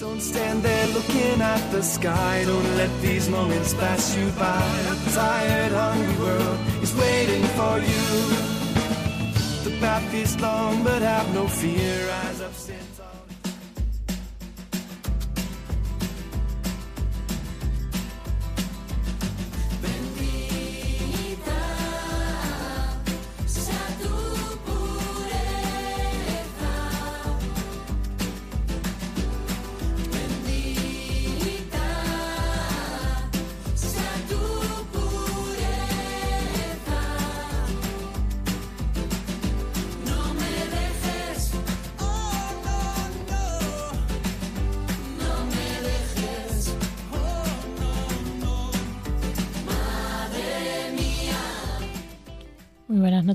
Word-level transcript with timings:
Don't 0.00 0.20
stand 0.20 0.62
there 0.62 0.86
looking 0.88 1.40
at 1.42 1.72
the 1.72 1.82
sky. 1.82 2.44
Don't 2.46 2.76
let 2.76 2.90
these 3.02 3.28
moments 3.28 3.74
pass 3.74 4.16
you 4.16 4.30
by. 4.38 4.62
A 4.92 5.10
tired, 5.12 5.72
hungry 5.72 6.16
world 6.24 6.58
is 6.80 6.94
waiting 6.94 7.42
for 7.58 7.78
you. 7.80 8.04
The 9.64 9.76
path 9.80 10.14
is 10.14 10.40
long, 10.40 10.84
but 10.84 11.02
have 11.02 11.34
no 11.34 11.48
fear. 11.48 12.06
Rise 12.06 12.40
up, 12.40 12.54
stand 12.54 12.87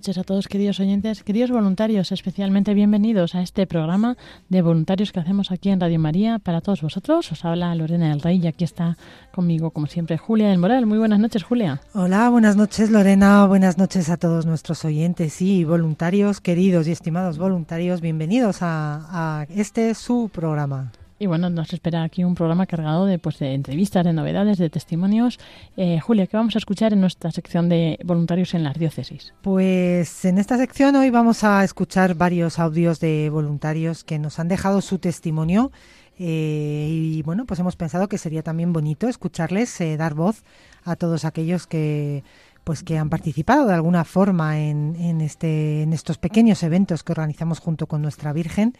noches 0.04 0.18
a 0.18 0.26
todos, 0.26 0.50
queridos 0.50 0.82
oyentes, 0.82 1.23
queridos 1.23 1.50
voluntarios, 1.50 2.12
especialmente 2.12 2.73
bienvenidos 2.73 3.36
a 3.36 3.42
este 3.42 3.66
programa 3.66 4.18
de 4.50 4.62
voluntarios 4.62 5.14
que 5.14 5.22
hacemos 5.22 5.50
aquí 5.50 5.70
en 5.70 5.80
Radio 5.80 5.98
María 5.98 6.40
para 6.40 6.59
todos 6.59 6.82
vosotros. 6.82 7.32
Os 7.32 7.46
habla 7.46 7.73
Lorena 7.73 8.09
del 8.09 8.20
Rey 8.20 8.42
y 8.44 8.48
aquí 8.48 8.66
está 8.66 8.98
conmigo, 9.34 9.72
como 9.72 9.88
siempre, 9.88 10.18
Julia 10.18 10.50
del 10.50 10.58
Moral. 10.58 10.86
Muy 10.88 10.98
buenas 10.98 11.22
noches, 11.22 11.44
Julia. 11.44 11.80
Hola, 11.94 12.30
buenas 12.30 12.58
noches, 12.58 12.92
Lorena. 12.92 13.46
Buenas 13.48 13.78
noches 13.78 14.09
a 14.09 14.18
todos 14.18 14.46
nuestros 14.46 14.84
oyentes 14.84 15.42
y 15.42 15.64
voluntarios, 15.64 16.42
queridos 16.42 16.86
y 16.90 16.92
estimados 16.92 17.38
voluntarios. 17.38 18.02
Bienvenidos 18.02 18.58
a 18.62 19.46
este 19.56 19.96
su 19.96 20.30
programa. 20.34 20.92
Y 21.24 21.26
bueno, 21.26 21.50
nos 21.50 21.72
espera 21.72 22.04
aquí 22.04 22.26
un 22.26 22.36
programa 22.36 22.66
cargado 22.66 23.06
de, 23.06 23.18
pues, 23.18 23.40
de 23.40 23.54
entrevistas, 23.54 24.04
de 24.04 24.12
novedades, 24.12 24.58
de 24.58 24.70
testimonios. 24.70 25.40
Eh, 25.78 26.02
Julia, 26.02 26.28
¿qué 26.28 26.36
vamos 26.36 26.56
a 26.56 26.58
escuchar 26.58 26.92
en 26.92 27.00
nuestra 27.00 27.32
sección 27.32 27.70
de 27.70 27.98
voluntarios 28.04 28.54
en 28.54 28.66
las 28.66 28.78
diócesis? 28.78 29.34
Pues 29.42 30.26
en 30.26 30.38
esta 30.38 30.58
sección 30.58 30.98
hoy 30.98 31.12
vamos 31.12 31.46
a 31.46 31.64
escuchar 31.64 32.16
varios 32.16 32.60
audios 32.60 33.00
de 33.00 33.30
voluntarios 33.30 34.04
que 34.04 34.20
nos 34.20 34.38
han 34.38 34.50
dejado 34.50 34.81
su 34.81 35.00
testimonio. 35.00 35.72
eh, 36.20 36.90
y 36.92 37.22
bueno, 37.22 37.46
pues 37.46 37.59
hemos 37.62 37.78
pensado 37.78 38.09
que 38.09 38.18
sería 38.18 38.44
también 38.44 38.74
bonito 38.74 39.08
escucharles, 39.08 39.80
eh, 39.80 39.96
dar 39.96 40.16
voz 40.16 40.44
a 40.84 40.97
todos 40.97 41.24
aquellos 41.24 41.68
que 41.68 42.26
pues 42.63 42.84
que 42.84 42.97
han 42.97 43.09
participado 43.09 43.68
de 43.68 43.74
alguna 43.74 44.03
forma 44.03 44.59
en, 44.59 44.96
en, 44.97 45.22
este, 45.22 45.84
en 45.84 45.94
estos 45.94 46.18
pequeños 46.18 46.63
eventos 46.63 47.03
que 47.03 47.12
organizamos 47.12 47.59
junto 47.59 47.88
con 47.88 48.01
nuestra 48.01 48.34
Virgen. 48.34 48.74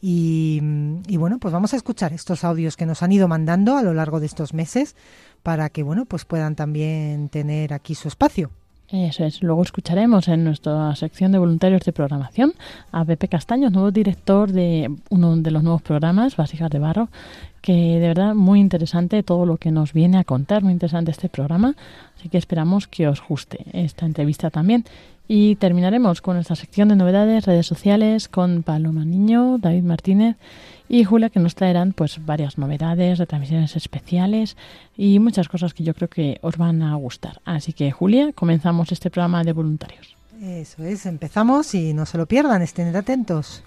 Y, 0.00 0.60
bueno, 1.16 1.38
pues 1.38 1.52
vamos 1.52 1.72
a 1.74 1.76
escuchar 1.76 2.12
estos 2.12 2.44
audios 2.44 2.76
que 2.76 2.86
nos 2.86 3.02
han 3.02 3.12
ido 3.12 3.26
mandando 3.26 3.76
a 3.76 3.82
lo 3.82 3.94
largo 3.94 4.20
de 4.20 4.26
estos 4.26 4.54
meses 4.54 4.94
para 5.42 5.70
que 5.70 5.82
bueno, 5.82 6.04
pues 6.04 6.24
puedan 6.24 6.54
también 6.54 7.28
tener 7.28 7.72
aquí 7.72 7.94
su 7.94 8.08
espacio. 8.08 8.50
Eso 8.90 9.24
es. 9.24 9.42
Luego 9.42 9.62
escucharemos 9.62 10.28
en 10.28 10.44
nuestra 10.44 10.94
sección 10.96 11.32
de 11.32 11.38
voluntarios 11.38 11.82
de 11.82 11.92
programación 11.92 12.54
a 12.90 13.04
Pepe 13.04 13.28
Castaños, 13.28 13.70
nuevo 13.70 13.90
director 13.90 14.50
de 14.50 14.90
uno 15.10 15.36
de 15.36 15.50
los 15.50 15.62
nuevos 15.62 15.82
programas, 15.82 16.36
Vasijas 16.36 16.70
de 16.70 16.78
Barro, 16.78 17.10
que 17.68 18.00
de 18.00 18.08
verdad 18.08 18.34
muy 18.34 18.60
interesante 18.60 19.22
todo 19.22 19.44
lo 19.44 19.58
que 19.58 19.70
nos 19.70 19.92
viene 19.92 20.16
a 20.16 20.24
contar, 20.24 20.62
muy 20.62 20.72
interesante 20.72 21.10
este 21.10 21.28
programa, 21.28 21.76
así 22.16 22.30
que 22.30 22.38
esperamos 22.38 22.88
que 22.88 23.06
os 23.06 23.20
guste 23.20 23.66
esta 23.74 24.06
entrevista 24.06 24.48
también. 24.48 24.86
Y 25.28 25.56
terminaremos 25.56 26.22
con 26.22 26.36
nuestra 26.36 26.56
sección 26.56 26.88
de 26.88 26.96
novedades, 26.96 27.44
redes 27.44 27.66
sociales, 27.66 28.28
con 28.28 28.62
Paloma 28.62 29.04
Niño, 29.04 29.58
David 29.58 29.82
Martínez 29.82 30.36
y 30.88 31.04
Julia, 31.04 31.28
que 31.28 31.40
nos 31.40 31.54
traerán 31.54 31.92
pues 31.92 32.24
varias 32.24 32.56
novedades, 32.56 33.18
retransmisiones 33.18 33.76
especiales 33.76 34.56
y 34.96 35.18
muchas 35.18 35.46
cosas 35.50 35.74
que 35.74 35.84
yo 35.84 35.92
creo 35.92 36.08
que 36.08 36.38
os 36.40 36.56
van 36.56 36.80
a 36.82 36.94
gustar. 36.94 37.42
Así 37.44 37.74
que, 37.74 37.90
Julia, 37.90 38.32
comenzamos 38.32 38.92
este 38.92 39.10
programa 39.10 39.44
de 39.44 39.52
voluntarios. 39.52 40.16
Eso 40.40 40.84
es, 40.84 41.04
empezamos 41.04 41.74
y 41.74 41.92
no 41.92 42.06
se 42.06 42.16
lo 42.16 42.24
pierdan, 42.24 42.62
estén 42.62 42.96
atentos. 42.96 43.62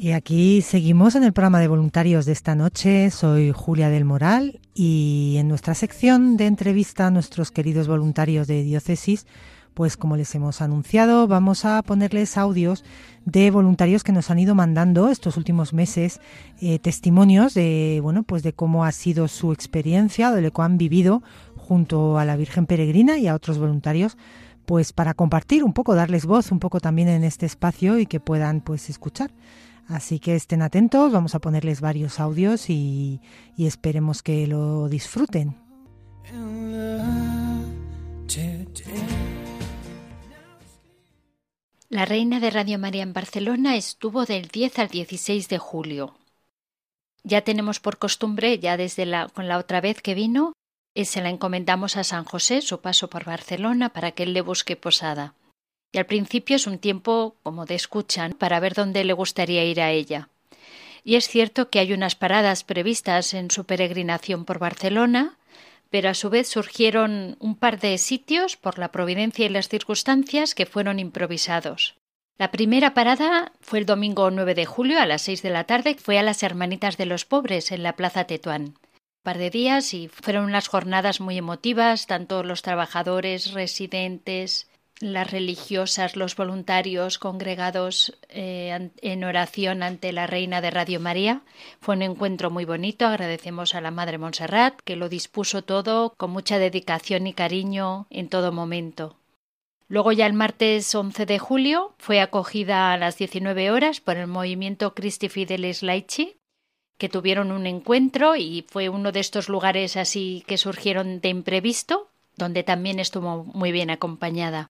Y 0.00 0.12
aquí 0.12 0.62
seguimos 0.62 1.14
en 1.14 1.24
el 1.24 1.34
programa 1.34 1.60
de 1.60 1.68
voluntarios 1.68 2.24
de 2.24 2.32
esta 2.32 2.54
noche. 2.54 3.10
Soy 3.10 3.52
Julia 3.52 3.90
del 3.90 4.06
Moral 4.06 4.58
y 4.74 5.36
en 5.38 5.46
nuestra 5.46 5.74
sección 5.74 6.38
de 6.38 6.46
entrevista 6.46 7.08
a 7.08 7.10
nuestros 7.10 7.50
queridos 7.50 7.86
voluntarios 7.86 8.46
de 8.46 8.62
diócesis, 8.62 9.26
pues 9.74 9.98
como 9.98 10.16
les 10.16 10.34
hemos 10.34 10.62
anunciado, 10.62 11.28
vamos 11.28 11.66
a 11.66 11.82
ponerles 11.82 12.38
audios 12.38 12.82
de 13.26 13.50
voluntarios 13.50 14.02
que 14.02 14.12
nos 14.12 14.30
han 14.30 14.38
ido 14.38 14.54
mandando 14.54 15.10
estos 15.10 15.36
últimos 15.36 15.74
meses 15.74 16.18
eh, 16.62 16.78
testimonios 16.78 17.52
de 17.52 18.00
bueno 18.02 18.22
pues 18.22 18.42
de 18.42 18.54
cómo 18.54 18.86
ha 18.86 18.92
sido 18.92 19.28
su 19.28 19.52
experiencia, 19.52 20.32
de 20.32 20.40
lo 20.40 20.50
que 20.50 20.62
han 20.62 20.78
vivido 20.78 21.22
junto 21.56 22.18
a 22.18 22.24
la 22.24 22.36
Virgen 22.36 22.64
Peregrina 22.64 23.18
y 23.18 23.28
a 23.28 23.34
otros 23.34 23.58
voluntarios 23.58 24.16
pues 24.70 24.92
para 24.92 25.14
compartir 25.14 25.64
un 25.64 25.72
poco, 25.72 25.96
darles 25.96 26.26
voz 26.26 26.52
un 26.52 26.60
poco 26.60 26.78
también 26.78 27.08
en 27.08 27.24
este 27.24 27.44
espacio 27.44 27.98
y 27.98 28.06
que 28.06 28.20
puedan 28.20 28.60
pues 28.60 28.88
escuchar. 28.88 29.32
Así 29.88 30.20
que 30.20 30.36
estén 30.36 30.62
atentos, 30.62 31.10
vamos 31.10 31.34
a 31.34 31.40
ponerles 31.40 31.80
varios 31.80 32.20
audios 32.20 32.70
y, 32.70 33.20
y 33.56 33.66
esperemos 33.66 34.22
que 34.22 34.46
lo 34.46 34.88
disfruten. 34.88 35.56
La 41.88 42.04
reina 42.04 42.38
de 42.38 42.50
Radio 42.50 42.78
María 42.78 43.02
en 43.02 43.12
Barcelona 43.12 43.74
estuvo 43.74 44.24
del 44.24 44.46
10 44.46 44.78
al 44.78 44.86
16 44.86 45.48
de 45.48 45.58
julio. 45.58 46.14
Ya 47.24 47.40
tenemos 47.40 47.80
por 47.80 47.98
costumbre, 47.98 48.60
ya 48.60 48.76
desde 48.76 49.04
la, 49.04 49.28
con 49.30 49.48
la 49.48 49.58
otra 49.58 49.80
vez 49.80 50.00
que 50.00 50.14
vino, 50.14 50.52
se 50.94 51.22
la 51.22 51.30
encomendamos 51.30 51.96
a 51.96 52.04
San 52.04 52.24
José 52.24 52.62
su 52.62 52.80
paso 52.80 53.08
por 53.08 53.24
Barcelona 53.24 53.90
para 53.90 54.12
que 54.12 54.24
él 54.24 54.34
le 54.34 54.40
busque 54.40 54.76
posada. 54.76 55.34
Y 55.92 55.98
al 55.98 56.06
principio 56.06 56.56
es 56.56 56.66
un 56.66 56.78
tiempo 56.78 57.36
como 57.42 57.66
de 57.66 57.74
escucha 57.74 58.28
para 58.38 58.60
ver 58.60 58.74
dónde 58.74 59.04
le 59.04 59.12
gustaría 59.12 59.64
ir 59.64 59.80
a 59.80 59.90
ella. 59.90 60.28
Y 61.02 61.16
es 61.16 61.28
cierto 61.28 61.70
que 61.70 61.78
hay 61.78 61.92
unas 61.92 62.14
paradas 62.14 62.64
previstas 62.64 63.34
en 63.34 63.50
su 63.50 63.64
peregrinación 63.64 64.44
por 64.44 64.58
Barcelona, 64.58 65.38
pero 65.88 66.10
a 66.10 66.14
su 66.14 66.30
vez 66.30 66.48
surgieron 66.48 67.36
un 67.40 67.56
par 67.56 67.80
de 67.80 67.98
sitios 67.98 68.56
por 68.56 68.78
la 68.78 68.92
providencia 68.92 69.46
y 69.46 69.48
las 69.48 69.68
circunstancias 69.68 70.54
que 70.54 70.66
fueron 70.66 70.98
improvisados. 70.98 71.96
La 72.38 72.50
primera 72.50 72.94
parada 72.94 73.52
fue 73.60 73.80
el 73.80 73.86
domingo 73.86 74.30
9 74.30 74.54
de 74.54 74.66
julio 74.66 75.00
a 75.00 75.06
las 75.06 75.22
seis 75.22 75.42
de 75.42 75.50
la 75.50 75.64
tarde, 75.64 75.96
fue 76.00 76.18
a 76.18 76.22
las 76.22 76.42
Hermanitas 76.42 76.96
de 76.96 77.06
los 77.06 77.24
Pobres 77.24 77.72
en 77.72 77.82
la 77.82 77.96
Plaza 77.96 78.24
Tetuán. 78.24 78.74
Par 79.22 79.38
de 79.38 79.50
días 79.50 79.94
y 79.94 80.08
fueron 80.08 80.44
unas 80.44 80.68
jornadas 80.68 81.20
muy 81.20 81.38
emotivas, 81.38 82.06
tanto 82.06 82.42
los 82.42 82.62
trabajadores, 82.62 83.52
residentes, 83.52 84.70
las 85.00 85.30
religiosas, 85.30 86.14
los 86.14 86.36
voluntarios 86.36 87.18
congregados 87.18 88.18
eh, 88.28 88.90
en 89.00 89.24
oración 89.24 89.82
ante 89.82 90.12
la 90.12 90.26
Reina 90.26 90.60
de 90.60 90.70
Radio 90.70 91.00
María. 91.00 91.42
Fue 91.80 91.96
un 91.96 92.02
encuentro 92.02 92.50
muy 92.50 92.66
bonito. 92.66 93.06
Agradecemos 93.06 93.74
a 93.74 93.80
la 93.80 93.90
Madre 93.90 94.18
Montserrat 94.18 94.78
que 94.84 94.96
lo 94.96 95.08
dispuso 95.08 95.62
todo 95.64 96.14
con 96.16 96.30
mucha 96.30 96.58
dedicación 96.58 97.26
y 97.26 97.32
cariño 97.32 98.06
en 98.10 98.28
todo 98.28 98.52
momento. 98.52 99.16
Luego 99.88 100.12
ya 100.12 100.26
el 100.26 100.34
martes 100.34 100.94
11 100.94 101.26
de 101.26 101.38
julio 101.40 101.94
fue 101.98 102.20
acogida 102.20 102.92
a 102.92 102.96
las 102.96 103.16
19 103.18 103.72
horas 103.72 104.00
por 104.00 104.16
el 104.18 104.28
movimiento 104.28 104.94
Christi 104.94 105.28
Fidelis 105.28 105.82
Laici, 105.82 106.36
que 107.00 107.08
tuvieron 107.08 107.50
un 107.50 107.66
encuentro 107.66 108.36
y 108.36 108.66
fue 108.68 108.90
uno 108.90 109.10
de 109.10 109.20
estos 109.20 109.48
lugares 109.48 109.96
así 109.96 110.44
que 110.46 110.58
surgieron 110.58 111.22
de 111.22 111.30
imprevisto, 111.30 112.08
donde 112.36 112.62
también 112.62 113.00
estuvo 113.00 113.42
muy 113.42 113.72
bien 113.72 113.88
acompañada. 113.88 114.68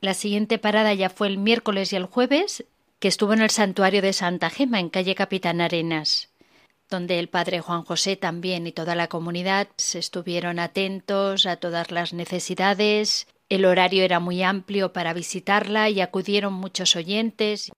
La 0.00 0.14
siguiente 0.14 0.58
parada 0.58 0.94
ya 0.94 1.10
fue 1.10 1.26
el 1.26 1.36
miércoles 1.36 1.92
y 1.92 1.96
el 1.96 2.06
jueves, 2.06 2.64
que 2.98 3.08
estuvo 3.08 3.34
en 3.34 3.42
el 3.42 3.50
santuario 3.50 4.00
de 4.00 4.14
Santa 4.14 4.48
Gema, 4.48 4.80
en 4.80 4.88
calle 4.88 5.14
Capitán 5.14 5.60
Arenas, 5.60 6.30
donde 6.88 7.18
el 7.18 7.28
padre 7.28 7.60
Juan 7.60 7.82
José 7.82 8.16
también 8.16 8.66
y 8.66 8.72
toda 8.72 8.94
la 8.94 9.08
comunidad 9.08 9.68
se 9.76 9.98
estuvieron 9.98 10.58
atentos 10.58 11.44
a 11.44 11.56
todas 11.56 11.90
las 11.90 12.14
necesidades. 12.14 13.26
El 13.50 13.66
horario 13.66 14.04
era 14.04 14.20
muy 14.20 14.42
amplio 14.42 14.94
para 14.94 15.12
visitarla 15.12 15.90
y 15.90 16.00
acudieron 16.00 16.54
muchos 16.54 16.96
oyentes. 16.96 17.70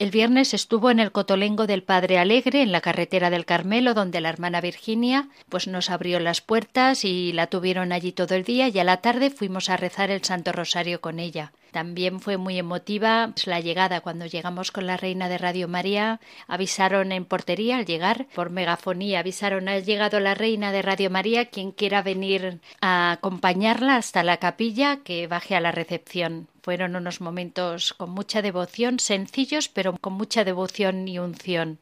El 0.00 0.10
viernes 0.10 0.54
estuvo 0.54 0.90
en 0.90 0.98
el 0.98 1.12
Cotolengo 1.12 1.66
del 1.66 1.82
Padre 1.82 2.18
Alegre, 2.18 2.62
en 2.62 2.72
la 2.72 2.80
carretera 2.80 3.28
del 3.28 3.44
Carmelo, 3.44 3.92
donde 3.92 4.22
la 4.22 4.30
hermana 4.30 4.62
Virginia 4.62 5.28
pues 5.50 5.68
nos 5.68 5.90
abrió 5.90 6.18
las 6.20 6.40
puertas 6.40 7.04
y 7.04 7.34
la 7.34 7.48
tuvieron 7.48 7.92
allí 7.92 8.10
todo 8.10 8.34
el 8.34 8.44
día 8.44 8.68
y 8.68 8.78
a 8.78 8.84
la 8.84 9.02
tarde 9.02 9.28
fuimos 9.28 9.68
a 9.68 9.76
rezar 9.76 10.10
el 10.10 10.24
Santo 10.24 10.52
Rosario 10.52 11.02
con 11.02 11.18
ella. 11.18 11.52
También 11.72 12.20
fue 12.20 12.36
muy 12.36 12.58
emotiva 12.58 13.32
la 13.46 13.60
llegada. 13.60 14.00
Cuando 14.00 14.26
llegamos 14.26 14.70
con 14.72 14.86
la 14.86 14.96
reina 14.96 15.28
de 15.28 15.38
Radio 15.38 15.68
María, 15.68 16.20
avisaron 16.46 17.12
en 17.12 17.24
portería 17.24 17.78
al 17.78 17.86
llegar, 17.86 18.26
por 18.34 18.50
megafonía, 18.50 19.20
avisaron, 19.20 19.68
ha 19.68 19.78
llegado 19.78 20.20
la 20.20 20.34
reina 20.34 20.72
de 20.72 20.82
Radio 20.82 21.10
María, 21.10 21.46
quien 21.46 21.72
quiera 21.72 22.02
venir 22.02 22.60
a 22.80 23.12
acompañarla 23.12 23.96
hasta 23.96 24.22
la 24.22 24.38
capilla, 24.38 24.98
que 24.98 25.26
baje 25.26 25.54
a 25.54 25.60
la 25.60 25.72
recepción. 25.72 26.48
Fueron 26.62 26.96
unos 26.96 27.20
momentos 27.20 27.92
con 27.94 28.10
mucha 28.10 28.42
devoción, 28.42 28.98
sencillos, 28.98 29.68
pero 29.68 29.96
con 29.96 30.14
mucha 30.14 30.44
devoción 30.44 31.06
y 31.08 31.18
unción. 31.18 31.78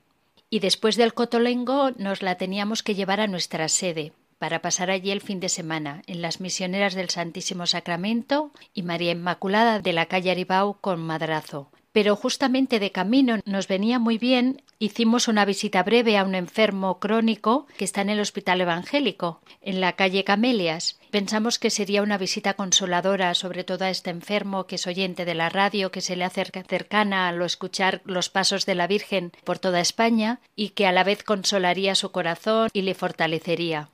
Y 0.50 0.60
después 0.60 0.96
del 0.96 1.14
cotolengo 1.14 1.90
nos 1.96 2.22
la 2.22 2.36
teníamos 2.36 2.82
que 2.82 2.94
llevar 2.94 3.20
a 3.20 3.26
nuestra 3.26 3.68
sede 3.68 4.12
para 4.38 4.62
pasar 4.62 4.90
allí 4.90 5.10
el 5.10 5.20
fin 5.20 5.40
de 5.40 5.48
semana 5.48 6.02
en 6.06 6.22
las 6.22 6.40
misioneras 6.40 6.94
del 6.94 7.10
Santísimo 7.10 7.66
Sacramento 7.66 8.52
y 8.74 8.82
María 8.82 9.12
Inmaculada 9.12 9.80
de 9.80 9.92
la 9.92 10.06
calle 10.06 10.30
Aribau 10.30 10.78
con 10.80 11.00
Madrazo. 11.00 11.70
Pero 11.92 12.16
justamente 12.16 12.78
de 12.78 12.92
camino 12.92 13.38
nos 13.44 13.66
venía 13.66 13.98
muy 13.98 14.18
bien, 14.18 14.62
hicimos 14.78 15.26
una 15.26 15.44
visita 15.44 15.82
breve 15.82 16.16
a 16.18 16.24
un 16.24 16.34
enfermo 16.34 17.00
crónico 17.00 17.66
que 17.76 17.84
está 17.84 18.02
en 18.02 18.10
el 18.10 18.20
Hospital 18.20 18.60
Evangélico, 18.60 19.40
en 19.62 19.80
la 19.80 19.94
calle 19.94 20.22
Camelias. 20.22 21.00
Pensamos 21.10 21.58
que 21.58 21.70
sería 21.70 22.02
una 22.02 22.18
visita 22.18 22.54
consoladora, 22.54 23.34
sobre 23.34 23.64
todo 23.64 23.84
a 23.84 23.90
este 23.90 24.10
enfermo 24.10 24.66
que 24.66 24.76
es 24.76 24.86
oyente 24.86 25.24
de 25.24 25.34
la 25.34 25.48
radio, 25.48 25.90
que 25.90 26.02
se 26.02 26.14
le 26.14 26.24
acerca 26.24 26.62
cercana 26.62 27.26
a 27.26 27.32
lo 27.32 27.44
escuchar 27.44 28.02
los 28.04 28.28
pasos 28.28 28.66
de 28.66 28.74
la 28.74 28.86
Virgen 28.86 29.32
por 29.42 29.58
toda 29.58 29.80
España 29.80 30.40
y 30.54 30.70
que 30.70 30.86
a 30.86 30.92
la 30.92 31.04
vez 31.04 31.24
consolaría 31.24 31.94
su 31.94 32.12
corazón 32.12 32.68
y 32.72 32.82
le 32.82 32.94
fortalecería. 32.94 33.90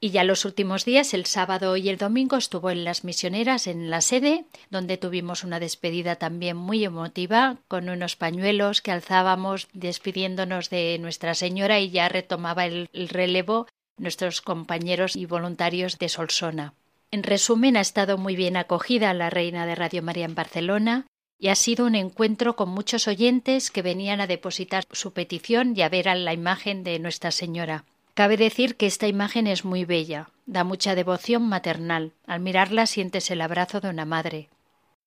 Y 0.00 0.10
ya 0.10 0.22
los 0.22 0.44
últimos 0.44 0.84
días, 0.84 1.12
el 1.12 1.26
sábado 1.26 1.76
y 1.76 1.88
el 1.88 1.98
domingo, 1.98 2.36
estuvo 2.36 2.70
en 2.70 2.84
las 2.84 3.02
misioneras 3.02 3.66
en 3.66 3.90
la 3.90 4.00
sede, 4.00 4.44
donde 4.70 4.96
tuvimos 4.96 5.42
una 5.42 5.58
despedida 5.58 6.14
también 6.16 6.56
muy 6.56 6.84
emotiva, 6.84 7.56
con 7.66 7.88
unos 7.88 8.14
pañuelos 8.14 8.80
que 8.80 8.92
alzábamos 8.92 9.66
despidiéndonos 9.72 10.70
de 10.70 10.98
Nuestra 11.00 11.34
Señora 11.34 11.80
y 11.80 11.90
ya 11.90 12.08
retomaba 12.08 12.66
el, 12.66 12.88
relevo 13.08 13.66
nuestros 13.96 14.40
compañeros 14.40 15.16
y 15.16 15.26
voluntarios 15.26 15.98
de 15.98 16.08
Solsona. 16.08 16.74
En 17.10 17.24
resumen, 17.24 17.76
ha 17.76 17.80
estado 17.80 18.18
muy 18.18 18.36
bien 18.36 18.56
acogida 18.56 19.12
la 19.14 19.30
Reina 19.30 19.66
de 19.66 19.74
Radio 19.74 20.04
María 20.04 20.26
en 20.26 20.36
Barcelona 20.36 21.06
y 21.40 21.48
ha 21.48 21.56
sido 21.56 21.86
un 21.86 21.96
encuentro 21.96 22.54
con 22.54 22.68
muchos 22.68 23.08
oyentes 23.08 23.72
que 23.72 23.82
venían 23.82 24.20
a 24.20 24.28
depositar 24.28 24.84
su 24.92 25.12
petición 25.12 25.74
y 25.76 25.82
a 25.82 25.88
ver 25.88 26.08
a 26.08 26.14
la 26.14 26.32
imagen 26.32 26.84
de 26.84 27.00
Nuestra 27.00 27.32
Señora. 27.32 27.84
Cabe 28.18 28.36
decir 28.36 28.74
que 28.74 28.86
esta 28.86 29.06
imagen 29.06 29.46
es 29.46 29.64
muy 29.64 29.84
bella, 29.84 30.30
da 30.44 30.64
mucha 30.64 30.96
devoción 30.96 31.48
maternal. 31.48 32.14
Al 32.26 32.40
mirarla 32.40 32.86
sientes 32.86 33.30
el 33.30 33.40
abrazo 33.40 33.80
de 33.80 33.90
una 33.90 34.06
madre. 34.06 34.48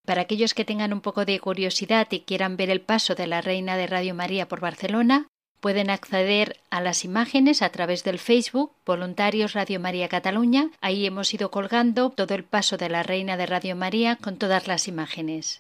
Para 0.06 0.22
aquellos 0.22 0.54
que 0.54 0.64
tengan 0.64 0.94
un 0.94 1.02
poco 1.02 1.26
de 1.26 1.38
curiosidad 1.42 2.08
y 2.10 2.22
quieran 2.22 2.56
ver 2.56 2.70
el 2.70 2.80
paso 2.80 3.14
de 3.14 3.28
la 3.28 3.42
Reina 3.42 3.76
de 3.76 3.88
Radio 3.88 4.16
María 4.16 4.48
por 4.48 4.62
Barcelona, 4.62 5.28
pueden 5.60 5.90
acceder 5.90 6.62
a 6.70 6.80
las 6.80 7.04
imágenes 7.04 7.62
a 7.62 7.70
través 7.70 8.06
del 8.06 8.18
Facebook 8.18 8.72
Voluntarios 8.86 9.52
Radio 9.52 9.82
María 9.82 10.08
Cataluña. 10.08 10.70
Ahí 10.80 11.06
hemos 11.06 11.34
ido 11.34 11.52
colgando 11.52 12.12
todo 12.12 12.34
el 12.34 12.46
paso 12.46 12.78
de 12.78 12.88
la 12.88 13.04
Reina 13.04 13.36
de 13.36 13.46
Radio 13.46 13.76
María 13.76 14.16
con 14.16 14.38
todas 14.38 14.68
las 14.68 14.88
imágenes. 14.88 15.60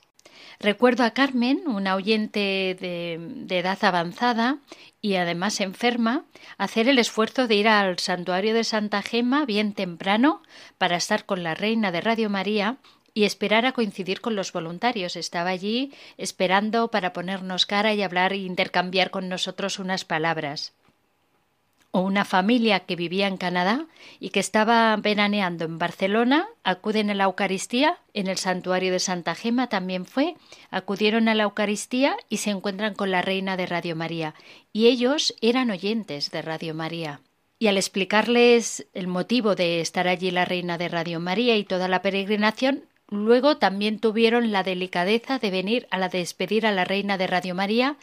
Recuerdo 0.60 1.04
a 1.04 1.12
Carmen, 1.12 1.64
una 1.66 1.96
oyente 1.96 2.78
de, 2.80 3.18
de, 3.20 3.60
edad 3.60 3.78
avanzada 3.84 4.58
y 5.02 5.16
además 5.16 5.60
enferma, 5.60 6.26
hacer 6.58 6.88
el 6.88 7.00
esfuerzo 7.00 7.48
de 7.48 7.56
ir 7.56 7.68
al 7.68 8.00
santuario 8.00 8.54
de 8.54 8.64
Santa 8.64 9.02
Gema 9.02 9.46
bien 9.46 9.74
temprano 9.74 10.42
para 10.78 10.98
estar 10.98 11.26
con 11.26 11.44
la 11.44 11.56
reina 11.56 11.92
de 11.92 12.02
Radio 12.02 12.30
María 12.30 12.78
y 13.14 13.24
esperar 13.24 13.66
a 13.66 13.74
coincidir 13.74 14.22
con 14.22 14.36
los 14.36 14.54
voluntarios. 14.54 15.16
Estaba 15.16 15.50
allí 15.50 15.94
esperando 16.18 16.90
para 16.90 17.14
ponernos 17.14 17.66
cara 17.66 17.94
y 17.94 18.02
hablar 18.02 18.34
e 18.34 18.38
intercambiar 18.38 19.12
con 19.12 19.30
nosotros 19.30 19.80
unas 19.80 20.06
palabras 20.06 20.74
o 21.92 22.02
una 22.02 22.26
familia 22.26 22.82
que 22.82 22.96
vivía 22.96 23.28
en 23.28 23.38
Canadá 23.38 23.86
y 24.20 24.30
que 24.30 24.40
estaba 24.40 24.96
veraneando 24.96 25.66
en 25.66 25.78
Barcelona, 25.78 26.48
acuden 26.64 27.10
a 27.10 27.14
la 27.14 27.26
Eucaristía, 27.26 28.00
en 28.14 28.28
el 28.28 28.38
santuario 28.38 28.92
de 28.92 29.00
Santa 29.00 29.36
Gema 29.36 29.68
también 29.68 30.06
fue, 30.06 30.36
acudieron 30.70 31.28
a 31.28 31.36
la 31.36 31.44
Eucaristía 31.44 32.16
y 32.30 32.38
se 32.38 32.52
encuentran 32.52 32.96
con 32.96 33.12
la 33.12 33.22
Reina 33.22 33.58
de 33.58 33.66
Radio 33.66 33.96
María. 33.96 34.34
Y 34.72 34.88
ellos 34.88 35.36
eran 35.42 35.70
oyentes 35.70 36.32
de 36.32 36.42
Radio 36.42 36.74
María. 36.74 37.20
Y 37.60 37.68
al 37.68 37.78
explicarles 37.78 38.88
el 38.94 39.08
motivo 39.08 39.54
de 39.56 39.82
estar 39.82 40.08
allí 40.08 40.32
la 40.32 40.46
Reina 40.46 40.78
de 40.78 40.88
Radio 40.88 41.20
María 41.20 41.58
y 41.58 41.64
toda 41.64 41.88
la 41.88 42.02
peregrinación, 42.02 42.86
luego 43.08 43.58
también 43.58 44.00
tuvieron 44.00 44.52
la 44.52 44.64
delicadeza 44.64 45.38
de 45.38 45.52
venir 45.52 45.88
a 45.92 46.00
la 46.00 46.10
despedir 46.10 46.66
a 46.66 46.72
la 46.72 46.86
Reina 46.86 47.18
de 47.18 47.28
Radio 47.28 47.54
María 47.54 47.98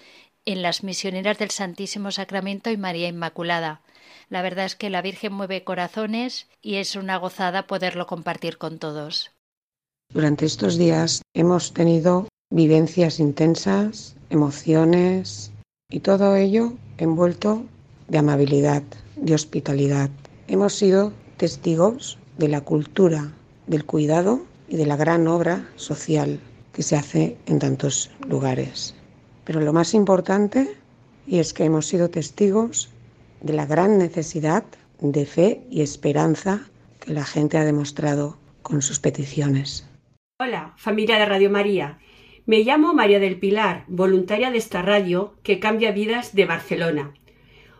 en 0.48 0.62
las 0.62 0.82
misioneras 0.82 1.36
del 1.36 1.50
Santísimo 1.50 2.10
Sacramento 2.10 2.70
y 2.70 2.78
María 2.78 3.06
Inmaculada. 3.06 3.82
La 4.30 4.40
verdad 4.40 4.64
es 4.64 4.76
que 4.76 4.88
la 4.88 5.02
Virgen 5.02 5.34
mueve 5.34 5.62
corazones 5.62 6.46
y 6.62 6.76
es 6.76 6.96
una 6.96 7.18
gozada 7.18 7.66
poderlo 7.66 8.06
compartir 8.06 8.56
con 8.56 8.78
todos. 8.78 9.30
Durante 10.10 10.46
estos 10.46 10.78
días 10.78 11.20
hemos 11.34 11.74
tenido 11.74 12.28
vivencias 12.48 13.20
intensas, 13.20 14.16
emociones 14.30 15.52
y 15.90 16.00
todo 16.00 16.34
ello 16.34 16.72
envuelto 16.96 17.64
de 18.08 18.16
amabilidad, 18.16 18.82
de 19.16 19.34
hospitalidad. 19.34 20.08
Hemos 20.46 20.72
sido 20.72 21.12
testigos 21.36 22.16
de 22.38 22.48
la 22.48 22.62
cultura, 22.62 23.32
del 23.66 23.84
cuidado 23.84 24.46
y 24.66 24.76
de 24.76 24.86
la 24.86 24.96
gran 24.96 25.28
obra 25.28 25.68
social 25.76 26.40
que 26.72 26.82
se 26.82 26.96
hace 26.96 27.36
en 27.44 27.58
tantos 27.58 28.10
lugares. 28.26 28.94
Pero 29.48 29.62
lo 29.62 29.72
más 29.72 29.94
importante, 29.94 30.76
y 31.26 31.38
es 31.38 31.54
que 31.54 31.64
hemos 31.64 31.86
sido 31.86 32.10
testigos 32.10 32.90
de 33.40 33.54
la 33.54 33.64
gran 33.64 33.96
necesidad 33.96 34.62
de 35.00 35.24
fe 35.24 35.62
y 35.70 35.80
esperanza 35.80 36.68
que 37.00 37.14
la 37.14 37.24
gente 37.24 37.56
ha 37.56 37.64
demostrado 37.64 38.36
con 38.60 38.82
sus 38.82 39.00
peticiones. 39.00 39.88
Hola, 40.38 40.74
familia 40.76 41.18
de 41.18 41.24
Radio 41.24 41.48
María. 41.48 41.98
Me 42.44 42.58
llamo 42.58 42.92
María 42.92 43.20
del 43.20 43.38
Pilar, 43.38 43.84
voluntaria 43.88 44.50
de 44.50 44.58
esta 44.58 44.82
radio 44.82 45.32
que 45.42 45.60
cambia 45.60 45.92
vidas 45.92 46.34
de 46.34 46.44
Barcelona. 46.44 47.14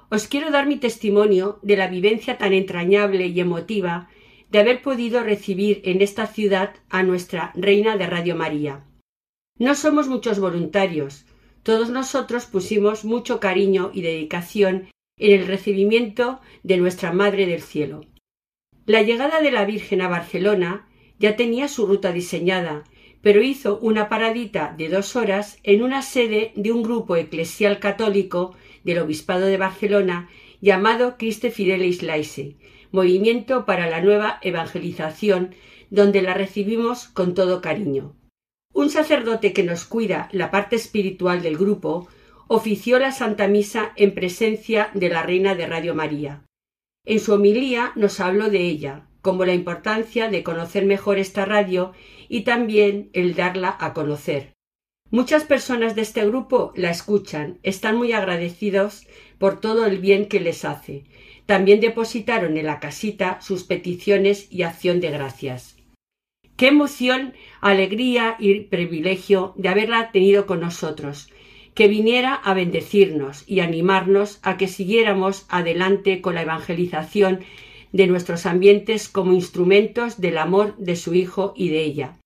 Os 0.09 0.27
quiero 0.27 0.51
dar 0.51 0.67
mi 0.67 0.77
testimonio 0.77 1.59
de 1.61 1.77
la 1.77 1.89
vivencia 1.89 2.39
tan 2.39 2.55
entrañable 2.55 3.27
y 3.27 3.39
emotiva 3.41 4.09
de 4.51 4.61
haber 4.61 4.81
podido 4.81 5.23
recibir 5.23 5.83
en 5.85 6.01
esta 6.01 6.29
ciudad 6.29 6.77
a 6.89 7.03
nuestra 7.03 7.53
Reina 7.55 7.99
de 7.99 8.07
Radio 8.07 8.37
María. 8.37 8.85
No 9.59 9.75
somos 9.75 10.09
muchos 10.09 10.41
voluntarios, 10.41 11.27
todos 11.69 11.91
nosotros 11.91 12.47
pusimos 12.47 13.05
mucho 13.05 13.41
cariño 13.41 13.91
y 13.93 14.01
dedicación 14.01 14.89
en 15.19 15.39
el 15.39 15.47
recibimiento 15.47 16.41
de 16.63 16.79
nuestra 16.79 17.13
Madre 17.13 17.45
del 17.45 17.61
Cielo. 17.61 18.07
La 18.87 19.03
llegada 19.03 19.43
de 19.43 19.51
la 19.51 19.67
Virgen 19.67 20.01
a 20.01 20.09
Barcelona 20.09 20.89
ya 21.19 21.37
tenía 21.37 21.69
su 21.69 21.85
ruta 21.85 22.11
diseñada, 22.11 22.85
pero 23.21 23.43
hizo 23.43 23.79
una 23.81 24.09
paradita 24.09 24.75
de 24.79 24.89
dos 24.89 25.15
horas 25.15 25.59
en 25.63 25.83
una 25.83 26.01
sede 26.01 26.53
de 26.57 26.73
un 26.73 26.83
grupo 26.83 27.17
eclesial 27.17 27.81
católico 27.81 28.57
del 28.83 29.01
Obispado 29.01 29.45
de 29.45 29.59
Barcelona 29.59 30.31
llamado 30.63 31.19
Christe 31.19 31.51
Fidelis 31.51 32.03
Laise, 32.03 32.57
Movimiento 32.93 33.67
para 33.67 33.91
la 33.91 34.01
Nueva 34.01 34.39
Evangelización, 34.41 35.55
donde 35.91 36.23
la 36.23 36.33
recibimos 36.33 37.09
con 37.09 37.35
todo 37.35 37.61
cariño. 37.61 38.15
Un 38.73 38.91
sacerdote 38.91 39.53
que 39.53 39.63
nos 39.63 39.85
cuida 39.85 40.29
la 40.33 40.51
parte 40.51 40.77
espiritual 40.77 41.43
del 41.43 41.57
grupo 41.57 42.09
ofició 42.47 42.99
la 42.99 43.13
Santa 43.13 43.49
Misa 43.49 43.93
en 43.97 44.15
presencia 44.15 44.91
de 44.95 45.09
la 45.09 45.23
Reina 45.23 45.55
de 45.55 45.67
Radio 45.67 45.95
María. 45.95 46.45
En 47.05 47.21
su 47.21 47.33
homilía 47.33 47.93
nos 47.97 48.21
habló 48.21 48.51
de 48.51 48.61
ella, 48.61 49.09
como 49.23 49.45
la 49.45 49.55
importancia 49.55 50.29
de 50.29 50.43
conocer 50.43 50.85
mejor 50.85 51.19
esta 51.19 51.45
radio 51.45 51.93
y 52.29 52.43
también 52.43 53.11
el 53.13 53.35
darla 53.35 53.77
a 53.81 53.93
conocer. 53.95 54.53
Muchas 55.11 55.45
personas 55.45 55.95
de 55.95 56.03
este 56.03 56.27
grupo 56.27 56.73
la 56.77 56.91
escuchan, 56.91 57.59
están 57.63 57.97
muy 57.97 58.13
agradecidos 58.13 59.07
por 59.39 59.59
todo 59.59 59.87
el 59.87 59.99
bien 59.99 60.29
que 60.29 60.39
les 60.39 60.67
hace. 60.67 61.05
También 61.47 61.81
depositaron 61.81 62.59
en 62.59 62.67
la 62.67 62.79
casita 62.79 63.41
sus 63.41 63.65
peticiones 63.65 64.53
y 64.53 64.63
acción 64.63 65.01
de 65.01 65.11
gracias. 65.11 65.78
Qué 66.59 66.67
emoción, 66.67 67.35
alegría 67.61 68.35
y 68.41 68.63
privilegio 68.63 69.55
de 69.57 69.69
haberla 69.69 70.11
tenido 70.11 70.45
con 70.45 70.59
nosotros, 70.59 71.31
que 71.73 71.87
viniera 71.87 72.35
a 72.35 72.53
bendecirnos 72.53 73.45
y 73.47 73.61
animarnos 73.61 74.41
a 74.43 74.57
que 74.57 74.67
siguiéramos 74.67 75.47
adelante 75.49 76.21
con 76.21 76.35
la 76.35 76.43
evangelización 76.43 77.45
de 77.93 78.09
nuestros 78.09 78.45
ambientes 78.45 79.09
como 79.09 79.35
instrumentos 79.35 80.21
del 80.21 80.37
amor 80.37 80.77
de 80.79 80.97
su 80.97 81.15
Hijo 81.15 81.55
y 81.57 81.69
de 81.69 81.85
ella. 81.85 82.19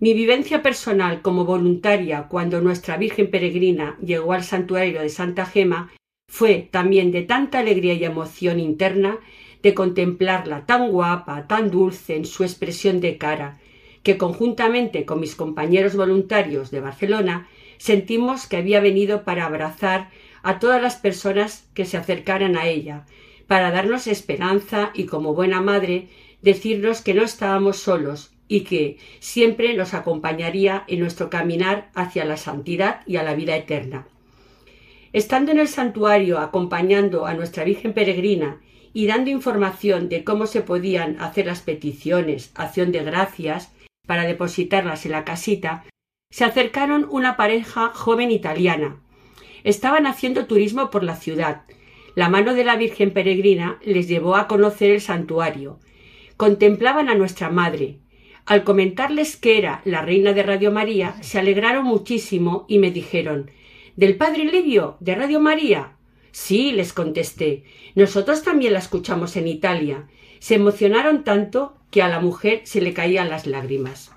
Mi 0.00 0.14
vivencia 0.14 0.62
personal 0.62 1.20
como 1.20 1.44
voluntaria 1.44 2.28
cuando 2.28 2.62
nuestra 2.62 2.96
Virgen 2.96 3.30
Peregrina 3.30 3.98
llegó 4.00 4.32
al 4.32 4.42
santuario 4.42 5.02
de 5.02 5.10
Santa 5.10 5.44
Gema 5.44 5.92
fue 6.30 6.66
también 6.70 7.12
de 7.12 7.22
tanta 7.24 7.58
alegría 7.58 7.92
y 7.92 8.04
emoción 8.04 8.58
interna 8.58 9.18
de 9.68 9.74
contemplarla 9.74 10.64
tan 10.64 10.90
guapa, 10.90 11.46
tan 11.46 11.70
dulce 11.70 12.16
en 12.16 12.24
su 12.24 12.42
expresión 12.42 13.02
de 13.02 13.18
cara, 13.18 13.58
que 14.02 14.16
conjuntamente 14.16 15.04
con 15.04 15.20
mis 15.20 15.34
compañeros 15.34 15.94
voluntarios 15.94 16.70
de 16.70 16.80
Barcelona 16.80 17.48
sentimos 17.76 18.46
que 18.46 18.56
había 18.56 18.80
venido 18.80 19.24
para 19.24 19.44
abrazar 19.44 20.08
a 20.42 20.58
todas 20.58 20.80
las 20.80 20.96
personas 20.96 21.68
que 21.74 21.84
se 21.84 21.98
acercaran 21.98 22.56
a 22.56 22.66
ella, 22.66 23.04
para 23.46 23.70
darnos 23.70 24.06
esperanza 24.06 24.90
y 24.94 25.04
como 25.04 25.34
buena 25.34 25.60
madre 25.60 26.08
decirnos 26.40 27.02
que 27.02 27.12
no 27.12 27.22
estábamos 27.22 27.76
solos 27.76 28.32
y 28.48 28.60
que 28.62 28.96
siempre 29.20 29.74
nos 29.74 29.92
acompañaría 29.92 30.84
en 30.86 31.00
nuestro 31.00 31.28
caminar 31.28 31.90
hacia 31.94 32.24
la 32.24 32.38
santidad 32.38 33.02
y 33.06 33.16
a 33.16 33.22
la 33.22 33.34
vida 33.34 33.54
eterna. 33.54 34.08
Estando 35.18 35.50
en 35.50 35.58
el 35.58 35.66
santuario 35.66 36.38
acompañando 36.38 37.26
a 37.26 37.34
nuestra 37.34 37.64
Virgen 37.64 37.92
Peregrina 37.92 38.60
y 38.92 39.08
dando 39.08 39.30
información 39.30 40.08
de 40.08 40.22
cómo 40.22 40.46
se 40.46 40.62
podían 40.62 41.20
hacer 41.20 41.46
las 41.46 41.60
peticiones, 41.60 42.52
acción 42.54 42.92
de 42.92 43.02
gracias, 43.02 43.74
para 44.06 44.22
depositarlas 44.22 45.06
en 45.06 45.10
la 45.10 45.24
casita, 45.24 45.82
se 46.30 46.44
acercaron 46.44 47.04
una 47.10 47.36
pareja 47.36 47.88
joven 47.88 48.30
italiana. 48.30 49.00
Estaban 49.64 50.06
haciendo 50.06 50.46
turismo 50.46 50.88
por 50.88 51.02
la 51.02 51.16
ciudad. 51.16 51.62
La 52.14 52.28
mano 52.28 52.54
de 52.54 52.62
la 52.62 52.76
Virgen 52.76 53.10
Peregrina 53.10 53.80
les 53.82 54.06
llevó 54.06 54.36
a 54.36 54.46
conocer 54.46 54.92
el 54.92 55.00
santuario. 55.00 55.80
Contemplaban 56.36 57.08
a 57.08 57.16
nuestra 57.16 57.50
Madre, 57.50 57.98
al 58.46 58.62
comentarles 58.62 59.36
que 59.36 59.58
era 59.58 59.82
la 59.84 60.00
reina 60.00 60.32
de 60.32 60.44
Radio 60.44 60.70
María, 60.70 61.16
se 61.22 61.40
alegraron 61.40 61.84
muchísimo 61.84 62.66
y 62.68 62.78
me 62.78 62.92
dijeron 62.92 63.50
¿Del 63.98 64.16
padre 64.16 64.44
Livio, 64.44 64.96
de 65.00 65.16
Radio 65.16 65.40
María? 65.40 65.96
Sí, 66.30 66.70
les 66.70 66.92
contesté. 66.92 67.64
Nosotros 67.96 68.44
también 68.44 68.74
la 68.74 68.78
escuchamos 68.78 69.34
en 69.34 69.48
Italia. 69.48 70.06
Se 70.38 70.54
emocionaron 70.54 71.24
tanto 71.24 71.74
que 71.90 72.00
a 72.00 72.06
la 72.06 72.20
mujer 72.20 72.60
se 72.62 72.80
le 72.80 72.94
caían 72.94 73.28
las 73.28 73.48
lágrimas. 73.48 74.14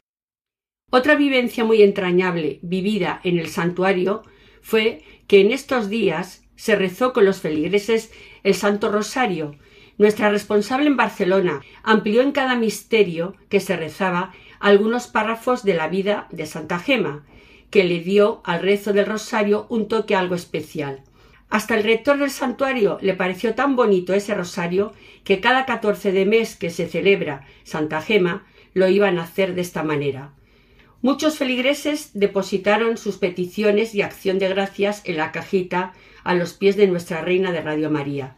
Otra 0.91 1.15
vivencia 1.15 1.63
muy 1.63 1.81
entrañable 1.81 2.59
vivida 2.61 3.21
en 3.23 3.39
el 3.39 3.47
santuario 3.47 4.21
fue 4.61 5.01
que 5.25 5.41
en 5.41 5.51
estos 5.51 5.89
días 5.89 6.43
se 6.55 6.75
rezó 6.75 7.11
con 7.11 7.25
los 7.25 7.39
feligreses 7.39 8.11
el 8.43 8.53
Santo 8.53 8.91
Rosario, 8.91 9.57
nuestra 9.97 10.29
responsable 10.29 10.85
en 10.85 10.97
Barcelona 10.97 11.61
amplió 11.83 12.21
en 12.21 12.33
cada 12.33 12.55
misterio 12.55 13.35
que 13.49 13.59
se 13.59 13.75
rezaba 13.77 14.31
algunos 14.59 15.07
párrafos 15.07 15.63
de 15.63 15.73
la 15.73 15.87
vida 15.87 16.27
de 16.31 16.45
Santa 16.45 16.77
Gema, 16.77 17.25
que 17.71 17.83
le 17.83 17.99
dio 18.01 18.41
al 18.43 18.61
rezo 18.61 18.93
del 18.93 19.07
rosario 19.07 19.65
un 19.69 19.87
toque 19.87 20.15
algo 20.15 20.35
especial. 20.35 21.01
Hasta 21.49 21.75
el 21.75 21.83
rector 21.83 22.19
del 22.19 22.29
santuario 22.29 22.99
le 23.01 23.15
pareció 23.15 23.55
tan 23.55 23.75
bonito 23.75 24.13
ese 24.13 24.35
rosario 24.35 24.93
que 25.23 25.41
cada 25.41 25.65
catorce 25.65 26.11
de 26.11 26.25
mes 26.25 26.55
que 26.55 26.69
se 26.69 26.87
celebra 26.87 27.47
Santa 27.63 28.01
Gema 28.01 28.45
lo 28.73 28.87
iban 28.87 29.17
a 29.17 29.23
hacer 29.23 29.55
de 29.55 29.61
esta 29.61 29.81
manera. 29.81 30.33
Muchos 31.01 31.37
feligreses 31.37 32.11
depositaron 32.13 32.97
sus 32.97 33.17
peticiones 33.17 33.95
y 33.95 34.03
acción 34.03 34.37
de 34.37 34.49
gracias 34.49 35.01
en 35.05 35.17
la 35.17 35.31
cajita 35.31 35.93
a 36.23 36.35
los 36.35 36.53
pies 36.53 36.75
de 36.75 36.85
nuestra 36.85 37.21
Reina 37.21 37.51
de 37.51 37.61
Radio 37.61 37.89
María, 37.89 38.35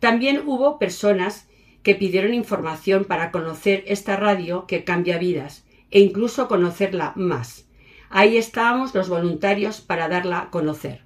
también 0.00 0.42
hubo 0.46 0.78
personas 0.78 1.46
que 1.82 1.94
pidieron 1.94 2.32
información 2.32 3.04
para 3.04 3.30
conocer 3.30 3.84
esta 3.86 4.16
radio 4.16 4.66
que 4.66 4.82
cambia 4.82 5.18
vidas 5.18 5.64
e 5.90 6.00
incluso 6.00 6.48
conocerla 6.48 7.12
más. 7.16 7.66
Ahí 8.10 8.36
estábamos 8.36 8.94
los 8.94 9.08
voluntarios 9.08 9.80
para 9.80 10.08
darla 10.08 10.40
a 10.40 10.50
conocer. 10.50 11.04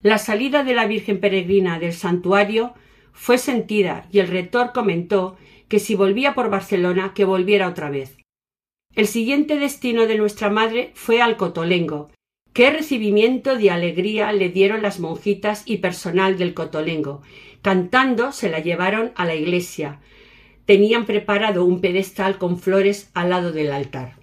La 0.00 0.18
salida 0.18 0.62
de 0.62 0.74
la 0.74 0.86
Virgen 0.86 1.18
Peregrina 1.20 1.80
del 1.80 1.92
santuario 1.92 2.74
fue 3.12 3.38
sentida 3.38 4.06
y 4.12 4.20
el 4.20 4.28
rector 4.28 4.72
comentó 4.72 5.36
que 5.66 5.80
si 5.80 5.94
volvía 5.94 6.34
por 6.34 6.50
Barcelona 6.50 7.12
que 7.14 7.24
volviera 7.24 7.66
otra 7.66 7.90
vez. 7.90 8.16
El 8.94 9.06
siguiente 9.06 9.58
destino 9.58 10.06
de 10.06 10.16
nuestra 10.16 10.50
madre 10.50 10.92
fue 10.94 11.20
al 11.20 11.36
Cotolengo. 11.36 12.10
Qué 12.52 12.70
recibimiento 12.70 13.56
de 13.56 13.70
alegría 13.70 14.32
le 14.32 14.50
dieron 14.50 14.82
las 14.82 15.00
monjitas 15.00 15.62
y 15.66 15.78
personal 15.78 16.38
del 16.38 16.54
Cotolengo, 16.54 17.22
Cantando 17.62 18.30
se 18.32 18.50
la 18.50 18.60
llevaron 18.60 19.12
a 19.16 19.24
la 19.24 19.34
iglesia. 19.34 20.00
Tenían 20.64 21.06
preparado 21.06 21.64
un 21.64 21.80
pedestal 21.80 22.38
con 22.38 22.58
flores 22.58 23.10
al 23.14 23.30
lado 23.30 23.52
del 23.52 23.72
altar. 23.72 24.17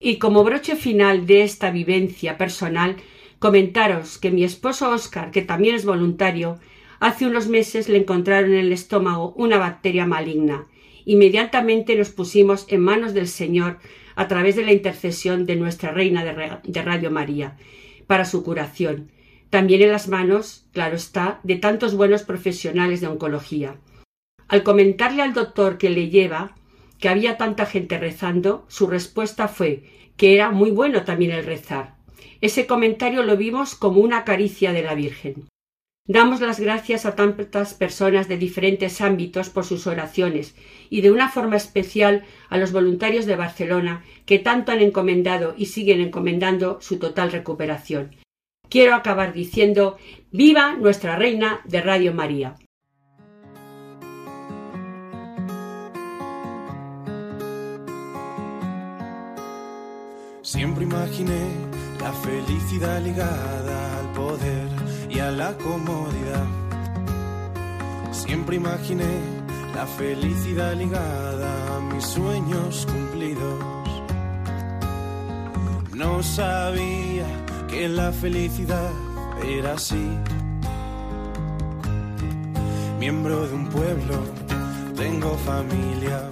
Y 0.00 0.16
como 0.18 0.42
broche 0.42 0.74
final 0.74 1.26
de 1.26 1.42
esta 1.42 1.70
vivencia 1.70 2.36
personal, 2.38 2.96
comentaros 3.38 4.18
que 4.18 4.32
mi 4.32 4.42
esposo 4.42 4.90
Oscar, 4.90 5.30
que 5.30 5.42
también 5.42 5.76
es 5.76 5.84
voluntario, 5.84 6.58
hace 6.98 7.26
unos 7.26 7.46
meses 7.46 7.88
le 7.88 7.98
encontraron 7.98 8.52
en 8.52 8.58
el 8.58 8.72
estómago 8.72 9.34
una 9.36 9.58
bacteria 9.58 10.06
maligna. 10.06 10.66
Inmediatamente 11.04 11.94
nos 11.94 12.10
pusimos 12.10 12.66
en 12.68 12.80
manos 12.80 13.14
del 13.14 13.28
Señor 13.28 13.78
a 14.16 14.26
través 14.26 14.56
de 14.56 14.64
la 14.64 14.72
intercesión 14.72 15.46
de 15.46 15.56
nuestra 15.56 15.92
Reina 15.92 16.24
de 16.24 16.82
Radio 16.82 17.10
María 17.10 17.56
para 18.06 18.24
su 18.24 18.42
curación 18.42 19.12
también 19.50 19.82
en 19.82 19.90
las 19.90 20.08
manos, 20.08 20.64
claro 20.72 20.94
está, 20.94 21.40
de 21.42 21.56
tantos 21.56 21.96
buenos 21.96 22.22
profesionales 22.22 23.00
de 23.00 23.08
oncología. 23.08 23.76
Al 24.46 24.62
comentarle 24.62 25.22
al 25.22 25.34
doctor 25.34 25.76
que 25.76 25.90
le 25.90 26.08
lleva 26.08 26.54
que 27.00 27.08
había 27.08 27.36
tanta 27.36 27.66
gente 27.66 27.98
rezando, 27.98 28.64
su 28.68 28.86
respuesta 28.86 29.48
fue 29.48 29.84
que 30.16 30.34
era 30.34 30.50
muy 30.50 30.70
bueno 30.70 31.04
también 31.04 31.32
el 31.32 31.44
rezar. 31.44 31.96
Ese 32.40 32.66
comentario 32.66 33.22
lo 33.22 33.36
vimos 33.36 33.74
como 33.74 34.00
una 34.00 34.24
caricia 34.24 34.72
de 34.72 34.82
la 34.82 34.94
Virgen. 34.94 35.48
Damos 36.06 36.40
las 36.40 36.60
gracias 36.60 37.06
a 37.06 37.14
tantas 37.14 37.74
personas 37.74 38.28
de 38.28 38.36
diferentes 38.36 39.00
ámbitos 39.00 39.48
por 39.48 39.64
sus 39.64 39.86
oraciones 39.86 40.54
y 40.90 41.00
de 41.00 41.10
una 41.10 41.28
forma 41.28 41.56
especial 41.56 42.24
a 42.48 42.58
los 42.58 42.72
voluntarios 42.72 43.26
de 43.26 43.36
Barcelona 43.36 44.04
que 44.26 44.38
tanto 44.38 44.72
han 44.72 44.80
encomendado 44.80 45.54
y 45.56 45.66
siguen 45.66 46.00
encomendando 46.00 46.80
su 46.80 46.98
total 46.98 47.32
recuperación 47.32 48.16
quiero 48.70 48.94
acabar 48.94 49.34
diciendo 49.34 49.98
Viva 50.30 50.76
nuestra 50.76 51.16
Reina 51.16 51.60
de 51.64 51.82
Radio 51.82 52.14
María. 52.14 52.54
Siempre 60.52 60.82
imaginé 60.82 61.42
la 62.00 62.12
felicidad 62.12 63.00
ligada 63.00 63.98
al 64.00 64.12
poder 64.14 64.66
y 65.08 65.20
a 65.20 65.30
la 65.30 65.56
comodidad. 65.56 66.44
Siempre 68.10 68.56
imaginé 68.56 69.12
la 69.76 69.86
felicidad 69.86 70.74
ligada 70.74 71.76
a 71.76 71.80
mis 71.94 72.04
sueños 72.04 72.84
cumplidos. 72.84 73.64
No 75.94 76.20
sabía 76.20 77.26
que 77.68 77.88
la 77.88 78.10
felicidad 78.10 78.90
era 79.46 79.74
así. 79.74 80.18
Miembro 82.98 83.46
de 83.46 83.54
un 83.54 83.68
pueblo, 83.68 84.16
tengo 84.96 85.32
familia. 85.46 86.28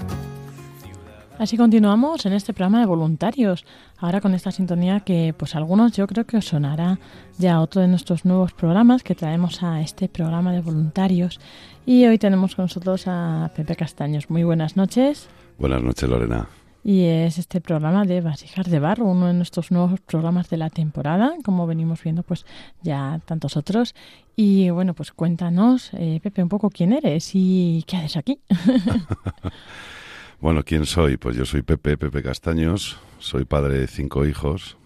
Así 1.38 1.56
continuamos 1.56 2.26
en 2.26 2.32
este 2.32 2.52
programa 2.52 2.80
de 2.80 2.86
voluntarios. 2.86 3.64
Ahora 3.98 4.20
con 4.20 4.34
esta 4.34 4.50
sintonía 4.50 4.98
que 5.00 5.32
pues 5.38 5.54
algunos 5.54 5.92
yo 5.92 6.08
creo 6.08 6.26
que 6.26 6.36
os 6.36 6.46
sonará 6.46 6.98
ya 7.38 7.60
otro 7.60 7.80
de 7.80 7.86
nuestros 7.86 8.24
nuevos 8.24 8.52
programas 8.52 9.04
que 9.04 9.14
traemos 9.14 9.62
a 9.62 9.80
este 9.80 10.08
programa 10.08 10.52
de 10.52 10.62
voluntarios. 10.62 11.38
Y 11.86 12.06
hoy 12.06 12.18
tenemos 12.18 12.56
con 12.56 12.64
nosotros 12.64 13.04
a 13.06 13.52
Pepe 13.54 13.76
Castaños. 13.76 14.30
Muy 14.30 14.42
buenas 14.42 14.76
noches. 14.76 15.28
Buenas 15.60 15.80
noches, 15.80 16.08
Lorena. 16.08 16.48
Y 16.82 17.04
es 17.04 17.38
este 17.38 17.60
programa 17.60 18.04
de 18.04 18.20
Vasijas 18.20 18.68
de 18.68 18.80
Barro, 18.80 19.04
uno 19.04 19.28
de 19.28 19.34
nuestros 19.34 19.70
nuevos 19.70 20.00
programas 20.00 20.50
de 20.50 20.56
la 20.56 20.70
temporada, 20.70 21.34
como 21.44 21.68
venimos 21.68 22.02
viendo 22.02 22.24
pues 22.24 22.46
ya 22.82 23.20
tantos 23.26 23.56
otros. 23.56 23.94
Y 24.34 24.70
bueno, 24.70 24.92
pues 24.92 25.12
cuéntanos, 25.12 25.90
eh, 25.92 26.18
Pepe, 26.20 26.42
un 26.42 26.48
poco 26.48 26.68
quién 26.70 26.92
eres 26.92 27.30
y 27.34 27.84
qué 27.86 27.96
haces 27.96 28.16
aquí. 28.16 28.40
Bueno, 30.40 30.62
¿quién 30.62 30.86
soy? 30.86 31.16
Pues 31.16 31.36
yo 31.36 31.44
soy 31.44 31.62
Pepe, 31.62 31.96
Pepe 31.96 32.22
Castaños, 32.22 33.00
soy 33.18 33.44
padre 33.44 33.80
de 33.80 33.86
cinco 33.88 34.24
hijos, 34.24 34.76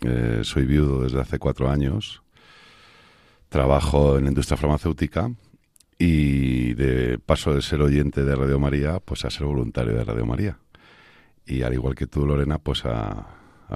eh, 0.00 0.40
soy 0.42 0.64
viudo 0.64 1.02
desde 1.02 1.20
hace 1.20 1.38
cuatro 1.38 1.68
años, 1.68 2.22
trabajo 3.50 4.16
en 4.16 4.24
la 4.24 4.30
industria 4.30 4.56
farmacéutica 4.56 5.30
y 5.98 6.72
de 6.72 7.18
paso 7.18 7.52
de 7.52 7.60
ser 7.60 7.82
oyente 7.82 8.24
de 8.24 8.34
Radio 8.34 8.58
María, 8.58 9.00
pues 9.00 9.26
a 9.26 9.30
ser 9.30 9.46
voluntario 9.46 9.92
de 9.92 10.02
Radio 10.02 10.24
María. 10.24 10.56
Y 11.44 11.60
al 11.60 11.74
igual 11.74 11.94
que 11.94 12.06
tú, 12.06 12.24
Lorena, 12.24 12.58
pues 12.58 12.86
a, 12.86 13.26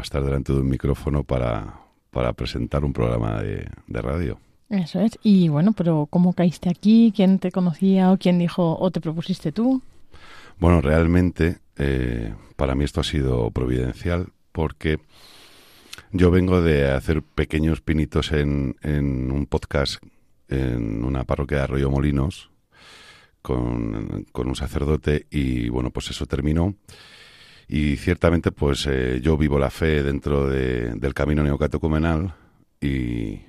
estar 0.02 0.24
delante 0.24 0.54
de 0.54 0.60
un 0.60 0.68
micrófono 0.70 1.22
para, 1.22 1.80
para 2.12 2.32
presentar 2.32 2.82
un 2.82 2.94
programa 2.94 3.42
de, 3.42 3.68
de 3.86 4.00
radio. 4.00 4.38
Eso 4.70 5.00
es. 5.00 5.18
Y 5.22 5.48
bueno, 5.48 5.74
pero 5.74 6.06
¿cómo 6.08 6.32
caíste 6.32 6.70
aquí? 6.70 7.12
¿Quién 7.14 7.38
te 7.38 7.52
conocía 7.52 8.10
o 8.10 8.16
quién 8.16 8.38
dijo 8.38 8.78
o 8.78 8.90
te 8.90 9.02
propusiste 9.02 9.52
tú? 9.52 9.82
Bueno, 10.58 10.80
realmente 10.80 11.58
eh, 11.76 12.34
para 12.56 12.75
mí 12.75 12.84
esto 12.84 13.00
ha 13.00 13.04
sido 13.04 13.50
providencial 13.50 14.32
porque 14.52 14.98
yo 16.12 16.30
vengo 16.30 16.62
de 16.62 16.90
hacer 16.90 17.22
pequeños 17.22 17.82
pinitos 17.82 18.32
en, 18.32 18.76
en 18.82 19.30
un 19.30 19.46
podcast 19.46 20.02
en 20.48 21.04
una 21.04 21.25
parroquia 21.25 21.58
de 21.58 21.64
Arroyo 21.64 21.90
Molinos 21.90 22.50
con, 23.42 24.25
con, 24.32 24.48
un 24.48 24.56
sacerdote 24.56 25.26
y 25.30 25.68
bueno, 25.68 25.90
pues 25.90 26.10
eso 26.10 26.26
terminó. 26.26 26.75
Y 27.68 27.96
ciertamente 27.96 28.50
pues 28.50 28.86
eh, 28.86 29.20
yo 29.22 29.36
vivo 29.36 29.58
la 29.58 29.70
fe 29.70 30.02
dentro 30.02 30.48
de, 30.48 30.94
del 30.94 31.14
camino 31.14 31.42
neocatecumenal 31.42 32.34
y 32.80 33.40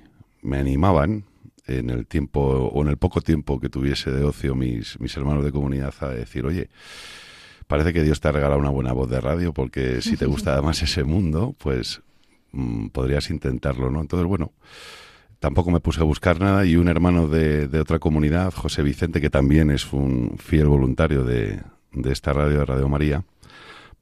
me 0.42 0.58
animaban 0.58 1.24
en 1.68 1.90
el 1.90 2.06
tiempo 2.06 2.40
o 2.40 2.82
en 2.82 2.88
el 2.88 2.96
poco 2.96 3.20
tiempo 3.20 3.60
que 3.60 3.68
tuviese 3.68 4.10
de 4.10 4.24
ocio 4.24 4.54
mis, 4.54 4.98
mis 5.00 5.16
hermanos 5.16 5.44
de 5.44 5.52
comunidad 5.52 5.94
a 6.00 6.08
decir, 6.08 6.44
oye, 6.46 6.68
parece 7.66 7.92
que 7.92 8.02
Dios 8.02 8.20
te 8.20 8.28
ha 8.28 8.32
regalado 8.32 8.58
una 8.58 8.70
buena 8.70 8.92
voz 8.92 9.08
de 9.08 9.20
radio 9.20 9.52
porque 9.52 10.00
si 10.02 10.16
te 10.16 10.26
gusta 10.26 10.54
además 10.54 10.82
ese 10.82 11.04
mundo, 11.04 11.54
pues 11.58 12.02
mm, 12.52 12.88
podrías 12.88 13.30
intentarlo, 13.30 13.90
¿no? 13.90 14.00
Entonces, 14.00 14.26
bueno, 14.26 14.52
tampoco 15.38 15.70
me 15.70 15.80
puse 15.80 16.00
a 16.00 16.04
buscar 16.04 16.40
nada 16.40 16.64
y 16.64 16.76
un 16.76 16.88
hermano 16.88 17.28
de, 17.28 17.68
de, 17.68 17.80
otra 17.80 17.98
comunidad, 17.98 18.52
José 18.54 18.82
Vicente, 18.82 19.20
que 19.20 19.30
también 19.30 19.70
es 19.70 19.92
un 19.92 20.36
fiel 20.38 20.66
voluntario 20.66 21.24
de, 21.24 21.60
de 21.92 22.12
esta 22.12 22.32
radio, 22.32 22.60
de 22.60 22.64
Radio 22.64 22.88
María, 22.88 23.24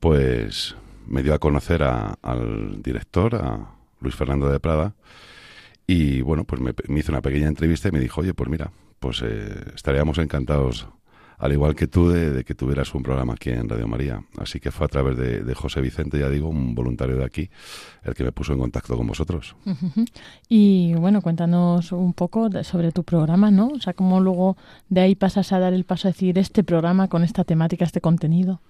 pues 0.00 0.76
me 1.06 1.22
dio 1.22 1.34
a 1.34 1.38
conocer 1.38 1.82
al 1.82 2.82
director, 2.82 3.34
a 3.36 3.70
Luis 4.00 4.14
Fernando 4.14 4.48
de 4.48 4.60
Prada, 4.60 4.94
y 5.86 6.20
bueno, 6.22 6.44
pues 6.44 6.60
me, 6.60 6.72
hizo 6.98 7.12
una 7.12 7.22
pequeña 7.22 7.46
entrevista 7.46 7.88
y 7.88 7.92
me 7.92 8.00
dijo, 8.00 8.20
oye, 8.20 8.34
pues 8.34 8.50
mira, 8.50 8.72
pues 8.98 9.22
eh, 9.24 9.72
estaríamos 9.74 10.18
encantados, 10.18 10.88
al 11.38 11.52
igual 11.52 11.76
que 11.76 11.86
tú, 11.86 12.08
de, 12.08 12.42
que 12.44 12.56
tuvieras 12.56 12.92
un 12.94 13.04
programa 13.04 13.34
aquí 13.34 13.50
en 13.50 13.68
Radio 13.68 13.86
María. 13.86 14.24
Así 14.38 14.58
que 14.58 14.72
fue 14.72 14.86
a 14.86 14.88
través 14.88 15.16
de, 15.16 15.54
José 15.54 15.80
Vicente, 15.80 16.18
ya 16.18 16.28
digo, 16.28 16.48
un 16.48 16.74
voluntario 16.74 17.16
de 17.16 17.24
aquí, 17.24 17.50
el 18.02 18.14
que 18.14 18.24
me 18.24 18.32
puso 18.32 18.52
en 18.52 18.58
contacto 18.58 18.96
con 18.96 19.06
vosotros. 19.06 19.54
Y 20.48 20.94
bueno, 20.94 21.22
cuéntanos 21.22 21.92
un 21.92 22.14
poco 22.14 22.50
sobre 22.64 22.90
tu 22.90 23.04
programa, 23.04 23.52
¿no? 23.52 23.68
O 23.68 23.80
sea, 23.80 23.92
cómo 23.92 24.20
luego 24.20 24.56
de 24.88 25.02
ahí 25.02 25.14
pasas 25.14 25.52
a 25.52 25.60
dar 25.60 25.72
el 25.72 25.84
paso 25.84 26.08
a 26.08 26.10
decir 26.10 26.36
este 26.38 26.64
programa 26.64 27.08
con 27.08 27.22
esta 27.22 27.44
temática, 27.44 27.84
este 27.84 28.00
contenido. 28.00 28.60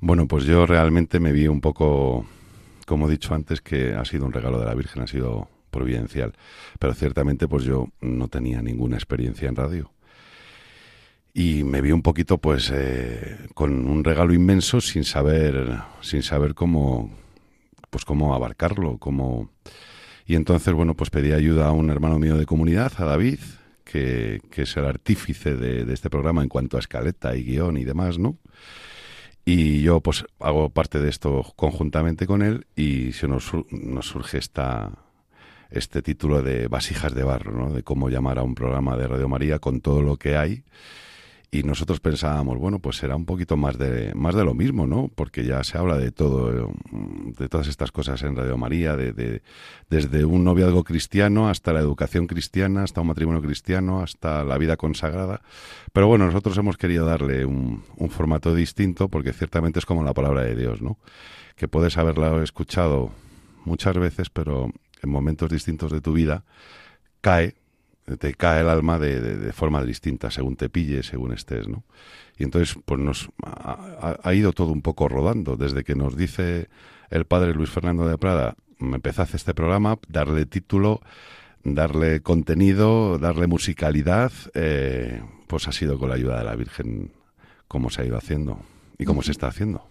Bueno, 0.00 0.26
pues 0.26 0.44
yo 0.44 0.64
realmente 0.64 1.20
me 1.20 1.32
vi 1.32 1.48
un 1.48 1.60
poco, 1.60 2.24
como 2.86 3.08
he 3.08 3.10
dicho 3.10 3.34
antes, 3.34 3.60
que 3.60 3.94
ha 3.94 4.04
sido 4.06 4.24
un 4.24 4.32
regalo 4.32 4.58
de 4.58 4.64
la 4.64 4.74
Virgen, 4.74 5.02
ha 5.02 5.06
sido 5.06 5.48
providencial. 5.70 6.34
Pero 6.78 6.94
ciertamente 6.94 7.48
pues 7.48 7.64
yo 7.64 7.88
no 8.00 8.28
tenía 8.28 8.60
ninguna 8.62 8.96
experiencia 8.96 9.48
en 9.48 9.56
radio. 9.56 9.90
Y 11.32 11.62
me 11.62 11.80
vi 11.80 11.92
un 11.92 12.02
poquito 12.02 12.38
pues 12.38 12.70
eh, 12.74 13.38
con 13.54 13.88
un 13.88 14.02
regalo 14.02 14.34
inmenso 14.34 14.80
sin 14.80 15.04
saber, 15.04 15.78
sin 16.00 16.22
saber 16.22 16.54
cómo, 16.54 17.10
pues 17.90 18.04
cómo 18.04 18.34
abarcarlo, 18.34 18.98
cómo... 18.98 19.50
Y 20.26 20.34
entonces, 20.36 20.74
bueno, 20.74 20.94
pues 20.94 21.10
pedí 21.10 21.32
ayuda 21.32 21.68
a 21.68 21.72
un 21.72 21.90
hermano 21.90 22.18
mío 22.18 22.36
de 22.36 22.46
comunidad, 22.46 22.92
a 22.98 23.04
David, 23.04 23.40
que, 23.84 24.40
que 24.50 24.62
es 24.62 24.76
el 24.76 24.86
artífice 24.86 25.56
de, 25.56 25.92
este 25.92 26.10
programa 26.10 26.42
en 26.42 26.48
cuanto 26.48 26.76
a 26.76 26.80
escaleta 26.80 27.34
y 27.36 27.44
guion 27.44 27.76
y 27.76 27.84
demás, 27.84 28.18
¿no? 28.18 28.36
Y 29.44 29.82
yo 29.82 30.00
pues 30.00 30.24
hago 30.38 30.70
parte 30.70 31.00
de 31.00 31.08
esto 31.08 31.44
conjuntamente 31.56 32.26
con 32.26 32.42
él 32.42 32.66
y 32.76 33.12
se 33.12 33.26
nos, 33.26 33.50
nos 33.70 34.06
surge 34.06 34.38
esta, 34.38 34.92
este 35.70 36.02
título 36.02 36.42
de 36.42 36.68
Vasijas 36.68 37.14
de 37.14 37.22
Barro, 37.22 37.52
¿no? 37.52 37.72
de 37.72 37.82
cómo 37.82 38.08
llamar 38.08 38.38
a 38.38 38.42
un 38.42 38.54
programa 38.54 38.96
de 38.96 39.06
Radio 39.06 39.28
María 39.28 39.58
con 39.58 39.80
todo 39.80 40.02
lo 40.02 40.16
que 40.16 40.36
hay. 40.36 40.64
Y 41.52 41.64
nosotros 41.64 41.98
pensábamos, 41.98 42.58
bueno, 42.58 42.78
pues 42.78 42.98
será 42.98 43.16
un 43.16 43.24
poquito 43.24 43.56
más 43.56 43.76
de, 43.76 44.12
más 44.14 44.36
de 44.36 44.44
lo 44.44 44.54
mismo, 44.54 44.86
¿no? 44.86 45.10
Porque 45.12 45.44
ya 45.44 45.64
se 45.64 45.78
habla 45.78 45.98
de 45.98 46.12
todo, 46.12 46.72
de 46.92 47.48
todas 47.48 47.66
estas 47.66 47.90
cosas 47.90 48.22
en 48.22 48.36
Radio 48.36 48.56
María, 48.56 48.96
de, 48.96 49.42
desde 49.88 50.24
un 50.24 50.44
noviazgo 50.44 50.84
cristiano 50.84 51.48
hasta 51.48 51.72
la 51.72 51.80
educación 51.80 52.28
cristiana, 52.28 52.84
hasta 52.84 53.00
un 53.00 53.08
matrimonio 53.08 53.42
cristiano, 53.42 54.00
hasta 54.00 54.44
la 54.44 54.58
vida 54.58 54.76
consagrada. 54.76 55.42
Pero 55.92 56.06
bueno, 56.06 56.26
nosotros 56.26 56.56
hemos 56.56 56.76
querido 56.76 57.04
darle 57.04 57.44
un, 57.44 57.82
un 57.96 58.10
formato 58.10 58.54
distinto 58.54 59.08
porque 59.08 59.32
ciertamente 59.32 59.80
es 59.80 59.86
como 59.86 60.04
la 60.04 60.14
palabra 60.14 60.42
de 60.42 60.54
Dios, 60.54 60.80
¿no? 60.80 60.98
Que 61.56 61.66
puedes 61.66 61.98
haberla 61.98 62.44
escuchado 62.44 63.10
muchas 63.64 63.98
veces, 63.98 64.30
pero 64.30 64.70
en 65.02 65.10
momentos 65.10 65.50
distintos 65.50 65.92
de 65.92 66.00
tu 66.00 66.12
vida, 66.12 66.44
cae, 67.20 67.54
te 68.18 68.34
cae 68.34 68.62
el 68.62 68.68
alma 68.68 68.98
de, 68.98 69.20
de, 69.20 69.52
forma 69.52 69.84
distinta, 69.84 70.30
según 70.30 70.56
te 70.56 70.68
pille, 70.68 71.02
según 71.02 71.32
estés, 71.32 71.68
¿no? 71.68 71.84
Y 72.38 72.44
entonces, 72.44 72.78
pues 72.84 72.98
nos 72.98 73.28
ha, 73.42 74.34
ido 74.34 74.52
todo 74.52 74.72
un 74.72 74.82
poco 74.82 75.08
rodando, 75.08 75.56
desde 75.56 75.84
que 75.84 75.94
nos 75.94 76.16
dice 76.16 76.68
el 77.10 77.26
padre 77.26 77.52
Luis 77.52 77.70
Fernando 77.70 78.06
de 78.08 78.16
Prada, 78.16 78.56
me 78.78 78.96
empezaste 78.96 79.36
este 79.36 79.52
programa, 79.52 79.98
darle 80.08 80.46
título, 80.46 81.02
darle 81.64 82.22
contenido, 82.22 83.18
darle 83.18 83.46
musicalidad, 83.46 84.32
eh, 84.54 85.22
pues 85.46 85.68
ha 85.68 85.72
sido 85.72 85.98
con 85.98 86.08
la 86.08 86.14
ayuda 86.14 86.38
de 86.38 86.44
la 86.44 86.56
Virgen 86.56 87.12
como 87.68 87.90
se 87.90 88.02
ha 88.02 88.06
ido 88.06 88.16
haciendo 88.16 88.60
y 88.98 89.04
cómo 89.04 89.22
se 89.22 89.32
está 89.32 89.48
haciendo. 89.48 89.84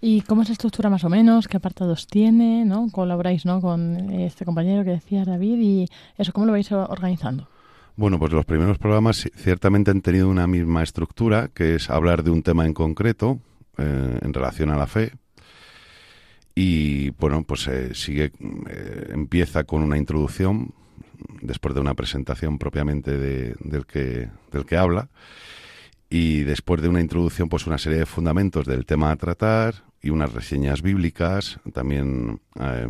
¿Y 0.00 0.20
cómo 0.22 0.44
se 0.44 0.52
estructura 0.52 0.90
más 0.90 1.04
o 1.04 1.08
menos? 1.08 1.48
¿Qué 1.48 1.56
apartados 1.56 2.06
tiene? 2.06 2.64
¿no? 2.64 2.88
Colaboráis 2.90 3.46
¿no? 3.46 3.60
con 3.60 4.10
este 4.10 4.44
compañero 4.44 4.84
que 4.84 4.90
decía 4.90 5.24
David 5.24 5.58
y 5.60 5.88
eso, 6.18 6.32
¿cómo 6.32 6.46
lo 6.46 6.52
vais 6.52 6.70
organizando? 6.70 7.48
Bueno, 7.96 8.18
pues 8.18 8.32
los 8.32 8.44
primeros 8.44 8.76
programas 8.78 9.30
ciertamente 9.36 9.92
han 9.92 10.02
tenido 10.02 10.28
una 10.28 10.48
misma 10.48 10.82
estructura, 10.82 11.48
que 11.54 11.76
es 11.76 11.90
hablar 11.90 12.24
de 12.24 12.30
un 12.30 12.42
tema 12.42 12.66
en 12.66 12.74
concreto 12.74 13.38
eh, 13.78 14.18
en 14.20 14.34
relación 14.34 14.70
a 14.70 14.76
la 14.76 14.88
fe. 14.88 15.12
Y 16.56 17.10
bueno, 17.10 17.44
pues 17.44 17.68
eh, 17.68 17.94
sigue, 17.94 18.32
eh, 18.68 19.08
empieza 19.12 19.64
con 19.64 19.82
una 19.82 19.96
introducción, 19.96 20.74
después 21.40 21.74
de 21.74 21.80
una 21.80 21.94
presentación 21.94 22.58
propiamente 22.58 23.16
de, 23.16 23.54
del, 23.60 23.86
que, 23.86 24.28
del 24.50 24.66
que 24.66 24.76
habla. 24.76 25.08
Y 26.16 26.44
después 26.44 26.80
de 26.80 26.88
una 26.88 27.00
introducción, 27.00 27.48
pues 27.48 27.66
una 27.66 27.76
serie 27.76 27.98
de 27.98 28.06
fundamentos 28.06 28.66
del 28.66 28.86
tema 28.86 29.10
a 29.10 29.16
tratar, 29.16 29.82
y 30.00 30.10
unas 30.10 30.32
reseñas 30.32 30.80
bíblicas, 30.80 31.58
también 31.72 32.40
eh, 32.54 32.86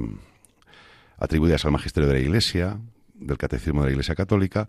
atribuidas 1.17 1.65
al 1.65 1.73
magisterio 1.73 2.07
de 2.07 2.17
la 2.17 2.21
Iglesia, 2.21 2.79
del 3.15 3.39
Catecismo 3.39 3.81
de 3.81 3.87
la 3.87 3.93
Iglesia 3.93 4.15
Católica, 4.15 4.69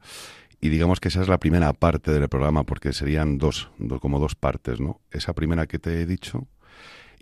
y 0.62 0.70
digamos 0.70 1.02
que 1.02 1.10
esa 1.10 1.22
es 1.22 1.28
la 1.28 1.38
primera 1.38 1.74
parte 1.74 2.14
del 2.14 2.30
programa, 2.30 2.64
porque 2.64 2.94
serían 2.94 3.38
dos, 3.38 3.72
como 4.00 4.22
dos 4.22 4.36
partes, 4.36 4.80
¿no? 4.80 5.02
Esa 5.12 5.34
primera 5.34 5.68
que 5.68 5.78
te 5.78 6.02
he 6.02 6.06
dicho, 6.06 6.48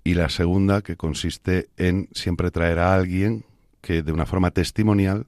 y 0.03 0.13
la 0.13 0.29
segunda 0.29 0.83
que 0.83 0.97
consiste 0.97 1.69
en 1.77 2.09
siempre 2.11 2.51
traer 2.51 2.77
a 2.77 2.93
alguien 2.93 3.43
que 3.81 4.03
de 4.03 4.11
una 4.11 4.27
forma 4.27 4.51
testimonial 4.51 5.25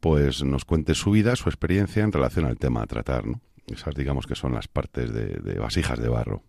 pues 0.00 0.42
nos 0.42 0.64
cuente 0.64 0.94
su 0.94 1.10
vida, 1.10 1.36
su 1.36 1.50
experiencia 1.50 2.02
en 2.02 2.12
relación 2.12 2.46
al 2.46 2.56
tema 2.56 2.80
a 2.80 2.86
tratar, 2.86 3.26
¿no? 3.26 3.42
Esas 3.72 3.94
digamos 3.94 4.26
que 4.26 4.34
son 4.34 4.54
las 4.54 4.68
partes 4.68 5.12
de, 5.12 5.58
vasijas 5.58 5.98
de 5.98 6.08
barro. 6.08 6.42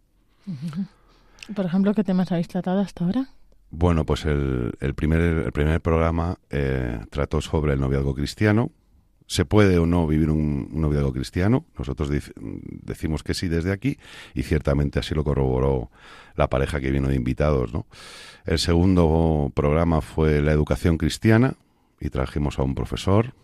Por 1.56 1.66
ejemplo, 1.66 1.94
¿qué 1.94 2.04
temas 2.04 2.32
habéis 2.32 2.48
tratado 2.48 2.80
hasta 2.80 3.06
ahora? 3.06 3.30
Bueno, 3.72 4.06
pues 4.06 4.26
el, 4.26 4.74
primer, 4.96 5.22
el 5.22 5.52
primer 5.52 5.82
programa 5.82 6.40
eh, 6.50 7.00
trató 7.12 7.40
sobre 7.42 7.74
el 7.74 7.80
noviazgo 7.80 8.16
cristiano, 8.16 8.72
¿Se 9.30 9.46
puede 9.46 9.78
o 9.78 9.86
no 9.86 10.08
vivir 10.08 10.32
un, 10.32 10.70
noviazgo 10.72 11.14
cristiano? 11.14 11.64
Nosotros 11.78 12.10
decimos 12.36 13.22
que 13.22 13.36
sí 13.36 13.48
desde 13.48 13.72
aquí 13.72 14.00
y 14.34 14.42
ciertamente 14.42 14.98
así 14.98 15.14
lo 15.14 15.24
corroboró 15.24 15.92
la 16.36 16.50
pareja 16.50 16.80
que 16.80 16.90
vino 16.90 17.10
de 17.10 17.16
invitados. 17.16 17.72
¿no? 17.72 17.86
El 18.48 18.58
segundo 18.58 19.52
programa 19.54 20.02
fue 20.02 20.42
la 20.42 20.52
educación 20.52 20.98
cristiana 20.98 21.54
y 22.00 22.10
trajimos 22.10 22.58
a 22.58 22.64
un 22.64 22.74
profesor. 22.74 23.36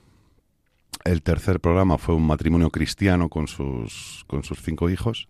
El 1.06 1.22
tercer 1.22 1.60
programa 1.60 2.00
fue 2.00 2.16
un 2.16 2.26
matrimonio 2.26 2.72
cristiano 2.72 3.30
con 3.30 3.48
sus, 3.48 4.26
con 4.26 4.44
sus 4.44 4.60
cinco 4.64 4.90
hijos. 4.90 5.30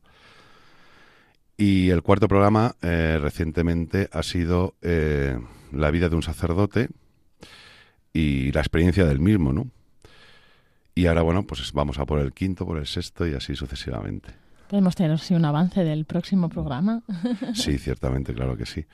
Y 1.57 1.89
el 1.89 2.01
cuarto 2.01 2.29
programa 2.29 2.75
eh, 2.81 3.19
recientemente 3.21 4.09
ha 4.13 4.23
sido 4.23 4.75
eh, 4.81 5.37
la 5.73 5.91
vida 5.91 6.07
de 6.07 6.15
un 6.15 6.23
sacerdote 6.23 6.89
y 8.13 8.53
la 8.53 8.61
experiencia 8.61 9.05
del 9.05 9.19
mismo, 9.19 9.51
¿no? 9.51 9.67
Y 10.95 11.07
ahora, 11.07 11.23
bueno, 11.23 11.43
pues 11.43 11.73
vamos 11.73 11.99
a 11.99 12.05
por 12.05 12.19
el 12.19 12.31
quinto, 12.31 12.65
por 12.65 12.77
el 12.77 12.87
sexto 12.87 13.27
y 13.27 13.33
así 13.33 13.53
sucesivamente. 13.53 14.33
¿Podemos 14.69 14.95
tener 14.95 15.11
así 15.11 15.33
un 15.33 15.43
avance 15.43 15.83
del 15.83 16.05
próximo 16.05 16.47
programa? 16.47 17.03
sí, 17.53 17.77
ciertamente, 17.77 18.33
claro 18.33 18.55
que 18.55 18.65
sí. 18.65 18.85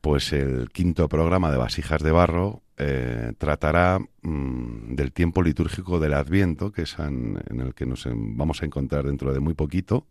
Pues 0.00 0.32
el 0.32 0.70
quinto 0.70 1.08
programa 1.08 1.50
de 1.50 1.58
Vasijas 1.58 2.02
de 2.02 2.10
Barro 2.10 2.62
eh, 2.78 3.32
tratará 3.36 3.98
mm, 4.22 4.94
del 4.94 5.12
tiempo 5.12 5.42
litúrgico 5.42 5.98
del 6.00 6.14
Adviento, 6.14 6.72
que 6.72 6.82
es 6.82 6.98
en, 6.98 7.38
el 7.50 7.74
que 7.74 7.84
nos 7.84 8.08
vamos 8.10 8.62
a 8.62 8.66
encontrar 8.66 9.04
dentro 9.04 9.32
de 9.34 9.40
muy 9.40 9.54
poquito. 9.54 10.06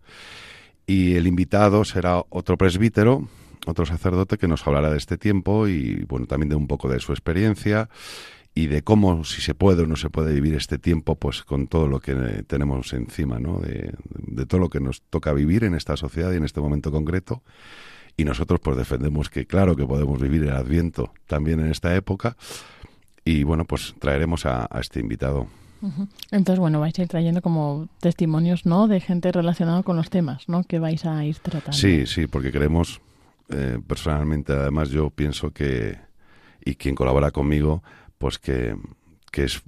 Y 0.86 1.16
el 1.16 1.28
invitado 1.28 1.86
será 1.86 2.24
otro 2.30 2.58
presbítero, 2.58 3.28
otro 3.66 3.86
sacerdote 3.86 4.38
que 4.38 4.48
nos 4.48 4.66
hablará 4.66 4.90
de 4.92 4.98
este 4.98 5.18
tiempo 5.18 5.68
y, 5.68 6.06
bueno, 6.08 6.26
también 6.26 6.50
de 6.50 6.56
un 6.56 6.68
poco 6.68 6.90
de 6.90 7.00
su 7.00 7.12
experiencia 7.12 7.90
y 8.56 8.68
de 8.68 8.82
cómo, 8.82 9.24
si 9.24 9.42
se 9.42 9.54
puede 9.54 9.84
o 9.84 9.88
no 9.88 9.96
se 9.96 10.10
puede 10.10 10.34
vivir 10.34 10.56
este 10.56 10.78
tiempo, 10.78 11.16
pues 11.16 11.44
con 11.44 11.68
todo 11.68 11.88
lo 11.88 12.00
que 12.00 12.44
tenemos 12.48 12.94
encima, 12.94 13.40
¿no? 13.40 13.60
De, 13.60 13.94
todo 14.46 14.60
lo 14.60 14.70
que 14.70 14.80
nos 14.80 15.02
toca 15.04 15.34
vivir 15.34 15.64
en 15.64 15.76
esta 15.76 15.96
sociedad 15.96 16.32
y 16.34 16.38
en 16.38 16.46
este 16.46 16.60
momento 16.60 16.92
concreto. 16.92 17.44
Y 18.20 18.26
nosotros, 18.26 18.60
pues 18.60 18.76
defendemos 18.76 19.30
que, 19.30 19.46
claro, 19.46 19.78
que 19.78 19.86
podemos 19.86 20.20
vivir 20.20 20.44
el 20.44 20.50
Adviento 20.50 21.14
también 21.26 21.62
en 21.62 21.72
esta 21.72 21.96
época. 21.96 22.36
Y 23.24 23.44
bueno, 23.44 23.64
pues 23.64 23.96
traeremos 23.98 24.46
a, 24.46 24.68
este 24.82 25.00
invitado. 25.00 25.48
Entonces, 26.30 26.60
bueno, 26.60 26.82
vais 26.82 27.00
a 27.00 27.02
ir 27.02 27.08
trayendo 27.08 27.42
como 27.42 27.88
testimonios, 28.02 28.66
¿no? 28.66 28.90
De 28.90 29.00
gente 29.00 29.32
relacionada 29.32 29.84
con 29.84 29.96
los 29.96 30.10
temas, 30.10 30.50
¿no? 30.50 30.66
Que 30.66 30.80
vais 30.80 31.06
a 31.06 31.24
ir 31.24 31.40
tratando. 31.40 31.72
Sí, 31.72 32.06
sí, 32.08 32.28
porque 32.28 32.52
creemos, 32.52 33.00
eh, 33.48 33.80
personalmente, 33.88 34.52
además, 34.52 34.90
yo 34.90 35.12
pienso 35.12 35.52
que, 35.52 35.98
y 36.66 36.76
quien 36.76 36.96
colabora 36.96 37.32
conmigo, 37.32 37.84
pues 38.18 38.38
que, 38.38 38.76
es 39.32 39.64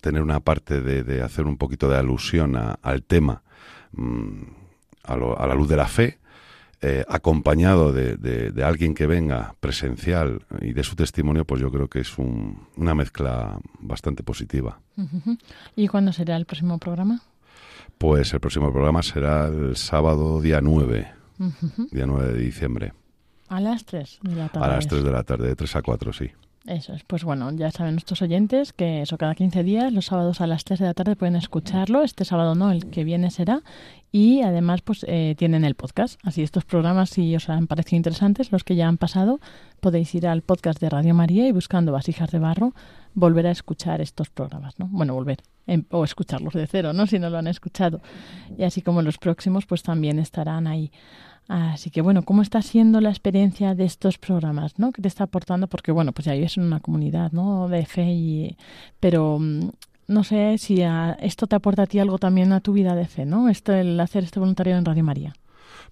tener 0.00 0.22
una 0.22 0.38
parte 0.38 0.80
de, 0.80 1.22
hacer 1.22 1.44
un 1.48 1.56
poquito 1.56 1.88
de 1.88 1.96
alusión 1.96 2.54
al 2.54 3.02
tema 3.02 3.42
mm, 3.90 4.42
a, 5.02 5.16
la 5.16 5.54
luz 5.56 5.68
de 5.68 5.76
la 5.76 5.88
fe, 5.88 6.20
eh, 6.80 7.04
acompañado 7.08 7.92
de, 7.92 8.52
alguien 8.64 8.94
que 8.94 9.06
venga 9.06 9.54
presencial 9.60 10.44
y 10.60 10.72
de 10.72 10.84
su 10.84 10.96
testimonio, 10.96 11.44
pues 11.44 11.60
yo 11.60 11.70
creo 11.70 11.88
que 11.88 12.00
es 12.00 12.18
una 12.18 12.94
mezcla 12.94 13.58
bastante 13.80 14.22
positiva. 14.22 14.80
¿Y 15.76 15.88
cuándo 15.88 16.12
será 16.12 16.36
el 16.36 16.46
próximo 16.46 16.78
programa? 16.78 17.22
Pues 17.98 18.32
el 18.32 18.40
próximo 18.40 18.72
programa 18.72 19.02
será 19.02 19.46
el 19.46 19.76
sábado 19.76 20.40
día 20.40 20.60
9, 20.60 21.12
día 21.90 22.06
9 22.06 22.32
de 22.32 22.38
diciembre. 22.38 22.92
A 23.48 23.60
las 23.60 23.84
3 23.84 24.20
de 24.22 24.34
la 24.34 24.48
tarde. 24.48 24.66
A 24.66 24.68
las 24.68 24.86
3 24.88 25.04
de 25.04 25.10
la 25.10 25.22
tarde, 25.22 25.48
de 25.48 25.56
3 25.56 25.76
a 25.76 25.82
4, 25.82 26.12
sí. 26.12 26.30
Eso 26.66 26.94
es, 26.94 27.04
pues 27.04 27.24
bueno, 27.24 27.52
ya 27.52 27.70
saben 27.70 27.92
nuestros 27.92 28.22
oyentes 28.22 28.72
que 28.72 29.02
eso 29.02 29.18
cada 29.18 29.34
15 29.34 29.62
días, 29.62 29.92
los 29.92 30.06
sábados 30.06 30.40
a 30.40 30.46
las 30.46 30.64
3 30.64 30.80
de 30.80 30.86
la 30.86 30.94
tarde 30.94 31.14
pueden 31.14 31.36
escucharlo, 31.36 32.02
este 32.02 32.24
sábado 32.24 32.54
no, 32.54 32.70
el 32.70 32.88
que 32.88 33.04
viene 33.04 33.30
será, 33.30 33.60
y 34.10 34.40
además 34.40 34.80
pues 34.80 35.04
eh, 35.06 35.34
tienen 35.36 35.66
el 35.66 35.74
podcast, 35.74 36.18
así 36.24 36.42
estos 36.42 36.64
programas 36.64 37.10
si 37.10 37.36
os 37.36 37.50
han 37.50 37.66
parecido 37.66 37.98
interesantes, 37.98 38.50
los 38.50 38.64
que 38.64 38.76
ya 38.76 38.88
han 38.88 38.96
pasado, 38.96 39.40
podéis 39.80 40.14
ir 40.14 40.26
al 40.26 40.40
podcast 40.40 40.80
de 40.80 40.88
Radio 40.88 41.14
María 41.14 41.46
y 41.46 41.52
buscando 41.52 41.92
Vasijas 41.92 42.30
de 42.30 42.38
Barro, 42.38 42.72
volver 43.12 43.46
a 43.46 43.50
escuchar 43.50 44.00
estos 44.00 44.30
programas, 44.30 44.78
¿no? 44.78 44.88
Bueno, 44.90 45.12
volver, 45.12 45.42
em, 45.66 45.84
o 45.90 46.02
escucharlos 46.02 46.54
de 46.54 46.66
cero, 46.66 46.94
¿no? 46.94 47.06
Si 47.06 47.18
no 47.18 47.28
lo 47.28 47.36
han 47.36 47.46
escuchado. 47.46 48.00
Y 48.56 48.64
así 48.64 48.80
como 48.80 49.02
los 49.02 49.18
próximos 49.18 49.66
pues 49.66 49.82
también 49.82 50.18
estarán 50.18 50.66
ahí. 50.66 50.90
Así 51.48 51.90
que 51.90 52.00
bueno, 52.00 52.22
¿cómo 52.22 52.40
está 52.40 52.62
siendo 52.62 53.00
la 53.00 53.10
experiencia 53.10 53.74
de 53.74 53.84
estos 53.84 54.16
programas, 54.18 54.78
no? 54.78 54.92
¿Qué 54.92 55.02
te 55.02 55.08
está 55.08 55.24
aportando? 55.24 55.66
Porque 55.66 55.92
bueno, 55.92 56.12
pues 56.12 56.24
ya 56.24 56.32
vives 56.32 56.56
en 56.56 56.64
una 56.64 56.80
comunidad, 56.80 57.32
¿no? 57.32 57.68
De 57.68 57.84
fe 57.84 58.12
y... 58.12 58.56
Pero 58.98 59.38
mm, 59.38 59.68
no 60.08 60.24
sé 60.24 60.56
si 60.58 60.82
esto 61.20 61.46
te 61.46 61.56
aporta 61.56 61.82
a 61.82 61.86
ti 61.86 61.98
algo 61.98 62.18
también 62.18 62.52
a 62.52 62.60
tu 62.60 62.72
vida 62.72 62.94
de 62.94 63.06
fe, 63.06 63.26
¿no? 63.26 63.48
Esto, 63.48 63.74
el 63.74 64.00
hacer 64.00 64.24
este 64.24 64.40
voluntariado 64.40 64.78
en 64.78 64.86
Radio 64.86 65.04
María. 65.04 65.34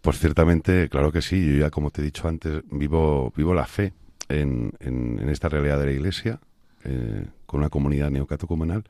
Pues 0.00 0.18
ciertamente, 0.18 0.88
claro 0.88 1.12
que 1.12 1.20
sí. 1.20 1.44
Yo 1.44 1.58
ya, 1.60 1.70
como 1.70 1.90
te 1.90 2.00
he 2.00 2.04
dicho 2.04 2.28
antes, 2.28 2.62
vivo, 2.70 3.32
vivo 3.36 3.52
la 3.52 3.66
fe 3.66 3.92
en, 4.28 4.72
en, 4.80 5.28
esta 5.28 5.48
realidad 5.48 5.78
de 5.78 5.86
la 5.86 5.92
Iglesia, 5.92 6.40
eh, 6.84 7.26
con 7.44 7.60
una 7.60 7.68
comunidad 7.68 8.10
neocatecumenal, 8.10 8.84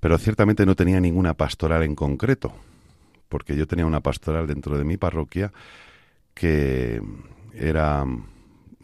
pero 0.00 0.18
ciertamente 0.18 0.66
no 0.66 0.74
tenía 0.74 1.00
ninguna 1.00 1.34
pastoral 1.34 1.84
en 1.84 1.94
concreto 1.94 2.52
porque 3.32 3.56
yo 3.56 3.66
tenía 3.66 3.86
una 3.86 4.02
pastoral 4.02 4.46
dentro 4.46 4.76
de 4.76 4.84
mi 4.84 4.98
parroquia 4.98 5.54
que 6.34 7.00
era 7.54 8.04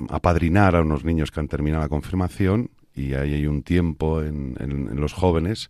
apadrinar 0.09 0.75
a 0.75 0.81
unos 0.81 1.05
niños 1.05 1.31
que 1.31 1.41
han 1.41 1.49
terminado 1.49 1.83
la 1.83 1.91
confirmación 1.91 2.71
y 2.95 3.13
ahí 3.13 3.35
hay 3.35 3.47
un 3.47 3.63
tiempo 3.63 4.23
en, 4.23 4.89
los 4.99 5.13
jóvenes 5.13 5.69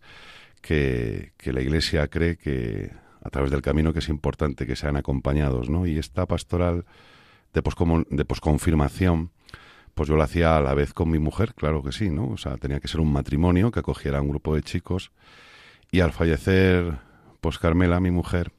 que, 0.61 1.33
la 1.43 1.59
Iglesia 1.59 2.07
cree 2.07 2.37
que 2.37 2.89
a 3.21 3.29
través 3.29 3.51
del 3.51 3.61
camino 3.61 3.91
que 3.91 3.99
es 3.99 4.07
importante 4.07 4.65
que 4.65 4.77
sean 4.77 4.95
acompañados, 4.95 5.69
¿no? 5.69 5.85
Y 5.85 5.97
esta 5.97 6.25
pastoral 6.25 6.85
de, 7.53 7.61
de 8.11 8.25
posconfirmación, 8.25 9.31
pues 9.93 10.07
yo 10.07 10.15
la 10.15 10.23
hacía 10.23 10.55
a 10.55 10.61
la 10.61 10.73
vez 10.73 10.93
con 10.93 11.09
mi 11.09 11.19
mujer, 11.19 11.53
claro 11.53 11.83
que 11.83 11.91
sí, 11.91 12.09
¿no? 12.09 12.29
O 12.29 12.37
sea, 12.37 12.55
tenía 12.55 12.79
que 12.79 12.87
ser 12.87 13.01
un 13.01 13.11
matrimonio 13.11 13.71
que 13.71 13.81
acogiera 13.81 14.19
a 14.19 14.21
un 14.21 14.29
grupo 14.29 14.55
de 14.55 14.61
chicos 14.61 15.11
y 15.91 15.99
al 15.99 16.13
fallecer, 16.13 16.97
pues 17.41 17.59
Carmela, 17.59 17.99
mi 17.99 18.11
mujer, 18.11 18.53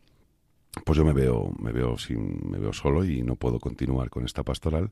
pues 0.84 0.96
yo 0.96 1.04
me 1.04 1.12
veo, 1.12 1.52
me 1.58 1.72
veo 1.72 1.98
sin, 1.98 2.50
me 2.50 2.58
veo 2.58 2.72
solo 2.72 3.04
y 3.04 3.22
no 3.22 3.36
puedo 3.36 3.58
continuar 3.58 4.10
con 4.10 4.24
esta 4.24 4.42
pastoral. 4.42 4.90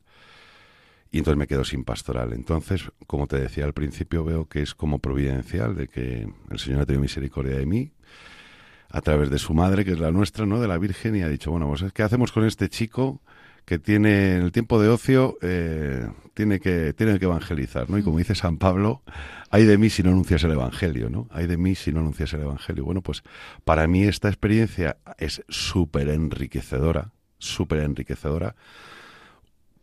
Y 1.10 1.18
entonces 1.18 1.38
me 1.38 1.46
quedo 1.46 1.64
sin 1.64 1.84
pastoral. 1.84 2.32
Entonces, 2.32 2.90
como 3.06 3.26
te 3.26 3.40
decía 3.40 3.64
al 3.64 3.72
principio, 3.72 4.24
veo 4.24 4.46
que 4.46 4.60
es 4.60 4.74
como 4.74 4.98
providencial 4.98 5.74
de 5.74 5.88
que 5.88 6.28
el 6.50 6.58
Señor 6.58 6.82
ha 6.82 6.86
tenido 6.86 7.00
misericordia 7.00 7.56
de 7.56 7.66
mí 7.66 7.92
a 8.90 9.00
través 9.00 9.30
de 9.30 9.38
su 9.38 9.54
madre, 9.54 9.84
que 9.84 9.92
es 9.92 10.00
la 10.00 10.10
nuestra, 10.10 10.46
¿no? 10.46 10.60
De 10.60 10.68
la 10.68 10.78
Virgen, 10.78 11.16
y 11.16 11.22
ha 11.22 11.28
dicho, 11.28 11.50
bueno, 11.50 11.68
pues 11.68 11.92
¿qué 11.92 12.02
hacemos 12.02 12.32
con 12.32 12.44
este 12.44 12.68
chico 12.68 13.20
que 13.68 13.78
tiene 13.78 14.36
el 14.36 14.50
tiempo 14.50 14.80
de 14.80 14.88
ocio, 14.88 15.36
eh, 15.42 16.08
tiene, 16.32 16.58
que, 16.58 16.94
tiene 16.94 17.18
que 17.18 17.26
evangelizar, 17.26 17.90
¿no? 17.90 17.98
Y 17.98 18.02
como 18.02 18.16
dice 18.16 18.34
San 18.34 18.56
Pablo, 18.56 19.02
hay 19.50 19.66
de 19.66 19.76
mí 19.76 19.90
si 19.90 20.02
no 20.02 20.08
anuncias 20.08 20.42
el 20.44 20.52
Evangelio, 20.52 21.10
¿no? 21.10 21.28
Hay 21.30 21.46
de 21.46 21.58
mí 21.58 21.74
si 21.74 21.92
no 21.92 22.00
anuncias 22.00 22.32
el 22.32 22.40
Evangelio. 22.40 22.86
Bueno, 22.86 23.02
pues 23.02 23.22
para 23.66 23.86
mí 23.86 24.04
esta 24.04 24.28
experiencia 24.28 24.96
es 25.18 25.44
súper 25.50 26.08
enriquecedora, 26.08 27.12
súper 27.36 27.80
enriquecedora. 27.80 28.56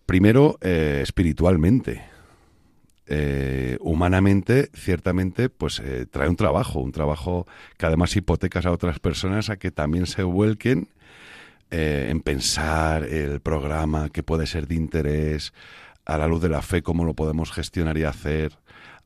Primero, 0.07 0.57
eh, 0.61 1.01
espiritualmente. 1.03 2.01
Eh, 3.05 3.77
humanamente, 3.81 4.71
ciertamente, 4.73 5.49
pues 5.49 5.79
trae 6.09 6.27
un 6.27 6.37
trabajo, 6.37 6.79
un 6.79 6.91
trabajo 6.91 7.45
que 7.77 7.85
además 7.85 8.15
hipotecas 8.15 8.65
a 8.65 8.71
otras 8.71 8.97
personas 8.97 9.51
a 9.51 9.57
que 9.57 9.69
también 9.69 10.07
se 10.07 10.23
vuelquen 10.23 10.89
eh, 11.71 12.07
en 12.09 12.21
pensar 12.21 13.03
el 13.03 13.39
programa 13.41 14.09
que 14.09 14.23
puede 14.23 14.45
ser 14.45 14.67
de 14.67 14.75
interés, 14.75 15.53
a 16.05 16.17
la 16.17 16.27
luz 16.27 16.41
de 16.41 16.49
la 16.49 16.61
fe, 16.61 16.81
cómo 16.81 17.03
lo 17.03 17.15
podemos 17.15 17.51
gestionar 17.51 17.97
y 17.97 18.03
hacer, 18.03 18.57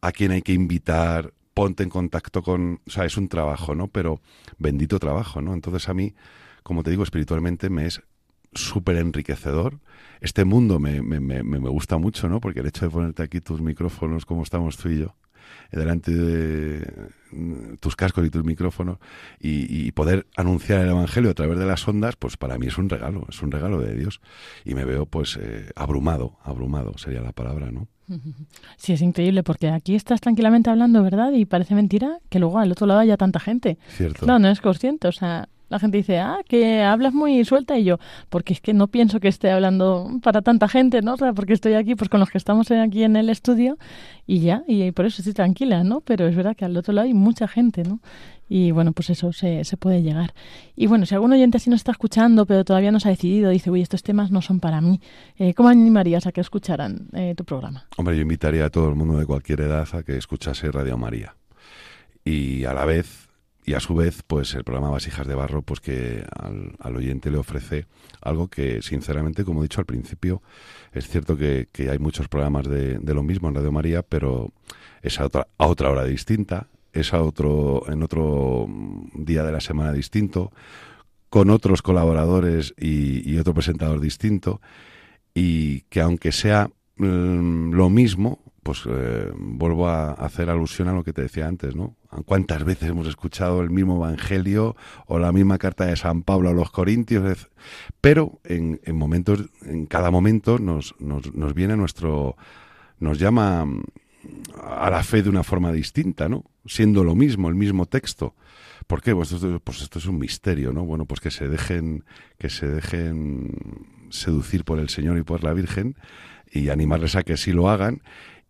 a 0.02 0.12
quién 0.12 0.32
hay 0.32 0.42
que 0.42 0.54
invitar, 0.54 1.34
ponte 1.54 1.84
en 1.84 1.90
contacto 1.90 2.42
con... 2.42 2.82
O 2.88 2.92
sea, 2.92 3.06
es 3.06 3.18
un 3.18 3.28
trabajo, 3.28 3.76
¿no? 3.76 3.88
Pero 3.88 4.22
bendito 4.58 5.00
trabajo, 5.00 5.42
¿no? 5.42 5.54
Entonces 5.54 5.90
a 5.90 5.94
mí, 5.94 6.14
como 6.64 6.84
te 6.84 6.92
digo, 6.92 7.04
espiritualmente 7.04 7.70
me 7.70 7.86
es 7.86 8.02
súper 8.54 8.98
enriquecedor. 8.98 9.80
Este 10.22 10.46
mundo 10.46 10.80
me, 10.80 11.02
me, 11.02 11.20
me, 11.20 11.44
me, 11.44 11.70
gusta 11.70 11.98
mucho, 11.98 12.28
¿no? 12.30 12.40
Porque 12.42 12.60
el 12.62 12.68
hecho 12.68 12.86
de 12.86 12.92
ponerte 12.92 13.24
aquí 13.24 13.42
tus 13.42 13.62
micrófonos 13.62 14.26
como 14.26 14.44
estamos 14.44 14.78
tú 14.78 14.90
y 14.90 15.00
yo, 15.00 15.16
delante 15.72 16.12
de 16.12 17.10
tus 17.80 17.96
cascos 17.96 18.26
y 18.26 18.30
tus 18.30 18.44
micrófonos 18.44 18.98
y, 19.40 19.92
poder 19.92 20.28
anunciar 20.38 20.82
el 20.82 20.90
Evangelio 20.90 21.32
a 21.32 21.34
través 21.34 21.60
de 21.60 21.66
las 21.66 21.86
ondas, 21.88 22.16
pues 22.16 22.38
para 22.38 22.58
mí 22.58 22.68
es 22.68 22.78
un 22.78 22.90
regalo, 22.90 23.26
es 23.30 23.42
un 23.42 23.52
regalo 23.52 23.82
de 23.82 23.96
Dios. 23.96 24.22
Y 24.64 24.76
me 24.76 24.86
veo 24.86 25.06
pues 25.06 25.38
eh, 25.42 25.72
abrumado, 25.76 26.38
abrumado 26.44 26.98
sería 26.98 27.22
la 27.22 27.34
palabra, 27.34 27.72
¿no? 27.72 27.88
Sí, 28.78 28.94
es 28.94 29.02
increíble 29.02 29.44
porque 29.44 29.70
aquí 29.70 29.96
estás 29.96 30.22
tranquilamente 30.22 30.70
hablando, 30.70 31.04
¿verdad? 31.04 31.32
Y 31.34 31.46
parece 31.46 31.76
mentira 31.76 32.20
que 32.30 32.40
luego 32.40 32.60
al 32.60 32.72
otro 32.72 32.88
lado 32.88 33.02
haya 33.02 33.18
tanta 33.18 33.40
gente. 33.40 33.78
Cierto. 33.90 34.26
No, 34.26 34.40
no 34.40 34.50
es 34.50 34.62
consciente, 34.62 35.08
o 35.08 35.12
sea, 35.12 35.50
La 35.70 35.80
gente 35.80 35.98
dice, 35.98 36.20
ah, 36.20 36.40
que 36.48 36.82
hablas 36.82 37.14
muy 37.14 37.46
suelta 37.46 37.78
y 37.78 37.84
yo, 37.84 37.98
porque 38.30 38.54
es 38.54 38.62
que 38.62 38.74
no 38.74 38.88
pienso 38.88 39.20
que 39.20 39.28
esté 39.28 39.52
hablando 39.52 40.20
para 40.22 40.42
tanta 40.42 40.68
gente, 40.68 41.02
¿no? 41.02 41.16
Porque 41.36 41.54
estoy 41.54 41.74
aquí 41.74 41.96
pues 41.96 42.10
con 42.10 42.20
los 42.20 42.30
que 42.30 42.38
estamos 42.38 42.70
aquí 42.72 43.04
en 43.04 43.16
el 43.16 43.30
estudio 43.30 43.78
y 44.26 44.40
ya, 44.40 44.64
y 44.68 44.92
por 44.92 45.06
eso 45.06 45.22
estoy 45.22 45.34
tranquila, 45.34 45.84
¿no? 45.84 46.02
Pero 46.02 46.28
es 46.28 46.36
verdad 46.36 46.56
que 46.56 46.66
al 46.66 46.76
otro 46.76 46.94
lado 46.94 47.08
hay 47.08 47.14
mucha 47.14 47.48
gente, 47.48 47.84
¿no? 47.84 48.00
Y 48.52 48.72
bueno, 48.72 48.94
pues 48.94 49.12
eso 49.12 49.32
se, 49.32 49.64
se 49.64 49.78
puede 49.78 50.02
llegar. 50.02 50.34
Y 50.76 50.88
bueno, 50.88 51.06
si 51.06 51.14
algún 51.14 51.32
oyente 51.32 51.58
así 51.58 51.70
no 51.70 51.76
está 51.76 51.92
escuchando, 51.92 52.48
pero 52.48 52.66
todavía 52.66 52.92
no 52.92 53.00
se 53.00 53.08
ha 53.08 53.12
decidido, 53.12 53.52
dice, 53.52 53.70
uy, 53.70 53.82
estos 53.82 54.02
temas 54.02 54.32
no 54.32 54.42
son 54.42 54.60
para 54.60 54.82
mí, 54.82 55.00
eh, 55.38 55.54
¿cómo 55.54 55.70
animarías 55.70 56.26
a 56.26 56.32
que 56.32 56.42
escucharan 56.42 57.08
eh, 57.14 57.36
tu 57.38 57.46
programa? 57.46 57.86
Hombre, 57.96 58.16
yo 58.16 58.24
invitaría 58.24 58.66
a 58.66 58.70
todo 58.72 58.90
el 58.90 58.96
mundo 58.96 59.20
de 59.20 59.28
cualquier 59.28 59.62
edad 59.62 59.88
a 59.94 60.02
que 60.02 60.18
escuchase 60.18 60.72
Radio 60.72 60.98
María. 60.98 61.36
Y 62.26 62.66
a 62.66 62.74
la 62.74 62.86
vez, 62.86 63.29
y 63.70 63.76
a 63.76 63.80
su 63.80 63.94
vez, 63.94 64.24
pues 64.26 64.56
el 64.56 64.64
programa 64.64 64.90
Vasijas 64.90 65.28
de 65.28 65.36
Barro, 65.36 65.62
pues 65.62 65.80
que 65.80 66.26
al, 66.36 66.96
oyente 66.96 67.30
le 67.30 67.38
ofrece 67.38 67.86
algo 68.20 68.48
que, 68.48 68.82
sinceramente, 68.82 69.46
como 69.46 69.60
he 69.60 69.66
dicho 69.66 69.80
al 69.80 69.86
principio, 69.86 70.42
es 70.92 71.08
cierto 71.08 71.38
que, 71.38 71.68
hay 71.88 72.00
muchos 72.00 72.28
programas 72.30 72.68
de, 72.68 72.98
de, 72.98 73.14
lo 73.14 73.22
mismo 73.22 73.48
en 73.48 73.54
Radio 73.54 73.72
María, 73.72 74.02
pero 74.02 74.52
es 75.04 75.20
a 75.20 75.26
otra, 75.26 75.46
a 75.60 75.68
otra 75.68 75.92
hora 75.92 76.04
distinta, 76.04 76.66
es 76.94 77.14
a 77.14 77.22
otro, 77.22 77.84
en 77.88 78.02
otro 78.02 78.66
día 79.14 79.44
de 79.44 79.52
la 79.52 79.62
semana 79.62 79.94
distinto, 79.94 80.52
con 81.30 81.52
otros 81.52 81.84
colaboradores 81.84 82.74
y, 82.76 83.38
otro 83.38 83.54
presentador 83.54 84.00
distinto, 84.00 84.62
y 85.36 85.82
que 85.90 86.02
aunque 86.02 86.32
sea 86.32 86.70
mm, 86.70 86.79
lo 87.00 87.90
mismo, 87.90 88.40
pues 88.64 88.84
eh, 88.88 89.32
vuelvo 89.36 89.88
a 89.88 90.12
hacer 90.12 90.50
alusión 90.50 90.90
a 90.90 90.94
lo 90.94 91.04
que 91.04 91.14
te 91.14 91.22
decía 91.22 91.48
antes, 91.48 91.76
¿no? 91.76 91.96
¿Cuántas 92.26 92.64
veces 92.64 92.90
hemos 92.90 93.08
escuchado 93.08 93.62
el 93.62 93.70
mismo 93.70 93.96
Evangelio 93.96 94.76
o 95.08 95.18
la 95.18 95.32
misma 95.32 95.58
carta 95.58 95.86
de 95.86 95.96
San 95.96 96.24
Pablo 96.24 96.50
a 96.50 96.54
los 96.54 96.70
Corintios? 96.72 97.50
Pero 98.02 98.40
en, 98.44 98.80
en 98.84 98.96
momentos, 98.96 99.46
en 99.64 99.86
cada 99.86 100.12
momento 100.12 100.60
nos, 100.60 100.96
nos, 101.00 101.34
nos 101.34 101.54
viene 101.54 101.78
nuestro, 101.78 102.36
nos 103.00 103.18
llama 103.18 103.66
a 104.62 104.90
la 104.90 105.04
fe 105.04 105.24
de 105.24 105.30
una 105.30 105.44
forma 105.44 105.72
distinta, 105.72 106.28
¿no? 106.28 106.46
Siendo 106.66 107.04
lo 107.04 107.16
mismo, 107.16 107.50
el 107.50 107.56
mismo 107.56 107.86
texto. 107.86 108.36
¿Por 108.88 109.02
qué? 109.02 109.16
Pues 109.16 109.32
esto, 109.32 109.60
pues 109.64 109.82
esto 109.82 110.00
es 110.00 110.06
un 110.06 110.20
misterio, 110.20 110.74
¿no? 110.74 110.84
Bueno, 110.86 111.06
pues 111.06 111.22
que 111.22 111.32
se 111.32 111.48
dejen, 111.48 112.04
que 112.38 112.50
se 112.50 112.68
dejen 112.68 113.52
seducir 114.10 114.64
por 114.64 114.80
el 114.80 114.90
Señor 114.90 115.18
y 115.18 115.24
por 115.24 115.44
la 115.44 115.54
Virgen 115.54 115.96
y 116.52 116.70
animarles 116.70 117.16
a 117.16 117.24
que 117.24 117.38
sí 117.38 117.52
lo 117.52 117.70
hagan. 117.70 118.02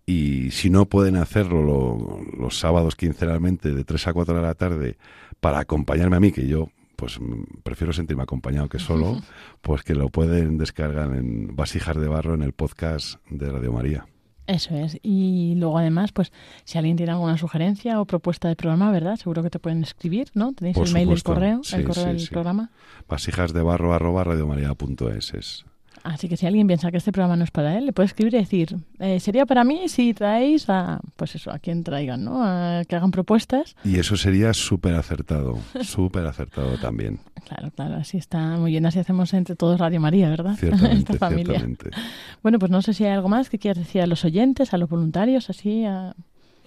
Y 0.05 0.51
si 0.51 0.69
no 0.69 0.85
pueden 0.85 1.15
hacerlo 1.15 2.23
los 2.37 2.57
sábados 2.57 2.95
quincenalmente 2.95 3.73
de 3.73 3.83
3 3.83 4.07
a 4.07 4.13
4 4.13 4.35
de 4.35 4.41
la 4.41 4.55
tarde 4.55 4.97
para 5.39 5.59
acompañarme 5.59 6.15
a 6.15 6.19
mí, 6.19 6.31
que 6.31 6.47
yo 6.47 6.69
pues 6.95 7.17
prefiero 7.63 7.93
sentirme 7.93 8.23
acompañado 8.23 8.67
que 8.67 8.79
solo, 8.79 9.21
pues 9.61 9.83
que 9.83 9.95
lo 9.95 10.09
pueden 10.09 10.57
descargar 10.57 11.15
en 11.15 11.55
Vasijas 11.55 11.95
de 11.95 12.07
Barro 12.09 12.33
en 12.33 12.41
el 12.41 12.51
podcast 12.51 13.21
de 13.29 13.49
Radio 13.49 13.71
María. 13.71 14.05
Eso 14.47 14.75
es. 14.75 14.97
Y 15.03 15.53
luego 15.57 15.77
además, 15.77 16.11
pues 16.11 16.31
si 16.65 16.79
alguien 16.79 16.97
tiene 16.97 17.11
alguna 17.11 17.37
sugerencia 17.37 18.01
o 18.01 18.05
propuesta 18.05 18.47
de 18.47 18.55
programa, 18.55 18.91
¿verdad? 18.91 19.15
Seguro 19.15 19.43
que 19.43 19.51
te 19.51 19.59
pueden 19.59 19.83
escribir, 19.83 20.29
¿no? 20.33 20.53
Tenéis 20.53 20.75
el 20.75 20.91
mail 20.91 21.11
el 21.11 21.21
correo, 21.21 21.61
el 21.71 21.83
correo 21.85 22.05
del 22.05 22.27
programa. 22.29 22.71
Vasijas 23.07 23.53
de 23.53 23.61
barro 23.61 23.93
arroba 23.93 24.23
radiomaria.es 24.23 25.33
es 25.35 25.65
Así 26.03 26.29
que 26.29 26.37
si 26.37 26.45
alguien 26.45 26.67
piensa 26.67 26.91
que 26.91 26.97
este 26.97 27.11
programa 27.11 27.35
no 27.35 27.43
es 27.43 27.51
para 27.51 27.77
él, 27.77 27.85
le 27.85 27.93
puede 27.93 28.07
escribir 28.07 28.33
y 28.35 28.37
decir, 28.37 28.77
eh, 28.99 29.19
sería 29.19 29.45
para 29.45 29.63
mí 29.63 29.89
si 29.89 30.13
traéis 30.13 30.69
a, 30.69 31.01
pues 31.15 31.35
eso, 31.35 31.51
a 31.51 31.59
quien 31.59 31.83
traigan, 31.83 32.23
¿no? 32.23 32.43
A 32.43 32.83
que 32.87 32.95
hagan 32.95 33.11
propuestas. 33.11 33.75
Y 33.83 33.99
eso 33.99 34.15
sería 34.15 34.53
súper 34.53 34.95
acertado, 34.95 35.57
súper 35.81 36.25
acertado 36.25 36.77
también. 36.77 37.19
Claro, 37.45 37.71
claro, 37.71 37.95
así 37.95 38.17
está 38.17 38.57
muy 38.57 38.71
bien, 38.71 38.85
así 38.85 38.99
hacemos 38.99 39.33
entre 39.33 39.55
todos 39.55 39.79
Radio 39.79 39.99
María, 39.99 40.29
¿verdad? 40.29 40.55
Ciertamente, 40.59 41.13
Esta 41.13 41.13
familia. 41.15 41.59
Ciertamente. 41.59 41.89
Bueno, 42.41 42.59
pues 42.59 42.71
no 42.71 42.81
sé 42.81 42.93
si 42.93 43.05
hay 43.05 43.11
algo 43.11 43.29
más 43.29 43.49
que 43.49 43.59
quieras 43.59 43.79
decir 43.79 44.01
a 44.01 44.07
los 44.07 44.23
oyentes, 44.25 44.73
a 44.73 44.77
los 44.77 44.89
voluntarios, 44.89 45.49
así, 45.49 45.85
a... 45.85 46.13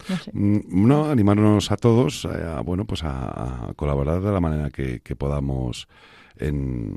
No, 0.08 0.16
sé. 0.16 0.30
Mm, 0.34 0.88
no, 0.88 1.10
animarnos 1.10 1.70
a 1.70 1.76
todos 1.76 2.24
eh, 2.24 2.28
a, 2.28 2.60
bueno, 2.60 2.86
pues 2.86 3.04
a, 3.04 3.72
colaborar 3.76 4.20
de 4.20 4.32
la 4.32 4.40
manera 4.40 4.70
que, 4.70 5.00
que 5.00 5.14
podamos 5.14 5.86
en, 6.36 6.96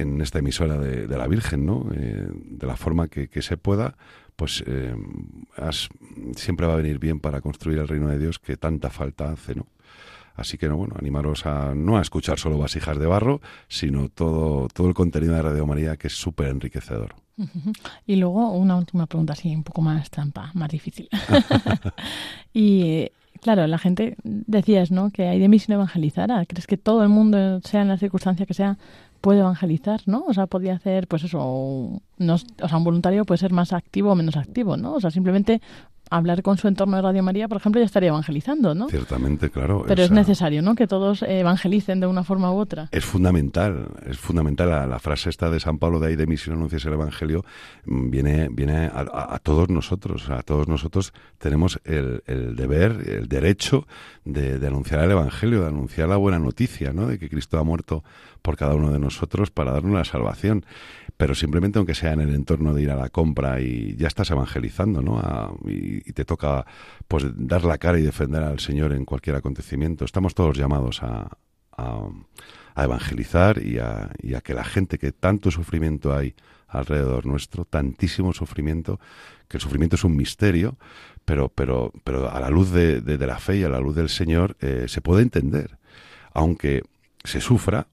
en 0.00 0.20
esta 0.20 0.38
emisora 0.38 0.78
de, 0.78 1.16
la 1.16 1.26
Virgen, 1.26 1.66
¿no? 1.66 1.86
Eh, 1.94 2.28
de 2.30 2.66
la 2.66 2.76
forma 2.76 3.08
que, 3.08 3.42
se 3.42 3.56
pueda, 3.56 3.96
pues 4.36 4.62
eh, 4.66 4.94
siempre 6.36 6.66
va 6.66 6.74
a 6.74 6.76
venir 6.76 6.98
bien 6.98 7.20
para 7.20 7.40
construir 7.40 7.78
el 7.78 7.88
reino 7.88 8.08
de 8.08 8.18
Dios 8.18 8.38
que 8.38 8.56
tanta 8.56 8.90
falta 8.90 9.30
hace, 9.30 9.54
¿no? 9.54 9.66
Así 10.36 10.58
que, 10.58 10.68
no, 10.68 10.76
bueno, 10.76 10.94
animaros 10.98 11.46
a 11.46 11.74
no 11.74 11.96
a 11.96 12.02
escuchar 12.02 12.38
solo 12.38 12.58
vasijas 12.58 12.98
de 12.98 13.06
barro, 13.06 13.40
sino 13.68 14.10
todo, 14.10 14.68
todo 14.68 14.86
el 14.88 14.94
contenido 14.94 15.34
de 15.34 15.42
Radio 15.42 15.66
María 15.66 15.96
que 15.96 16.08
es 16.08 16.12
súper 16.12 16.48
enriquecedor. 16.48 17.14
Y 18.06 18.16
luego 18.16 18.50
una 18.52 18.76
última 18.76 19.06
pregunta 19.06 19.32
así, 19.32 19.54
un 19.54 19.64
poco 19.64 19.80
más 19.82 20.10
trampa, 20.10 20.50
más 20.54 20.68
difícil. 20.68 21.08
y 22.54 23.10
claro, 23.40 23.66
la 23.66 23.78
gente 23.78 24.16
decías, 24.24 24.90
¿no? 24.90 25.10
Que 25.10 25.28
hay 25.28 25.38
de 25.38 25.48
mí 25.48 25.58
sin 25.58 25.74
evangelizar. 25.74 26.30
¿Crees 26.46 26.66
que 26.66 26.76
todo 26.76 27.02
el 27.02 27.08
mundo, 27.08 27.60
sea 27.62 27.82
en 27.82 27.88
la 27.88 27.98
circunstancia 27.98 28.46
que 28.46 28.54
sea, 28.54 28.78
puede 29.20 29.40
evangelizar, 29.40 30.00
¿no? 30.06 30.24
O 30.26 30.34
sea, 30.34 30.46
podría 30.46 30.74
hacer, 30.74 31.08
pues 31.08 31.24
eso, 31.24 32.00
no, 32.18 32.34
o 32.34 32.68
sea, 32.68 32.78
un 32.78 32.84
voluntario 32.84 33.24
puede 33.24 33.38
ser 33.38 33.52
más 33.52 33.72
activo 33.72 34.12
o 34.12 34.14
menos 34.14 34.36
activo, 34.36 34.76
¿no? 34.76 34.94
O 34.94 35.00
sea, 35.00 35.10
simplemente 35.10 35.60
hablar 36.10 36.42
con 36.42 36.56
su 36.56 36.68
entorno 36.68 36.96
de 36.96 37.02
Radio 37.02 37.22
María, 37.22 37.48
por 37.48 37.58
ejemplo, 37.58 37.80
ya 37.80 37.86
estaría 37.86 38.10
evangelizando, 38.10 38.74
¿no? 38.74 38.88
Ciertamente, 38.88 39.50
claro. 39.50 39.84
Pero 39.86 40.02
es 40.02 40.10
necesario, 40.10 40.62
¿no? 40.62 40.74
Que 40.74 40.86
todos 40.86 41.22
evangelicen 41.22 42.00
de 42.00 42.06
una 42.06 42.24
forma 42.24 42.52
u 42.52 42.58
otra. 42.58 42.88
Es 42.92 43.04
fundamental, 43.04 43.88
es 44.06 44.18
fundamental. 44.18 44.68
La, 44.88 44.98
frase 44.98 45.30
esta 45.30 45.50
de 45.50 45.60
San 45.60 45.78
Pablo 45.78 46.00
de 46.00 46.08
ahí 46.08 46.16
de 46.16 46.26
mí 46.26 46.36
si 46.36 46.50
no 46.50 46.56
anuncias 46.56 46.84
el 46.84 46.94
Evangelio 46.94 47.44
mm, 47.84 48.10
viene, 48.10 48.48
viene 48.50 48.90
a, 48.92 49.38
todos 49.42 49.68
nosotros. 49.68 50.30
A 50.30 50.42
todos 50.42 50.68
nosotros 50.68 51.12
tenemos 51.38 51.80
el, 51.84 52.22
deber, 52.56 53.08
el 53.08 53.28
derecho 53.28 53.86
de, 54.24 54.58
de, 54.58 54.66
anunciar 54.66 55.00
el 55.04 55.10
Evangelio, 55.10 55.62
de 55.62 55.68
anunciar 55.68 56.08
la 56.08 56.16
buena 56.16 56.38
noticia, 56.38 56.92
¿no? 56.92 57.06
De 57.06 57.18
que 57.18 57.28
Cristo 57.28 57.58
ha 57.58 57.64
muerto 57.64 58.02
por 58.42 58.56
cada 58.56 58.74
uno 58.74 58.92
de 58.92 58.98
nosotros 58.98 59.50
para 59.50 59.72
darnos 59.72 59.92
la 59.92 60.04
salvación 60.04 60.64
pero 61.16 61.34
simplemente 61.34 61.78
aunque 61.78 61.94
sea 61.94 62.12
en 62.12 62.20
el 62.20 62.34
entorno 62.34 62.74
de 62.74 62.82
ir 62.82 62.90
a 62.90 62.96
la 62.96 63.08
compra 63.08 63.60
y 63.60 63.96
ya 63.96 64.06
estás 64.06 64.30
evangelizando, 64.30 65.00
¿no? 65.00 65.58
y, 65.66 65.95
te 66.00 66.24
toca 66.24 66.66
pues 67.08 67.24
dar 67.34 67.64
la 67.64 67.78
cara 67.78 67.98
y 67.98 68.02
defender 68.02 68.42
al 68.42 68.60
Señor 68.60 68.92
en 68.92 69.04
cualquier 69.04 69.36
acontecimiento. 69.36 70.04
Estamos 70.04 70.34
todos 70.34 70.56
llamados 70.56 71.02
a, 71.02 71.38
a, 71.76 72.08
evangelizar 72.76 73.62
y 73.62 73.78
a, 73.78 74.10
y 74.22 74.34
a 74.34 74.40
que 74.40 74.54
la 74.54 74.64
gente 74.64 74.98
que 74.98 75.12
tanto 75.12 75.50
sufrimiento 75.50 76.14
hay 76.14 76.34
alrededor 76.68 77.26
nuestro, 77.26 77.64
tantísimo 77.64 78.32
sufrimiento, 78.32 79.00
que 79.48 79.56
el 79.56 79.60
sufrimiento 79.60 79.96
es 79.96 80.04
un 80.04 80.16
misterio, 80.16 80.76
pero, 81.24 81.48
pero, 81.48 81.92
pero 82.04 82.30
a 82.30 82.40
la 82.40 82.50
luz 82.50 82.70
de, 82.70 83.00
de, 83.00 83.26
la 83.26 83.38
fe 83.38 83.58
y 83.58 83.64
a 83.64 83.68
la 83.68 83.80
luz 83.80 83.96
del 83.96 84.08
Señor 84.08 84.56
eh, 84.60 84.86
se 84.88 85.00
puede 85.00 85.22
entender. 85.22 85.78
Aunque 86.32 86.82
se 87.24 87.40
sufra, 87.40 87.88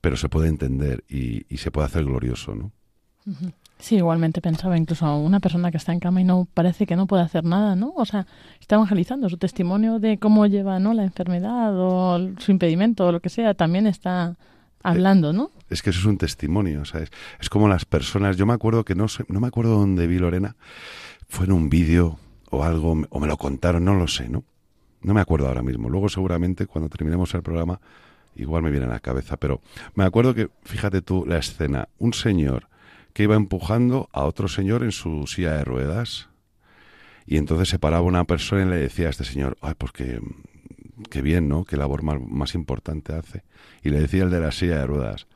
pero 0.00 0.16
se 0.16 0.28
puede 0.28 0.48
entender 0.48 1.04
y, 1.08 1.44
se 1.56 1.70
puede 1.70 1.86
hacer 1.86 2.04
glorioso, 2.04 2.54
¿no? 2.54 2.72
Sí, 3.78 3.96
igualmente 3.96 4.40
pensaba 4.40 4.78
incluso 4.78 5.16
una 5.18 5.38
persona 5.38 5.70
que 5.70 5.76
está 5.76 5.92
en 5.92 6.00
cama 6.00 6.20
y 6.20 6.24
no 6.24 6.48
parece 6.54 6.86
que 6.86 6.96
no 6.96 7.06
puede 7.06 7.22
hacer 7.22 7.44
nada, 7.44 7.76
¿no? 7.76 7.92
O 7.94 8.06
sea, 8.06 8.26
está 8.58 8.76
evangelizando 8.76 9.28
su 9.28 9.36
testimonio 9.36 9.98
de 9.98 10.18
cómo 10.18 10.46
lleva, 10.46 10.78
¿no? 10.78 10.94
La 10.94 11.04
enfermedad 11.04 11.72
o 11.76 12.18
su 12.38 12.50
impedimento 12.52 13.06
o 13.06 13.12
lo 13.12 13.20
que 13.20 13.28
sea, 13.28 13.54
también 13.54 13.86
está 13.86 14.36
hablando, 14.82 15.32
¿no? 15.32 15.50
Es 15.68 15.82
que 15.82 15.90
eso 15.90 16.00
es 16.00 16.06
un 16.06 16.16
testimonio, 16.16 16.84
¿sabes? 16.84 17.10
Es 17.38 17.50
como 17.50 17.68
las 17.68 17.84
personas, 17.84 18.36
yo 18.36 18.46
me 18.46 18.54
acuerdo 18.54 18.84
que 18.84 18.94
no 18.94 19.08
sé, 19.08 19.24
no 19.28 19.40
me 19.40 19.48
acuerdo 19.48 19.78
dónde 19.78 20.06
vi 20.06 20.18
Lorena, 20.18 20.56
fue 21.28 21.44
en 21.44 21.52
un 21.52 21.68
vídeo 21.68 22.18
o 22.50 22.64
algo, 22.64 23.02
o 23.10 23.20
me 23.20 23.26
lo 23.26 23.36
contaron, 23.36 23.84
no 23.84 23.94
lo 23.94 24.08
sé, 24.08 24.28
¿no? 24.28 24.44
No 25.02 25.12
me 25.12 25.20
acuerdo 25.20 25.48
ahora 25.48 25.62
mismo. 25.62 25.90
Luego 25.90 26.08
seguramente 26.08 26.66
cuando 26.66 26.88
terminemos 26.88 27.34
el 27.34 27.42
programa 27.42 27.80
igual 28.36 28.62
me 28.62 28.70
viene 28.70 28.86
a 28.86 28.90
la 28.90 29.00
cabeza, 29.00 29.36
pero 29.36 29.60
me 29.94 30.04
acuerdo 30.04 30.34
que, 30.34 30.50
fíjate 30.62 31.02
tú 31.02 31.24
la 31.26 31.38
escena, 31.38 31.88
un 31.98 32.12
señor 32.12 32.68
que 33.16 33.22
iba 33.22 33.34
empujando 33.34 34.10
a 34.12 34.24
otro 34.24 34.46
señor 34.46 34.82
en 34.82 34.92
su 34.92 35.26
silla 35.26 35.54
de 35.54 35.64
ruedas 35.64 36.28
y 37.24 37.38
entonces 37.38 37.70
se 37.70 37.78
paraba 37.78 38.02
una 38.02 38.24
persona 38.24 38.64
y 38.64 38.68
le 38.68 38.76
decía 38.76 39.06
a 39.06 39.10
este 39.10 39.24
señor, 39.24 39.56
ay, 39.62 39.72
pues 39.78 39.90
que, 39.92 40.20
bien, 41.22 41.48
¿no? 41.48 41.64
Qué 41.64 41.78
labor 41.78 42.02
más, 42.02 42.20
más 42.20 42.54
importante 42.54 43.14
hace. 43.14 43.42
Y 43.82 43.88
le 43.88 44.00
decía 44.00 44.24
el 44.24 44.30
de 44.30 44.40
la 44.40 44.52
silla 44.52 44.80
de 44.80 44.86
ruedas, 44.86 45.28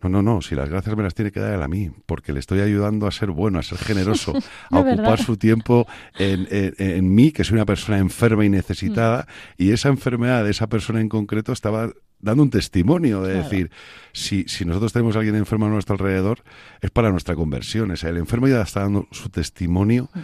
no, 0.00 0.08
no, 0.08 0.22
no, 0.22 0.40
si 0.40 0.54
las 0.54 0.70
gracias 0.70 0.96
me 0.96 1.02
las 1.02 1.14
tiene 1.14 1.30
que 1.30 1.40
dar 1.40 1.52
él 1.52 1.62
a 1.62 1.68
mí, 1.68 1.90
porque 2.06 2.32
le 2.32 2.40
estoy 2.40 2.60
ayudando 2.60 3.06
a 3.06 3.10
ser 3.10 3.30
bueno, 3.30 3.58
a 3.58 3.62
ser 3.62 3.76
generoso, 3.76 4.32
a 4.70 4.78
ocupar 4.78 5.22
su 5.22 5.36
tiempo 5.36 5.86
en, 6.18 6.48
en, 6.50 7.14
mí, 7.14 7.30
que 7.30 7.44
soy 7.44 7.56
una 7.56 7.66
persona 7.66 7.98
enferma 7.98 8.46
y 8.46 8.48
necesitada, 8.48 9.26
mm. 9.58 9.62
y 9.64 9.72
esa 9.72 9.90
enfermedad 9.90 10.44
de 10.44 10.52
esa 10.52 10.68
persona 10.68 11.02
en 11.02 11.10
concreto 11.10 11.52
estaba 11.52 11.90
dando 12.20 12.42
un 12.42 12.50
testimonio 12.50 13.22
de 13.22 13.34
decir, 13.34 13.70
si, 14.12 14.44
si 14.48 14.64
nosotros 14.64 14.92
tenemos 14.92 15.16
a 15.16 15.20
alguien 15.20 15.36
enfermo 15.36 15.66
a 15.66 15.68
nuestro 15.68 15.94
alrededor, 15.94 16.42
es 16.80 16.90
para 16.90 17.10
nuestra 17.10 17.34
conversión. 17.34 17.90
O 17.90 17.96
sea, 17.96 18.10
el 18.10 18.16
enfermo 18.16 18.48
ya 18.48 18.62
está 18.62 18.80
dando 18.80 19.06
su 19.10 19.28
testimonio 19.28 20.08
mm 20.14 20.20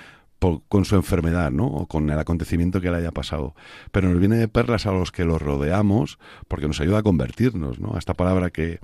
con 0.69 0.85
su 0.85 0.97
enfermedad, 0.97 1.51
¿no? 1.51 1.67
O 1.67 1.87
con 1.87 2.11
el 2.11 2.19
acontecimiento 2.19 2.81
que 2.81 2.91
le 2.91 2.99
haya 2.99 3.11
pasado. 3.11 3.55
Pero 3.93 4.09
nos 4.09 4.19
viene 4.19 4.37
de 4.37 4.49
perlas 4.49 4.87
a 4.87 4.93
los 4.93 5.13
que 5.13 5.25
los 5.25 5.41
rodeamos 5.41 6.19
porque 6.49 6.67
nos 6.67 6.81
ayuda 6.81 6.99
a 6.99 7.03
convertirnos, 7.03 7.81
¿no? 7.81 7.95
A 7.95 7.99
esta 7.99 8.15
palabra 8.15 8.51
que, 8.51 8.81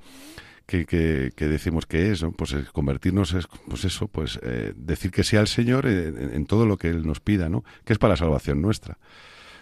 que, 0.66 0.86
que, 0.86 1.48
decimos 1.48 1.86
que 1.86 2.10
es, 2.10 2.22
¿no? 2.22 2.32
pues 2.32 2.54
convertirnos 2.72 3.34
es, 3.34 3.46
pues 3.68 3.84
eso, 3.84 4.08
pues 4.08 4.38
eh, 4.42 4.72
decir 4.76 5.10
que 5.10 5.24
sí 5.24 5.36
al 5.36 5.48
Señor 5.48 5.86
en, 5.86 6.32
en, 6.32 6.46
todo 6.46 6.64
lo 6.64 6.76
que 6.76 6.88
Él 6.88 7.06
nos 7.06 7.20
pida, 7.20 7.48
¿no? 7.48 7.64
Que 7.84 7.92
es 7.92 7.98
para 7.98 8.12
la 8.12 8.16
salvación 8.16 8.62
nuestra. 8.62 8.98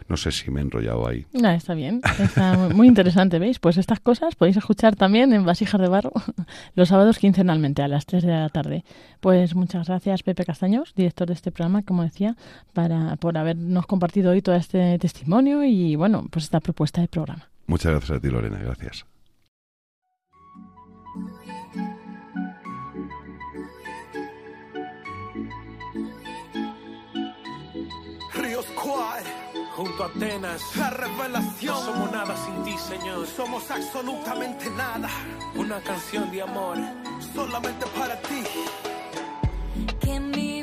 No 0.09 0.17
sé 0.17 0.33
si 0.33 0.51
me 0.51 0.61
he 0.61 0.63
enrollado 0.63 1.07
ahí. 1.07 1.27
No, 1.33 1.51
está 1.51 1.75
bien, 1.75 2.01
está 2.19 2.57
muy 2.75 2.89
interesante, 2.89 3.39
¿veis? 3.39 3.59
Pues 3.59 3.77
estas 3.77 4.01
cosas 4.01 4.35
podéis 4.35 4.57
escuchar 4.57 4.97
también 4.97 5.33
en 5.33 5.45
Vasijas 5.45 5.81
de 5.81 5.89
Barro 5.89 6.13
los 6.75 6.89
sábados 6.89 7.19
quincenalmente 7.19 7.83
a 7.83 7.89
las 7.89 8.07
3 8.07 8.23
de 8.23 8.31
la 8.31 8.49
tarde. 8.49 8.85
Pues 9.21 9.55
muchas 9.55 9.87
gracias 9.89 10.23
Pepe 10.23 10.45
Castaños, 10.45 10.95
director 10.95 11.29
de 11.29 11.35
este 11.35 11.53
programa, 11.53 11.83
como 11.83 12.03
decía, 12.03 12.37
para, 12.73 13.17
por 13.17 13.37
habernos 13.37 13.87
compartido 13.87 14.33
hoy 14.33 14.41
todo 14.41 14.55
este 14.55 14.99
testimonio 14.99 15.63
y, 15.65 15.95
bueno, 15.97 16.27
pues 16.31 16.45
esta 16.45 16.61
propuesta 16.61 17.01
de 17.01 17.09
programa. 17.09 17.49
Muchas 17.67 17.93
gracias 17.93 18.19
a 18.19 18.21
ti, 18.21 18.29
Lorena, 18.29 18.59
gracias. 18.59 19.05
Junto 29.79 30.03
a 30.03 30.07
Atenas. 30.09 30.61
La 30.77 30.91
revelación. 30.91 31.75
No 31.75 31.81
somos 31.81 32.13
nada 32.13 32.35
sin 32.45 32.65
ti, 32.65 32.77
Señor. 32.77 33.27
Somos 33.27 33.71
absolutamente 33.71 34.69
nada. 34.71 35.09
Una 35.55 35.81
canción 35.81 36.31
de 36.33 36.43
amor. 36.43 36.77
Solamente 37.33 37.87
para 37.97 38.21
ti. 38.23 38.43
Que 40.01 40.19
mi 40.19 40.58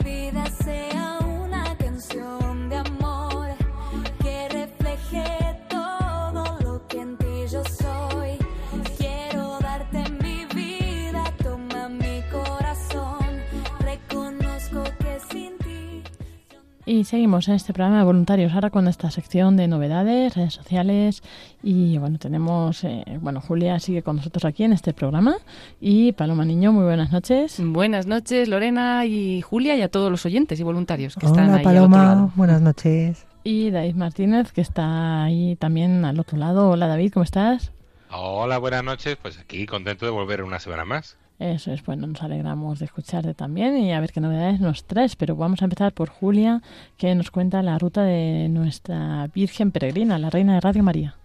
Y 16.87 17.03
seguimos 17.05 17.47
en 17.47 17.55
este 17.55 17.73
programa 17.73 17.97
de 17.97 18.03
voluntarios 18.03 18.53
ahora 18.53 18.69
con 18.69 18.87
esta 18.87 19.09
sección 19.09 19.57
de 19.57 19.67
novedades, 19.67 20.35
redes 20.35 20.53
sociales 20.53 21.23
y 21.63 21.97
bueno, 21.97 22.19
tenemos, 22.19 22.83
eh, 22.83 23.03
bueno, 23.21 23.41
Julia 23.41 23.79
sigue 23.79 24.03
con 24.03 24.17
nosotros 24.17 24.45
aquí 24.45 24.63
en 24.63 24.71
este 24.73 24.93
programa 24.93 25.37
y 25.81 26.11
Paloma 26.11 26.45
Niño, 26.45 26.71
muy 26.73 26.83
buenas 26.83 27.11
noches. 27.11 27.59
Buenas 27.59 28.05
noches 28.05 28.47
Lorena 28.49 29.03
y 29.05 29.41
Julia 29.41 29.75
y 29.75 29.81
a 29.81 29.89
todos 29.89 30.11
los 30.11 30.27
oyentes 30.27 30.59
y 30.59 30.63
voluntarios 30.63 31.15
que 31.15 31.25
Hola, 31.25 31.41
están 31.41 31.55
ahí 31.55 31.63
Paloma, 31.63 31.97
al 31.97 32.03
otro 32.07 32.15
lado. 32.17 32.31
buenas 32.35 32.61
noches. 32.61 33.25
Y 33.43 33.71
David 33.71 33.95
Martínez 33.95 34.51
que 34.51 34.61
está 34.61 35.23
ahí 35.23 35.55
también 35.55 36.05
al 36.05 36.19
otro 36.19 36.37
lado. 36.37 36.69
Hola 36.69 36.85
David, 36.85 37.13
¿cómo 37.13 37.23
estás? 37.23 37.71
Hola, 38.11 38.59
buenas 38.59 38.83
noches, 38.83 39.17
pues 39.19 39.39
aquí 39.39 39.65
contento 39.65 40.05
de 40.05 40.11
volver 40.11 40.43
una 40.43 40.59
semana 40.59 40.85
más. 40.85 41.17
Eso 41.37 41.73
es, 41.73 41.83
bueno, 41.83 42.07
nos 42.07 42.23
alegramos 42.23 42.79
de 42.79 42.85
escucharte 42.85 43.33
también 43.33 43.77
y 43.77 43.91
a 43.91 43.99
ver 43.99 44.13
qué 44.13 44.21
novedades 44.21 44.61
nos 44.61 44.85
traes, 44.85 45.17
pero 45.17 45.35
vamos 45.35 45.61
a 45.61 45.65
empezar 45.65 45.93
por 45.93 46.09
Julia, 46.09 46.61
que 46.95 47.13
nos 47.13 47.29
cuenta 47.29 47.61
la 47.61 47.77
ruta 47.77 48.03
de 48.03 48.47
nuestra 48.49 49.27
Virgen 49.33 49.71
Peregrina, 49.71 50.17
la 50.17 50.29
Reina 50.29 50.53
de 50.53 50.61
Radio 50.61 50.83
María. 50.83 51.15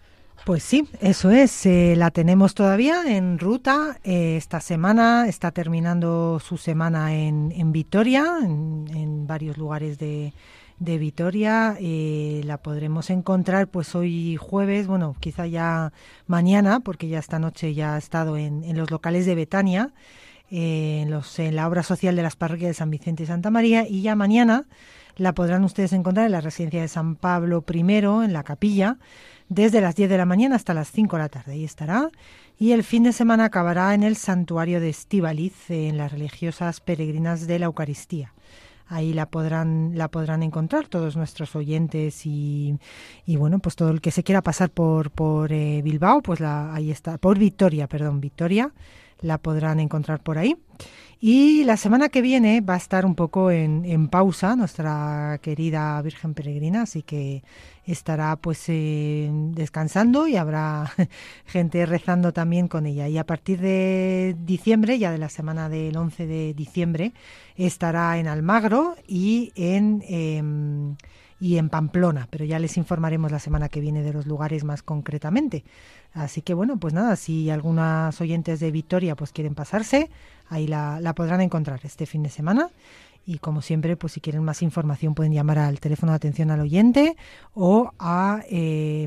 Pues 0.44 0.62
sí, 0.62 0.88
eso 1.00 1.30
es, 1.30 1.66
eh, 1.66 1.94
la 1.96 2.10
tenemos 2.10 2.54
todavía 2.54 3.02
en 3.06 3.38
ruta. 3.38 3.98
Eh, 4.04 4.36
esta 4.36 4.60
semana 4.60 5.28
está 5.28 5.50
terminando 5.52 6.40
su 6.40 6.56
semana 6.56 7.14
en, 7.14 7.52
en 7.54 7.72
Vitoria, 7.72 8.38
en, 8.42 9.26
varios 9.26 9.58
lugares 9.58 9.98
de, 9.98 10.32
de 10.78 10.98
Vitoria. 10.98 11.76
Eh, 11.78 12.40
la 12.44 12.56
podremos 12.56 13.10
encontrar 13.10 13.68
pues 13.68 13.94
hoy 13.94 14.36
jueves, 14.36 14.86
bueno, 14.86 15.14
quizá 15.20 15.46
ya 15.46 15.92
mañana, 16.26 16.80
porque 16.80 17.06
ya 17.08 17.18
esta 17.18 17.38
noche 17.38 17.74
ya 17.74 17.94
ha 17.94 17.98
estado 17.98 18.36
en, 18.36 18.64
en 18.64 18.76
los 18.76 18.90
locales 18.90 19.26
de 19.26 19.34
Betania, 19.34 19.92
eh, 20.50 21.02
en, 21.02 21.10
los, 21.10 21.38
en 21.38 21.54
la 21.54 21.68
obra 21.68 21.82
social 21.84 22.16
de 22.16 22.22
las 22.22 22.34
parroquias 22.34 22.70
de 22.70 22.74
San 22.74 22.90
Vicente 22.90 23.22
y 23.22 23.26
Santa 23.26 23.50
María, 23.50 23.86
y 23.86 24.02
ya 24.02 24.16
mañana 24.16 24.64
la 25.16 25.34
podrán 25.34 25.64
ustedes 25.64 25.92
encontrar 25.92 26.26
en 26.26 26.32
la 26.32 26.40
residencia 26.40 26.80
de 26.80 26.88
San 26.88 27.14
Pablo 27.14 27.62
I, 27.72 27.80
en 27.80 28.32
la 28.32 28.42
capilla, 28.42 28.96
desde 29.50 29.82
las 29.82 29.96
10 29.96 30.08
de 30.08 30.16
la 30.16 30.24
mañana 30.24 30.56
hasta 30.56 30.72
las 30.72 30.90
5 30.90 31.16
de 31.16 31.22
la 31.22 31.28
tarde. 31.28 31.52
Ahí 31.52 31.64
estará. 31.64 32.10
Y 32.56 32.72
el 32.72 32.84
fin 32.84 33.02
de 33.02 33.12
semana 33.12 33.46
acabará 33.46 33.92
en 33.94 34.02
el 34.02 34.16
santuario 34.16 34.80
de 34.80 34.88
Estivaliz, 34.88 35.70
en 35.70 35.98
las 35.98 36.12
religiosas 36.12 36.80
peregrinas 36.80 37.46
de 37.46 37.58
la 37.58 37.66
Eucaristía 37.66 38.32
ahí 38.90 39.12
la 39.12 39.26
podrán 39.26 39.92
la 39.94 40.08
podrán 40.08 40.42
encontrar 40.42 40.88
todos 40.88 41.16
nuestros 41.16 41.54
oyentes 41.54 42.26
y, 42.26 42.76
y 43.24 43.36
bueno 43.36 43.60
pues 43.60 43.76
todo 43.76 43.90
el 43.90 44.00
que 44.00 44.10
se 44.10 44.24
quiera 44.24 44.42
pasar 44.42 44.70
por 44.70 45.12
por 45.12 45.52
eh, 45.52 45.80
Bilbao 45.82 46.20
pues 46.22 46.40
la, 46.40 46.74
ahí 46.74 46.90
está 46.90 47.16
por 47.16 47.38
Victoria 47.38 47.86
perdón 47.86 48.20
Victoria 48.20 48.72
la 49.20 49.38
podrán 49.38 49.80
encontrar 49.80 50.20
por 50.22 50.38
ahí 50.38 50.56
y 51.22 51.64
la 51.64 51.76
semana 51.76 52.08
que 52.08 52.22
viene 52.22 52.62
va 52.62 52.74
a 52.74 52.78
estar 52.78 53.04
un 53.04 53.14
poco 53.14 53.50
en, 53.50 53.84
en 53.84 54.08
pausa 54.08 54.56
nuestra 54.56 55.38
querida 55.42 56.00
Virgen 56.00 56.32
Peregrina, 56.32 56.82
así 56.82 57.02
que 57.02 57.42
estará 57.84 58.36
pues 58.36 58.64
eh, 58.68 59.28
descansando 59.30 60.26
y 60.26 60.36
habrá 60.36 60.90
gente 61.44 61.84
rezando 61.84 62.32
también 62.32 62.68
con 62.68 62.86
ella. 62.86 63.06
Y 63.06 63.18
a 63.18 63.26
partir 63.26 63.60
de 63.60 64.34
diciembre, 64.46 64.98
ya 64.98 65.12
de 65.12 65.18
la 65.18 65.28
semana 65.28 65.68
del 65.68 65.94
11 65.94 66.26
de 66.26 66.54
diciembre, 66.54 67.12
estará 67.54 68.16
en 68.18 68.26
Almagro 68.26 68.96
y 69.06 69.52
en... 69.56 70.02
Eh, 70.08 70.96
y 71.40 71.56
en 71.56 71.70
Pamplona, 71.70 72.28
pero 72.30 72.44
ya 72.44 72.58
les 72.58 72.76
informaremos 72.76 73.32
la 73.32 73.38
semana 73.38 73.68
que 73.68 73.80
viene 73.80 74.02
de 74.02 74.12
los 74.12 74.26
lugares 74.26 74.62
más 74.62 74.82
concretamente. 74.82 75.64
Así 76.12 76.42
que 76.42 76.54
bueno, 76.54 76.76
pues 76.76 76.92
nada, 76.92 77.16
si 77.16 77.50
algunas 77.50 78.20
oyentes 78.20 78.60
de 78.60 78.70
Victoria 78.70 79.16
pues 79.16 79.32
quieren 79.32 79.54
pasarse, 79.54 80.10
ahí 80.48 80.66
la, 80.66 81.00
la 81.00 81.14
podrán 81.14 81.40
encontrar 81.40 81.80
este 81.82 82.06
fin 82.06 82.22
de 82.22 82.30
semana. 82.30 82.68
Y 83.26 83.38
como 83.38 83.62
siempre, 83.62 83.96
pues 83.96 84.14
si 84.14 84.20
quieren 84.20 84.42
más 84.42 84.62
información 84.62 85.14
pueden 85.14 85.32
llamar 85.32 85.58
al 85.58 85.78
teléfono 85.78 86.12
de 86.12 86.16
atención 86.16 86.50
al 86.50 86.60
oyente 86.60 87.16
o 87.54 87.92
a 87.98 88.42
eh, 88.50 89.04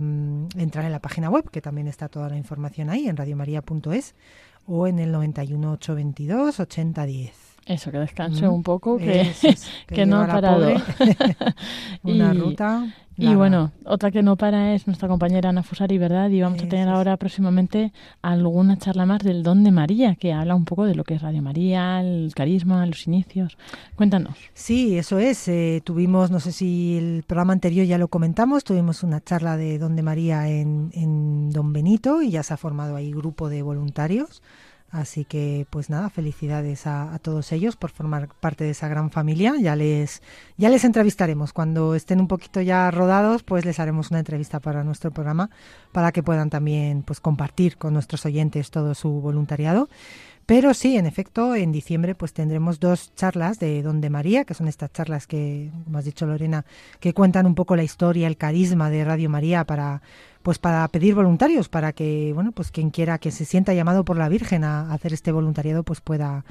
entrar 0.56 0.86
en 0.86 0.92
la 0.92 1.00
página 1.00 1.30
web, 1.30 1.50
que 1.50 1.62
también 1.62 1.88
está 1.88 2.08
toda 2.08 2.30
la 2.30 2.38
información 2.38 2.90
ahí 2.90 3.08
en 3.08 3.18
radiomaria.es 3.18 4.16
o 4.68 4.88
en 4.88 5.00
el 5.00 5.12
91 5.12 5.72
822 5.74 6.60
8010. 6.60 7.53
Eso, 7.66 7.92
que 7.92 8.00
descanse 8.00 8.48
un 8.48 8.64
poco, 8.64 8.98
que, 9.00 9.32
que, 9.88 10.06
no 10.06 10.22
ha 10.22 10.28
parado. 10.28 10.74
Una 12.04 12.34
ruta. 12.34 12.94
Y 13.16 13.36
bueno, 13.36 13.72
otra 13.86 14.10
que 14.10 14.24
no 14.24 14.38
para 14.38 14.74
es 14.74 14.88
nuestra 14.88 15.08
compañera 15.08 15.50
Ana 15.50 15.62
Fusari, 15.62 16.00
¿verdad? 16.00 16.32
Y 16.32 16.42
vamos 16.42 16.64
a 16.64 16.68
tener 16.68 16.90
ahora 16.90 17.16
próximamente 17.18 17.94
alguna 18.24 18.78
charla 18.78 19.06
más 19.06 19.20
del 19.20 19.44
don 19.44 19.64
de 19.64 19.72
María, 19.72 20.16
que 20.16 20.34
habla 20.34 20.56
un 20.56 20.66
poco 20.66 20.86
de 20.86 20.96
lo 20.96 21.04
que 21.04 21.14
es 21.14 21.22
Radio 21.22 21.44
María, 21.44 22.02
el 22.02 22.34
carisma, 22.36 22.86
los 22.88 23.06
inicios. 23.06 23.58
Cuéntanos. 23.96 24.36
Sí, 24.54 24.98
eso 24.98 25.20
es. 25.20 25.48
Eh, 25.48 25.82
tuvimos, 25.84 26.32
no 26.32 26.40
sé 26.40 26.52
si 26.52 26.98
el 26.98 27.24
programa 27.24 27.54
anterior 27.54 27.86
ya 27.86 28.00
lo 28.00 28.08
comentamos, 28.08 28.64
tuvimos 28.64 29.04
una 29.04 29.22
charla 29.22 29.58
de 29.58 29.78
don 29.78 29.96
de 29.96 30.02
María 30.02 30.50
en, 30.50 30.90
en 30.94 31.52
Don 31.52 31.72
Benito 31.72 32.24
y 32.24 32.32
ya 32.32 32.42
se 32.42 32.56
ha 32.56 32.58
formado 32.58 32.96
ahí 32.96 33.12
grupo 33.12 33.48
de 33.48 33.62
voluntarios 33.62 34.42
Así 34.94 35.26
que, 35.26 35.66
pues 35.72 35.90
nada, 35.90 36.12
felicidades 36.12 36.86
a, 36.86 37.18
todos 37.24 37.52
ellos 37.52 37.76
por 37.76 37.90
formar 37.90 38.30
parte 38.40 38.64
de 38.64 38.70
esa 38.70 38.88
gran 38.88 39.10
familia. 39.10 39.56
Ya 39.60 39.76
les, 39.76 40.22
ya 40.56 40.70
les 40.70 40.84
entrevistaremos. 40.84 41.52
Cuando 41.52 41.96
estén 41.96 42.20
un 42.20 42.28
poquito 42.28 42.62
ya 42.62 42.92
rodados, 42.92 43.42
pues 43.42 43.66
les 43.66 43.80
haremos 43.80 44.12
una 44.12 44.20
entrevista 44.20 44.60
para 44.60 44.84
nuestro 44.84 45.10
programa 45.10 45.50
para 45.92 46.12
que 46.12 46.22
puedan 46.22 46.52
también 46.52 47.02
pues 47.02 47.20
compartir 47.20 47.78
con 47.78 47.94
nuestros 47.94 48.24
oyentes 48.28 48.70
todo 48.70 48.94
su 48.94 49.10
voluntariado. 49.10 49.90
Pero 50.46 50.74
sí, 50.74 50.98
en 50.98 51.06
efecto, 51.06 51.56
en 51.56 51.72
diciembre 51.72 52.16
pues 52.16 52.34
tendremos 52.34 52.80
dos 52.80 53.14
charlas 53.16 53.60
de 53.60 53.82
Don 53.82 54.02
de 54.02 54.10
María, 54.10 54.44
que 54.44 54.54
son 54.54 54.68
estas 54.68 54.92
charlas 54.92 55.26
que, 55.26 55.72
como 55.86 55.98
has 55.98 56.06
dicho 56.06 56.26
Lorena, 56.26 56.66
que 57.00 57.14
cuentan 57.14 57.46
un 57.46 57.56
poco 57.56 57.76
la 57.76 57.84
historia, 57.84 58.28
el 58.28 58.38
carisma 58.38 58.90
de 58.90 59.06
Radio 59.06 59.30
María 59.30 59.64
para 59.66 60.02
pues 60.42 60.60
para 60.60 60.86
pedir 60.90 61.16
voluntarios, 61.16 61.70
para 61.70 61.94
que, 61.94 62.32
bueno, 62.34 62.52
pues 62.52 62.70
quien 62.72 62.90
quiera 62.90 63.18
que 63.18 63.32
se 63.32 63.46
sienta 63.46 63.74
llamado 63.74 64.04
por 64.04 64.18
la 64.18 64.28
Virgen 64.28 64.66
a 64.66 64.92
hacer 64.92 65.14
este 65.14 65.32
voluntariado, 65.32 65.84
pues 65.84 66.02
pueda 66.02 66.44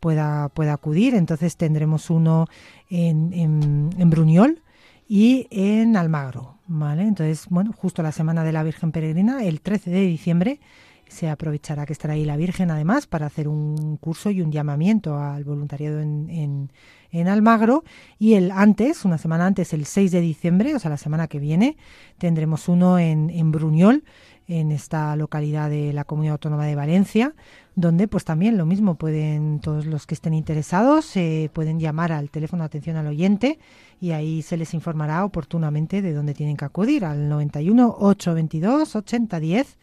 pueda 0.00 0.48
pueda 0.48 0.72
acudir. 0.72 1.14
Entonces 1.14 1.56
tendremos 1.56 2.10
uno 2.10 2.46
en, 2.90 3.32
en, 3.32 3.90
en 3.96 4.10
Bruñol 4.10 4.62
y 5.08 5.46
en 5.50 5.96
Almagro, 5.96 6.56
¿vale? 6.66 7.02
Entonces, 7.02 7.46
bueno, 7.48 7.72
justo 7.72 8.02
la 8.02 8.12
semana 8.12 8.42
de 8.42 8.52
la 8.52 8.64
Virgen 8.64 8.90
Peregrina, 8.90 9.44
el 9.44 9.60
13 9.60 9.90
de 9.90 10.00
diciembre, 10.00 10.60
se 11.08 11.28
aprovechará 11.28 11.86
que 11.86 11.92
estará 11.92 12.14
ahí 12.14 12.24
la 12.24 12.36
Virgen 12.36 12.70
además 12.70 13.06
para 13.06 13.26
hacer 13.26 13.48
un 13.48 13.96
curso 13.96 14.30
y 14.30 14.42
un 14.42 14.52
llamamiento 14.52 15.18
al 15.18 15.44
voluntariado 15.44 16.00
en, 16.00 16.28
en, 16.30 16.72
en, 17.10 17.28
Almagro. 17.28 17.84
Y 18.18 18.34
el 18.34 18.50
antes, 18.50 19.04
una 19.04 19.18
semana 19.18 19.46
antes, 19.46 19.72
el 19.72 19.86
6 19.86 20.10
de 20.10 20.20
diciembre, 20.20 20.74
o 20.74 20.78
sea, 20.78 20.90
la 20.90 20.96
semana 20.96 21.28
que 21.28 21.38
viene, 21.38 21.76
tendremos 22.18 22.68
uno 22.68 22.98
en, 22.98 23.30
en 23.30 23.52
Bruñol 23.52 24.04
en 24.48 24.70
esta 24.70 25.16
localidad 25.16 25.70
de 25.70 25.92
la 25.92 26.04
Comunidad 26.04 26.34
Autónoma 26.34 26.66
de 26.66 26.76
Valencia, 26.76 27.34
donde 27.74 28.06
pues 28.08 28.24
también 28.24 28.56
lo 28.56 28.64
mismo 28.64 28.94
pueden 28.94 29.60
todos 29.60 29.86
los 29.86 30.06
que 30.06 30.14
estén 30.14 30.34
interesados 30.34 31.16
eh, 31.16 31.50
pueden 31.52 31.80
llamar 31.80 32.12
al 32.12 32.30
teléfono 32.30 32.62
de 32.62 32.66
atención 32.66 32.96
al 32.96 33.08
oyente 33.08 33.58
y 34.00 34.12
ahí 34.12 34.42
se 34.42 34.56
les 34.56 34.72
informará 34.72 35.24
oportunamente 35.24 36.00
de 36.00 36.12
dónde 36.12 36.32
tienen 36.32 36.56
que 36.56 36.64
acudir 36.64 37.04
al 37.04 37.28
91 37.28 37.96
822 37.98 38.96
8010 38.96 39.78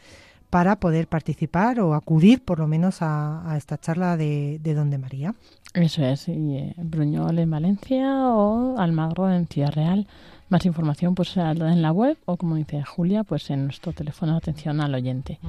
para 0.53 0.75
poder 0.75 1.07
participar 1.07 1.79
o 1.79 1.95
acudir 1.95 2.45
por 2.45 2.59
lo 2.59 2.67
menos 2.67 2.97
a, 3.01 3.55
esta 3.57 3.79
charla 3.79 4.17
de, 4.17 4.59
de 4.61 4.75
Donde 4.75 4.99
María. 4.99 5.33
Eso 5.73 6.05
es, 6.05 6.27
y 6.27 6.57
eh, 6.57 6.75
Bruñol 6.77 7.39
en 7.39 7.49
Valencia 7.49 8.29
o 8.29 8.77
Almagro 8.77 9.33
en 9.33 9.47
Ciudad 9.47 9.71
Real. 9.71 10.05
Más 10.49 10.63
información 10.67 11.15
pues 11.15 11.35
en 11.37 11.81
la 11.81 11.91
web 11.91 12.19
o 12.25 12.37
como 12.37 12.55
dice 12.55 12.83
Julia, 12.83 13.23
pues 13.23 13.49
en 13.49 13.63
nuestro 13.63 13.93
teléfono 13.93 14.33
de 14.33 14.37
atención 14.37 14.79
al 14.79 14.93
oyente. 14.93 15.39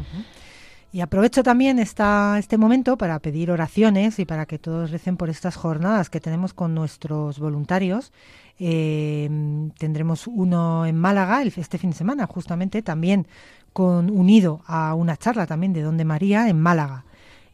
Y 0.95 1.01
aprovecho 1.01 1.43
también 1.43 1.81
esta, 1.81 2.37
este 2.39 2.57
momento 2.57 2.97
para 2.97 3.19
pedir 3.19 3.51
oraciones 3.51 4.21
y 4.21 4.25
para 4.25 4.47
que 4.47 4.61
todos 4.61 4.93
recen 4.93 5.17
por 5.17 5.29
estas 5.29 5.57
jornadas 5.57 6.09
que 6.09 6.21
tenemos 6.21 6.55
con 6.55 6.73
nuestros 6.73 7.41
voluntarios. 7.41 8.13
Eh, 8.61 9.29
tendremos 9.77 10.29
uno 10.29 10.87
en 10.87 10.97
Málaga 10.97 11.43
este 11.43 11.79
fin 11.79 11.91
de 11.91 11.97
semana, 11.97 12.29
justamente 12.29 12.81
también 12.81 13.27
con 13.73 14.09
unido 14.09 14.63
a 14.69 14.95
una 14.95 15.17
charla 15.17 15.49
también 15.49 15.73
de 15.73 15.83
Donde 15.83 16.05
María 16.05 16.49
en 16.49 16.61
Málaga. 16.61 17.05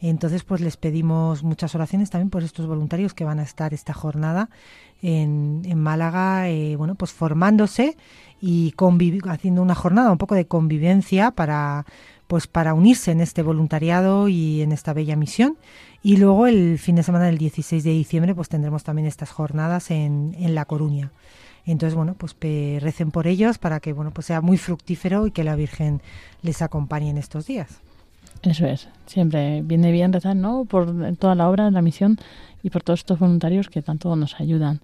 Entonces, 0.02 0.44
pues 0.44 0.60
les 0.60 0.76
pedimos 0.76 1.42
muchas 1.42 1.74
oraciones 1.74 2.10
también 2.10 2.28
por 2.28 2.42
estos 2.42 2.66
voluntarios 2.66 3.14
que 3.14 3.24
van 3.24 3.38
a 3.38 3.42
estar 3.42 3.72
esta 3.72 3.94
jornada 3.94 4.50
en, 5.00 5.62
en 5.64 5.78
Málaga, 5.78 6.50
eh, 6.50 6.76
bueno, 6.76 6.94
pues 6.94 7.12
formándose 7.12 7.96
y 8.38 8.74
haciendo 9.30 9.62
una 9.62 9.74
jornada 9.74 10.12
un 10.12 10.18
poco 10.18 10.34
de 10.34 10.46
convivencia 10.46 11.30
para 11.30 11.86
pues 12.30 12.46
para 12.46 12.74
unirse 12.74 13.10
en 13.10 13.20
este 13.20 13.42
voluntariado 13.42 14.28
y 14.28 14.62
en 14.62 14.70
esta 14.70 14.92
bella 14.92 15.16
misión. 15.16 15.56
Y 16.00 16.16
luego 16.16 16.46
el 16.46 16.78
fin 16.78 16.94
de 16.94 17.02
semana 17.02 17.24
del 17.24 17.38
16 17.38 17.82
de 17.82 17.90
diciembre 17.90 18.36
pues 18.36 18.48
tendremos 18.48 18.84
también 18.84 19.08
estas 19.08 19.32
jornadas 19.32 19.90
en, 19.90 20.36
en 20.38 20.54
La 20.54 20.64
Coruña. 20.64 21.10
Entonces, 21.66 21.96
bueno, 21.96 22.14
pues 22.14 22.36
recen 22.80 23.10
por 23.10 23.26
ellos 23.26 23.58
para 23.58 23.80
que 23.80 23.92
bueno, 23.92 24.12
pues 24.12 24.28
sea 24.28 24.40
muy 24.42 24.58
fructífero 24.58 25.26
y 25.26 25.32
que 25.32 25.42
la 25.42 25.56
Virgen 25.56 26.02
les 26.42 26.62
acompañe 26.62 27.10
en 27.10 27.18
estos 27.18 27.48
días. 27.48 27.80
Eso 28.42 28.64
es, 28.64 28.88
siempre 29.06 29.62
viene 29.62 29.90
bien 29.90 30.12
rezar, 30.12 30.36
¿no? 30.36 30.66
Por 30.66 31.16
toda 31.16 31.34
la 31.34 31.50
obra, 31.50 31.68
la 31.72 31.82
misión 31.82 32.16
y 32.62 32.70
por 32.70 32.84
todos 32.84 33.00
estos 33.00 33.18
voluntarios 33.18 33.68
que 33.68 33.82
tanto 33.82 34.14
nos 34.14 34.38
ayudan. 34.38 34.80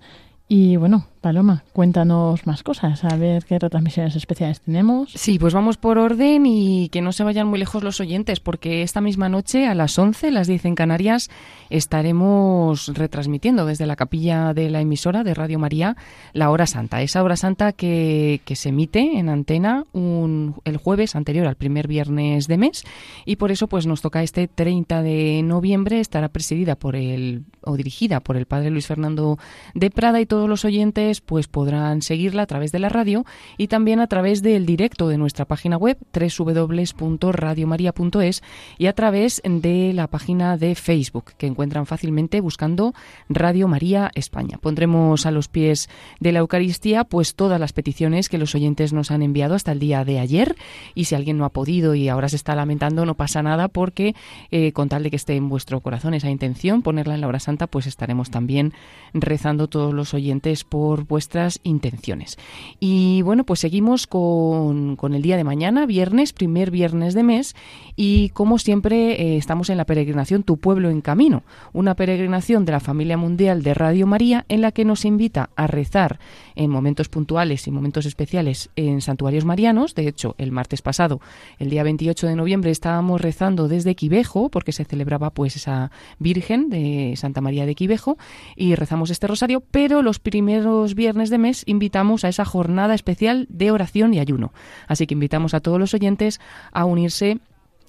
Y 0.49 0.77
bueno, 0.77 1.07
Paloma, 1.27 1.65
cuéntanos 1.73 2.47
más 2.47 2.63
cosas, 2.63 3.03
a 3.03 3.17
ver 3.17 3.45
qué 3.45 3.59
retransmisiones 3.59 4.15
especiales 4.15 4.61
tenemos. 4.61 5.11
Sí, 5.13 5.41
pues 5.41 5.53
vamos 5.53 5.77
por 5.77 5.99
orden 5.99 6.47
y 6.47 6.89
que 6.91 7.03
no 7.03 7.11
se 7.11 7.25
vayan 7.25 7.49
muy 7.49 7.59
lejos 7.59 7.83
los 7.83 7.99
oyentes, 7.99 8.39
porque 8.39 8.83
esta 8.83 9.01
misma 9.01 9.29
noche 9.29 9.67
a 9.67 9.75
las 9.75 9.99
11, 9.99 10.31
las 10.31 10.47
10 10.47 10.67
en 10.67 10.75
Canarias, 10.77 11.31
estaremos 11.69 12.87
retransmitiendo 12.95 13.67
desde 13.67 13.87
la 13.87 13.97
capilla 13.97 14.55
de 14.55 14.71
la 14.71 14.81
emisora 14.81 15.25
de 15.25 15.35
Radio 15.35 15.59
María 15.59 15.97
la 16.33 16.49
Hora 16.51 16.69
Santa. 16.69 17.03
Esa 17.03 17.25
Hora 17.25 17.37
Santa 17.37 17.73
que, 17.73 18.41
que 18.45 18.55
se 18.55 18.69
emite 18.69 19.19
en 19.19 19.29
antena 19.29 19.83
un, 19.93 20.55
el 20.65 20.77
jueves 20.77 21.17
anterior 21.17 21.49
al 21.49 21.57
primer 21.57 21.89
viernes 21.89 22.47
de 22.47 22.57
mes 22.57 22.85
y 23.25 23.35
por 23.35 23.51
eso 23.51 23.67
pues 23.67 23.85
nos 23.85 24.01
toca 24.01 24.23
este 24.23 24.47
30 24.47 25.03
de 25.03 25.43
noviembre, 25.43 25.99
estará 25.99 26.29
presidida 26.29 26.77
por 26.77 26.95
el 26.95 27.43
o 27.63 27.77
dirigida 27.77 28.21
por 28.21 28.37
el 28.37 28.47
padre 28.47 28.71
Luis 28.71 28.87
Fernando 28.87 29.39
de 29.75 29.91
Prada 29.91 30.21
y 30.21 30.27
todos 30.37 30.49
los 30.51 30.67
oyentes 30.67 31.23
pues 31.23 31.49
podrán 31.49 32.03
seguirla 32.03 32.43
a 32.43 32.47
través 32.47 32.71
de 32.71 32.79
la 32.79 32.91
radio 32.91 33.25
y 33.57 33.69
también 33.69 34.01
a 34.01 34.07
través 34.07 34.43
del 34.43 34.67
directo 34.67 35.09
de 35.09 35.17
nuestra 35.17 35.47
página 35.47 35.79
web 35.79 35.97
www.radiomaria.es 36.13 38.43
y 38.77 38.87
a 38.87 38.93
través 38.93 39.41
de 39.43 39.95
la 39.95 40.09
página 40.09 40.59
de 40.59 40.75
Facebook 40.75 41.33
que 41.39 41.47
encuentran 41.47 41.87
fácilmente 41.87 42.43
buscando 42.43 42.93
Radio 43.31 43.67
María 43.67 44.11
España. 44.15 44.59
Pondremos 44.61 45.25
a 45.25 45.31
los 45.31 45.49
pies 45.49 45.89
de 46.21 46.33
la 46.33 46.41
Eucaristía 46.41 47.05
pues 47.05 47.35
todas 47.35 47.59
las 47.59 47.73
peticiones 47.73 48.29
que 48.29 48.37
los 48.37 48.55
oyentes 48.55 48.93
nos 48.93 49.11
han 49.11 49.23
enviado 49.23 49.55
hasta 49.55 49.73
el 49.73 49.79
día 49.79 50.05
de 50.05 50.19
ayer 50.19 50.55
y 50.95 51.05
si 51.05 51.15
alguien 51.15 51.39
no 51.39 51.47
ha 51.47 51.51
podido 51.51 51.95
y 51.95 52.11
ahora 52.11 52.29
se 52.29 52.37
está 52.37 52.55
lamentando 52.55 53.07
no 53.07 53.15
pasa 53.15 53.43
nada 53.43 53.69
porque 53.69 54.15
eh, 54.51 54.73
con 54.73 54.91
tal 54.91 55.03
de 55.03 55.09
que 55.09 55.17
esté 55.17 55.35
en 55.35 55.49
vuestro 55.49 55.81
corazón 55.81 56.13
esa 56.13 56.29
intención 56.29 56.83
ponerla 56.83 57.15
en 57.15 57.23
la 57.23 57.29
hora 57.29 57.41
santa 57.41 57.69
pues 57.69 57.87
estaremos 57.87 58.31
también 58.31 58.75
rezando 59.15 59.69
todos 59.69 59.95
los 59.95 60.13
oyentes 60.13 60.26
por 60.69 61.07
vuestras 61.07 61.61
intenciones. 61.63 62.39
Y 62.81 63.23
bueno, 63.23 63.45
pues 63.45 63.61
seguimos 63.61 64.07
con, 64.07 64.97
con 64.97 65.15
el 65.15 65.23
día 65.23 65.37
de 65.37 65.45
mañana, 65.45 65.87
viernes, 65.87 66.33
primer 66.33 66.71
viernes 66.71 67.15
de 67.15 67.23
mes, 67.23 67.55
y 67.97 68.31
como 68.31 68.59
siempre 68.59 69.13
eh, 69.13 69.37
estamos 69.37 69.71
en 69.71 69.77
la 69.77 69.87
peregrinación 69.87 70.43
Tu 70.43 70.59
pueblo 70.59 70.91
en 70.91 71.01
camino, 71.01 71.43
una 71.73 71.95
peregrinación 71.95 72.65
de 72.65 72.73
la 72.73 72.81
familia 72.81 73.17
mundial 73.17 73.63
de 73.63 73.75
Radio 73.75 74.07
María 74.07 74.45
en 74.49 74.61
la 74.61 74.73
que 74.73 74.85
nos 74.85 75.05
invita 75.05 75.51
a 75.57 75.67
rezar 75.67 76.19
en 76.55 76.71
momentos 76.71 77.09
puntuales 77.09 77.67
y 77.67 77.71
momentos 77.71 78.07
especiales 78.07 78.71
en 78.77 79.01
santuarios 79.01 79.45
marianos. 79.45 79.95
De 79.95 80.09
hecho, 80.09 80.35
el 80.39 80.53
martes 80.53 80.83
pasado, 80.83 81.21
el 81.59 81.71
día 81.71 81.83
28 81.83 82.27
de 82.27 82.37
noviembre, 82.37 82.71
estábamos 82.71 83.21
rezando 83.21 83.69
desde 83.69 83.95
Quivejo 83.95 84.51
porque 84.51 84.73
se 84.73 84.85
celebraba 84.85 85.31
pues 85.31 85.57
esa 85.57 85.91
Virgen 86.19 86.69
de 86.69 87.15
Santa 87.17 87.41
María 87.41 87.67
de 87.67 87.75
Quivejo 87.75 88.19
y 88.55 88.75
rezamos 88.75 89.11
este 89.11 89.27
rosario, 89.27 89.63
pero 89.71 90.03
los 90.03 90.16
primeros 90.19 90.95
viernes 90.95 91.31
de 91.31 91.39
mes 91.39 91.63
invitamos 91.67 92.25
a 92.25 92.29
esa 92.29 92.45
jornada 92.45 92.95
especial 92.95 93.47
de 93.49 93.71
oración 93.71 94.15
y 94.15 94.21
ayuno. 94.21 94.53
Así 94.87 95.07
que 95.07 95.15
invitamos 95.15 95.55
a 95.55 95.61
todos 95.61 95.79
los 95.79 95.95
oyentes 95.95 96.41
a 96.73 96.85
unirse 96.85 97.39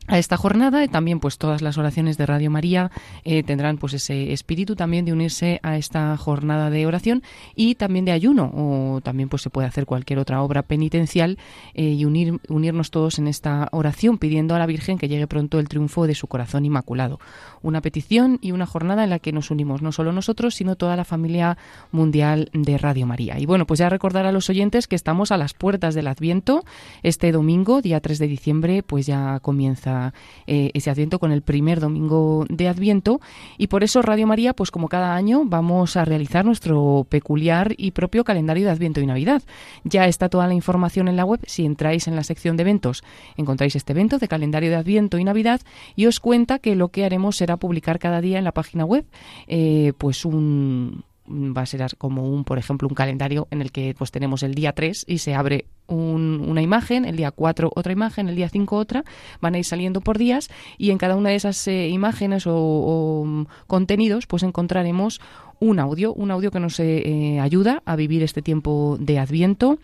a 0.07 0.17
esta 0.17 0.37
jornada 0.37 0.83
y 0.83 0.87
también 0.87 1.19
pues 1.19 1.37
todas 1.37 1.61
las 1.61 1.77
oraciones 1.77 2.17
de 2.17 2.25
Radio 2.25 2.49
María 2.49 2.91
eh, 3.25 3.43
tendrán 3.43 3.77
pues 3.77 3.93
ese 3.93 4.31
espíritu 4.31 4.75
también 4.75 5.05
de 5.05 5.11
unirse 5.11 5.59
a 5.63 5.77
esta 5.77 6.15
jornada 6.17 6.69
de 6.69 6.85
oración 6.85 7.23
y 7.55 7.75
también 7.75 8.05
de 8.05 8.13
ayuno 8.13 8.51
o 8.55 9.01
también 9.01 9.27
pues 9.27 9.41
se 9.41 9.49
puede 9.49 9.67
hacer 9.67 9.85
cualquier 9.85 10.19
otra 10.19 10.41
obra 10.41 10.63
penitencial 10.63 11.37
eh, 11.73 11.83
y 11.83 12.05
unir, 12.05 12.39
unirnos 12.47 12.89
todos 12.89 13.19
en 13.19 13.27
esta 13.27 13.67
oración 13.71 14.17
pidiendo 14.17 14.55
a 14.55 14.59
la 14.59 14.65
Virgen 14.65 14.97
que 14.97 15.09
llegue 15.09 15.27
pronto 15.27 15.59
el 15.59 15.67
triunfo 15.67 16.07
de 16.07 16.15
su 16.15 16.27
corazón 16.27 16.65
inmaculado. 16.65 17.19
Una 17.61 17.81
petición 17.81 18.39
y 18.41 18.51
una 18.51 18.65
jornada 18.65 19.03
en 19.03 19.09
la 19.09 19.19
que 19.19 19.33
nos 19.33 19.51
unimos 19.51 19.81
no 19.81 19.91
solo 19.91 20.13
nosotros 20.13 20.55
sino 20.55 20.75
toda 20.75 20.95
la 20.95 21.03
familia 21.03 21.57
mundial 21.91 22.49
de 22.53 22.77
Radio 22.77 23.05
María. 23.05 23.39
Y 23.39 23.45
bueno 23.45 23.67
pues 23.67 23.79
ya 23.79 23.89
recordar 23.89 24.25
a 24.25 24.31
los 24.31 24.49
oyentes 24.49 24.87
que 24.87 24.95
estamos 24.95 25.33
a 25.33 25.37
las 25.37 25.53
puertas 25.53 25.95
del 25.95 26.07
Adviento. 26.07 26.63
Este 27.03 27.33
domingo 27.33 27.81
día 27.81 27.99
3 27.99 28.19
de 28.19 28.27
diciembre 28.27 28.83
pues 28.83 29.05
ya 29.05 29.39
comienza 29.41 29.96
eh, 30.47 30.71
ese 30.73 30.89
Adviento 30.89 31.19
con 31.19 31.31
el 31.31 31.41
primer 31.41 31.79
domingo 31.79 32.45
de 32.49 32.67
Adviento 32.67 33.19
y 33.57 33.67
por 33.67 33.83
eso 33.83 34.01
Radio 34.01 34.27
María, 34.27 34.53
pues 34.53 34.71
como 34.71 34.87
cada 34.87 35.15
año, 35.15 35.43
vamos 35.45 35.97
a 35.97 36.05
realizar 36.05 36.45
nuestro 36.45 37.05
peculiar 37.09 37.73
y 37.77 37.91
propio 37.91 38.23
calendario 38.23 38.65
de 38.65 38.71
Adviento 38.71 39.01
y 39.01 39.05
Navidad. 39.05 39.41
Ya 39.83 40.07
está 40.07 40.29
toda 40.29 40.47
la 40.47 40.53
información 40.53 41.07
en 41.07 41.15
la 41.15 41.25
web. 41.25 41.39
Si 41.45 41.65
entráis 41.65 42.07
en 42.07 42.15
la 42.15 42.23
sección 42.23 42.57
de 42.57 42.61
eventos, 42.61 43.03
encontráis 43.35 43.75
este 43.75 43.93
evento 43.93 44.17
de 44.17 44.27
calendario 44.27 44.69
de 44.69 44.75
Adviento 44.75 45.17
y 45.17 45.23
Navidad 45.23 45.61
y 45.95 46.05
os 46.05 46.19
cuenta 46.19 46.59
que 46.59 46.75
lo 46.75 46.89
que 46.89 47.05
haremos 47.05 47.37
será 47.37 47.57
publicar 47.57 47.99
cada 47.99 48.21
día 48.21 48.37
en 48.37 48.43
la 48.43 48.51
página 48.51 48.85
web 48.85 49.05
eh, 49.47 49.93
pues 49.97 50.25
un 50.25 51.03
va 51.27 51.61
a 51.61 51.65
ser 51.65 51.85
como 51.97 52.23
un, 52.23 52.43
por 52.43 52.57
ejemplo, 52.57 52.87
un 52.87 52.95
calendario 52.95 53.47
en 53.51 53.61
el 53.61 53.71
que 53.71 53.93
pues 53.97 54.11
tenemos 54.11 54.43
el 54.43 54.55
día 54.55 54.73
3 54.73 55.05
y 55.07 55.19
se 55.19 55.35
abre 55.35 55.65
una 55.87 56.61
imagen, 56.61 57.05
el 57.05 57.15
día 57.15 57.31
4 57.31 57.71
otra 57.73 57.93
imagen, 57.93 58.27
el 58.27 58.35
día 58.35 58.49
5 58.49 58.75
otra, 58.75 59.05
van 59.39 59.55
a 59.55 59.57
ir 59.57 59.65
saliendo 59.65 60.01
por 60.01 60.17
días 60.17 60.49
y 60.77 60.91
en 60.91 60.97
cada 60.97 61.15
una 61.15 61.29
de 61.29 61.35
esas 61.35 61.65
eh, 61.67 61.87
imágenes 61.87 62.43
o, 62.45 63.23
mm, 63.25 63.43
contenidos 63.67 64.27
pues 64.27 64.43
encontraremos 64.43 65.21
un 65.59 65.79
audio, 65.79 66.13
un 66.13 66.31
audio 66.31 66.51
que 66.51 66.59
nos 66.59 66.79
eh, 66.79 67.03
eh, 67.05 67.39
ayuda 67.39 67.81
a 67.85 67.95
vivir 67.95 68.21
este 68.21 68.41
tiempo 68.41 68.97
de 68.99 69.19
Adviento 69.19 69.79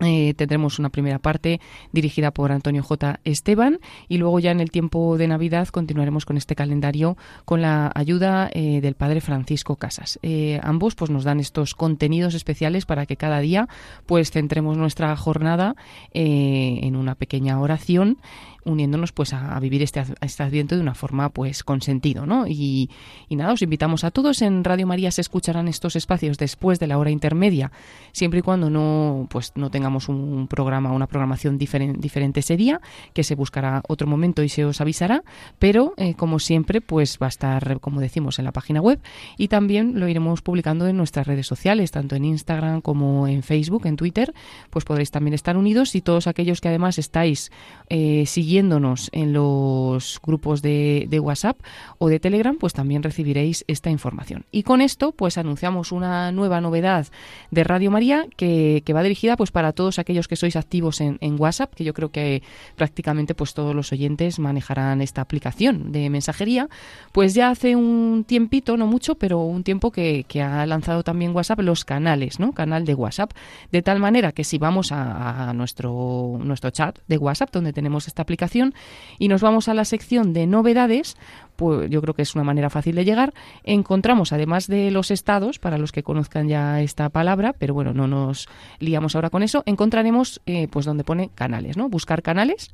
eh, 0.00 0.34
tendremos 0.34 0.78
una 0.78 0.88
primera 0.88 1.18
parte 1.18 1.60
dirigida 1.92 2.30
por 2.30 2.52
Antonio 2.52 2.82
J. 2.82 3.20
Esteban 3.24 3.80
y 4.08 4.18
luego 4.18 4.38
ya 4.38 4.50
en 4.50 4.60
el 4.60 4.70
tiempo 4.70 5.18
de 5.18 5.28
Navidad 5.28 5.68
continuaremos 5.68 6.24
con 6.24 6.36
este 6.36 6.54
calendario 6.54 7.16
con 7.44 7.62
la 7.62 7.92
ayuda 7.94 8.50
eh, 8.52 8.80
del 8.80 8.94
Padre 8.94 9.20
Francisco 9.20 9.76
Casas. 9.76 10.18
Eh, 10.22 10.60
ambos 10.62 10.94
pues 10.94 11.10
nos 11.10 11.24
dan 11.24 11.40
estos 11.40 11.74
contenidos 11.74 12.34
especiales 12.34 12.86
para 12.86 13.06
que 13.06 13.16
cada 13.16 13.40
día 13.40 13.68
pues 14.06 14.30
centremos 14.30 14.76
nuestra 14.76 15.14
jornada 15.16 15.76
en 16.12 16.96
una 16.96 17.14
pequeña 17.14 17.60
oración 17.60 18.18
uniéndonos 18.64 19.12
pues 19.12 19.32
a, 19.32 19.58
vivir 19.60 19.82
este, 19.82 20.02
este 20.20 20.42
adviento 20.42 20.76
de 20.76 20.82
una 20.82 20.94
forma 20.94 21.28
pues 21.30 21.64
con 21.64 21.82
sentido, 21.82 22.26
¿no? 22.26 22.46
Y, 22.46 22.90
y 23.28 23.36
nada, 23.36 23.52
os 23.52 23.62
invitamos 23.62 24.04
a 24.04 24.10
todos. 24.10 24.42
En 24.42 24.64
Radio 24.64 24.86
María 24.86 25.10
se 25.10 25.20
escucharán 25.20 25.68
estos 25.68 25.96
espacios 25.96 26.38
después 26.38 26.78
de 26.78 26.86
la 26.86 26.98
hora 26.98 27.10
intermedia, 27.10 27.72
siempre 28.12 28.40
y 28.40 28.42
cuando 28.42 28.70
no 28.70 29.26
pues 29.30 29.52
no 29.56 29.70
tengamos 29.70 30.08
un 30.08 30.46
programa, 30.48 30.92
una 30.92 31.06
programación 31.06 31.58
diferente 31.58 32.40
ese 32.40 32.56
día, 32.56 32.80
que 33.12 33.24
se 33.24 33.34
buscará 33.34 33.82
otro 33.88 34.06
momento 34.06 34.42
y 34.42 34.48
se 34.48 34.64
os 34.64 34.80
avisará, 34.80 35.22
pero 35.58 35.94
eh, 35.96 36.14
como 36.14 36.38
siempre 36.38 36.80
pues 36.80 37.18
va 37.20 37.26
a 37.26 37.28
estar, 37.28 37.80
como 37.80 38.00
decimos, 38.00 38.38
en 38.38 38.44
la 38.44 38.52
página 38.52 38.80
web 38.80 39.00
y 39.36 39.48
también 39.48 39.98
lo 39.98 40.08
iremos 40.08 40.42
publicando 40.42 40.86
en 40.86 40.96
nuestras 40.96 41.26
redes 41.26 41.46
sociales, 41.46 41.90
tanto 41.90 42.16
en 42.16 42.24
Instagram 42.24 42.80
como 42.80 43.26
en 43.26 43.42
Facebook, 43.42 43.86
en 43.86 43.96
Twitter, 43.96 44.32
pues 44.70 44.84
podréis 44.84 45.10
también 45.10 45.34
estar 45.34 45.56
unidos 45.56 45.94
y 45.94 46.00
todos 46.00 46.26
aquellos 46.26 46.60
que 46.60 46.68
además 46.68 46.98
estáis 46.98 47.50
eh, 47.88 48.24
siguiéndonos 48.50 49.10
en 49.12 49.32
los 49.32 50.20
grupos 50.20 50.60
de, 50.60 51.20
WhatsApp 51.22 51.56
o 51.98 52.08
de 52.08 52.18
Telegram, 52.18 52.56
pues 52.58 52.72
también 52.72 53.04
recibiréis 53.04 53.64
esta 53.68 53.90
información. 53.90 54.44
Y 54.50 54.64
con 54.64 54.80
esto, 54.80 55.12
pues 55.12 55.38
anunciamos 55.38 55.92
una 55.92 56.32
nueva 56.32 56.60
novedad 56.60 57.06
de 57.52 57.62
Radio 57.62 57.92
María 57.92 58.26
que, 58.36 58.82
va 58.92 59.04
dirigida 59.04 59.36
pues 59.36 59.52
para 59.52 59.70
todos 59.70 60.00
aquellos 60.00 60.26
que 60.26 60.34
sois 60.34 60.56
activos 60.56 61.00
en, 61.00 61.18
WhatsApp, 61.38 61.72
que 61.74 61.84
yo 61.84 61.94
creo 61.94 62.10
que 62.10 62.42
prácticamente 62.74 63.36
pues 63.36 63.54
todos 63.54 63.72
los 63.72 63.92
oyentes 63.92 64.40
manejarán 64.40 65.00
esta 65.00 65.20
aplicación 65.20 65.92
de 65.92 66.10
mensajería. 66.10 66.68
Pues 67.12 67.34
ya 67.34 67.50
hace 67.50 67.76
un 67.76 68.24
tiempito, 68.26 68.76
no 68.76 68.88
mucho, 68.88 69.14
pero 69.14 69.44
un 69.44 69.62
tiempo 69.62 69.92
que, 69.92 70.24
que 70.26 70.42
ha 70.42 70.66
lanzado 70.66 71.04
también 71.04 71.36
WhatsApp 71.36 71.60
los 71.60 71.84
canales, 71.84 72.40
¿no? 72.40 72.52
Canal 72.52 72.84
de 72.84 72.94
WhatsApp. 72.94 73.30
De 73.70 73.80
tal 73.82 74.00
manera 74.00 74.32
que 74.32 74.42
si 74.42 74.58
vamos 74.58 74.90
a, 74.90 75.50
a 75.50 75.52
nuestro, 75.52 76.40
nuestro 76.42 76.70
chat 76.70 76.98
de 77.06 77.16
WhatsApp, 77.16 77.52
donde 77.52 77.72
tenemos 77.72 78.08
esta 78.08 78.22
aplicación, 78.22 78.39
y 79.18 79.28
nos 79.28 79.42
vamos 79.42 79.68
a 79.68 79.74
la 79.74 79.84
sección 79.84 80.32
de 80.32 80.46
novedades, 80.46 81.16
pues 81.56 81.90
yo 81.90 82.00
creo 82.00 82.14
que 82.14 82.22
es 82.22 82.34
una 82.34 82.44
manera 82.44 82.70
fácil 82.70 82.94
de 82.94 83.04
llegar. 83.04 83.34
Encontramos, 83.64 84.32
además 84.32 84.66
de 84.66 84.90
los 84.90 85.10
estados, 85.10 85.58
para 85.58 85.78
los 85.78 85.92
que 85.92 86.02
conozcan 86.02 86.48
ya 86.48 86.80
esta 86.80 87.08
palabra, 87.10 87.52
pero 87.52 87.74
bueno, 87.74 87.92
no 87.92 88.06
nos 88.06 88.48
liamos 88.78 89.14
ahora 89.14 89.30
con 89.30 89.42
eso, 89.42 89.62
encontraremos 89.66 90.40
eh, 90.46 90.68
pues 90.68 90.86
donde 90.86 91.04
pone 91.04 91.30
canales, 91.34 91.76
¿no? 91.76 91.88
Buscar 91.88 92.22
canales. 92.22 92.70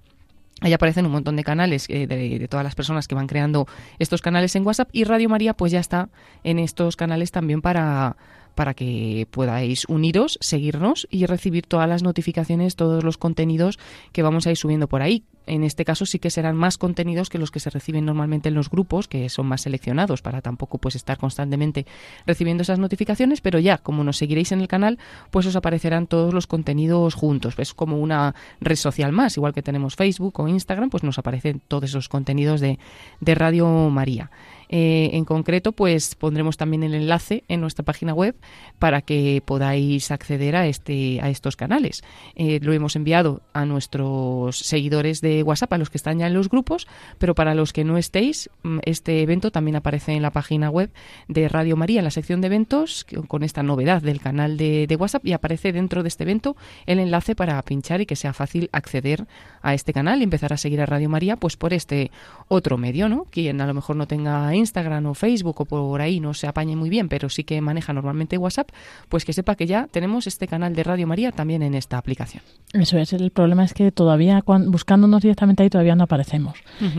Ahí 0.63 0.73
aparecen 0.73 1.05
un 1.05 1.13
montón 1.13 1.37
de 1.37 1.45
canales 1.45 1.87
eh, 1.91 2.07
de, 2.07 2.39
de, 2.39 2.49
todas 2.49 2.65
las 2.65 2.75
personas 2.75 3.09
que 3.09 3.15
van 3.15 3.27
creando 3.27 3.67
estos 3.99 4.23
canales 4.23 4.57
en 4.57 4.67
WhatsApp 4.67 4.89
y 4.91 5.05
Radio 5.05 5.29
María 5.29 5.53
pues 5.53 5.71
ya 5.71 5.81
está 5.81 6.09
en 6.45 6.59
estos 6.59 6.97
canales 6.97 7.31
también 7.31 7.61
para, 7.61 8.17
para 8.57 8.75
que 8.75 9.29
podáis 9.31 9.85
uniros, 9.85 10.39
seguirnos 10.41 11.07
y 11.11 11.27
recibir 11.27 11.67
todas 11.67 11.89
las 11.89 12.03
notificaciones, 12.03 12.75
todos 12.75 13.05
los 13.05 13.19
contenidos 13.19 13.79
que 14.13 14.23
vamos 14.23 14.47
a 14.47 14.51
ir 14.51 14.57
subiendo 14.57 14.89
por 14.89 15.03
ahí. 15.03 15.23
En 15.47 15.63
este 15.63 15.85
caso 15.85 16.07
sí 16.07 16.19
que 16.19 16.31
serán 16.31 16.57
más 16.57 16.79
contenidos 16.79 17.29
que 17.29 17.39
los 17.39 17.53
que 17.53 17.61
se 17.61 17.71
reciben 17.71 18.05
normalmente 18.05 18.49
en 18.49 18.55
los 18.55 18.69
grupos, 18.69 19.07
que 19.07 19.29
son 19.29 19.47
más 19.47 19.61
seleccionados 19.61 20.23
para 20.23 20.41
tampoco 20.41 20.79
pues 20.79 20.97
estar 20.97 21.19
constantemente 21.19 21.87
recibiendo 22.27 22.63
esas 22.63 22.81
notificaciones, 22.81 23.41
pero 23.41 23.61
ya 23.61 23.79
como 23.79 24.03
nos 24.03 24.17
seguiréis 24.17 24.51
en 24.51 24.61
el 24.61 24.69
canal, 24.69 24.99
pues 25.31 25.47
os 25.47 25.55
aparecerán 25.55 26.07
todos 26.07 26.35
los 26.35 26.47
contenidos 26.49 27.15
juntos. 27.15 27.55
Es 27.59 27.75
como 27.75 28.01
una 28.01 28.35
red 28.61 28.77
social 28.77 29.13
más, 29.13 29.37
igual 29.37 29.53
que 29.53 29.63
tenemos 29.63 29.95
Facebook 29.95 30.41
o 30.41 30.49
Instagram, 30.49 30.89
pues 30.91 31.05
nos 31.05 31.19
aparecen 31.19 31.61
todos 31.69 31.85
esos 31.85 32.09
contenidos 32.09 32.61
de, 32.61 32.79
de 33.21 33.35
Radio 33.35 33.69
María. 33.91 34.31
Eh, 34.69 35.11
en 35.13 35.25
concreto, 35.25 35.73
pues 35.73 36.15
pondremos 36.15 36.57
también 36.57 36.83
el 36.83 36.95
enlace 36.95 37.45
en 37.49 37.61
nuestra 37.61 37.85
página 37.85 38.15
web 38.15 38.35
para 38.79 39.03
que 39.03 39.43
podáis 39.45 40.11
acceder 40.11 40.57
a 40.57 40.67
este 40.67 41.21
a 41.21 41.31
estos 41.31 41.57
canales. 41.57 42.03
Eh, 42.35 42.61
lo 42.63 42.73
hemos 42.73 42.97
enviado 42.97 43.43
a 43.53 43.65
nuestros 43.65 44.59
seguidores 44.59 45.21
de 45.21 45.43
WhatsApp, 45.43 45.73
a 45.73 45.79
los 45.79 45.91
que 45.91 45.99
están 45.99 46.19
ya 46.19 46.27
en 46.27 46.35
los 46.35 46.49
grupos, 46.49 46.87
pero 47.19 47.35
para 47.35 47.55
los 47.55 47.73
que 47.73 47.85
no 47.85 47.97
estéis, 47.97 48.51
mm, 48.63 48.79
este 48.85 49.23
evento 49.23 49.51
también 49.51 49.77
aparece 49.77 50.13
en 50.13 50.23
la 50.23 50.31
página 50.31 50.71
web 50.71 50.91
de 51.29 51.49
Radio 51.49 51.77
María, 51.77 52.01
en 52.01 52.05
la 52.05 52.11
sección 52.11 52.41
de 52.41 52.47
eventos, 52.49 53.07
con 53.29 53.43
esta 53.43 53.63
novedad 53.63 54.03
del 54.03 54.21
canal 54.21 54.57
de, 54.57 54.87
de 54.87 54.97
WhatsApp 54.97 55.25
y 55.27 55.33
aparece 55.33 55.73
dentro 55.73 56.03
de 56.03 56.09
este 56.09 56.25
evento 56.25 56.57
el 56.87 56.99
enlace 56.99 57.35
para 57.35 57.61
pinchar 57.63 58.01
y 58.01 58.07
que 58.07 58.17
sea 58.17 58.33
fácil 58.33 58.69
acceder 58.73 59.27
a 59.63 59.75
este 59.75 59.93
canal 59.93 60.21
y 60.21 60.25
empezar 60.25 60.53
a 60.53 60.57
seguir 60.57 60.81
a 60.81 60.87
Radio 60.87 61.09
María, 61.09 61.37
pues 61.37 61.57
por 61.57 61.73
este 61.73 62.11
otro 62.49 62.79
medio, 62.79 63.09
¿no? 63.09 63.27
Quien 63.31 63.61
a 63.61 63.67
lo 63.67 63.75
mejor 63.75 63.97
no 63.97 64.07
tenga 64.07 64.55
Instagram 64.57 65.07
o 65.07 65.15
Facebook 65.15 65.61
o 65.61 65.65
por 65.65 66.01
ahí 66.01 66.21
no 66.21 66.35
se 66.35 66.47
apañe 66.47 66.77
muy 66.77 66.91
bien, 66.91 67.09
pero 67.09 67.29
sí 67.29 67.45
que 67.45 67.61
maneja 67.61 67.93
normalmente 67.93 68.39
WhatsApp, 68.39 68.71
pues 69.09 69.25
que 69.25 69.33
sepa 69.33 69.55
que 69.55 69.67
ya 69.67 69.89
tenemos 69.91 70.27
este 70.27 70.49
canal 70.49 70.75
de 70.75 70.83
Radio 70.83 71.07
María 71.07 71.33
también 71.33 71.63
en 71.63 71.75
esta 71.75 71.99
aplicación. 71.99 72.43
Eso 72.73 72.99
es, 72.99 73.13
el 73.13 73.31
problema 73.31 73.65
es 73.65 73.75
que 73.75 73.93
todavía 73.93 74.43
buscándonos 74.67 75.23
directamente 75.23 75.63
ahí 75.63 75.71
todavía 75.71 75.95
no 75.95 76.05
aparecemos. 76.05 76.59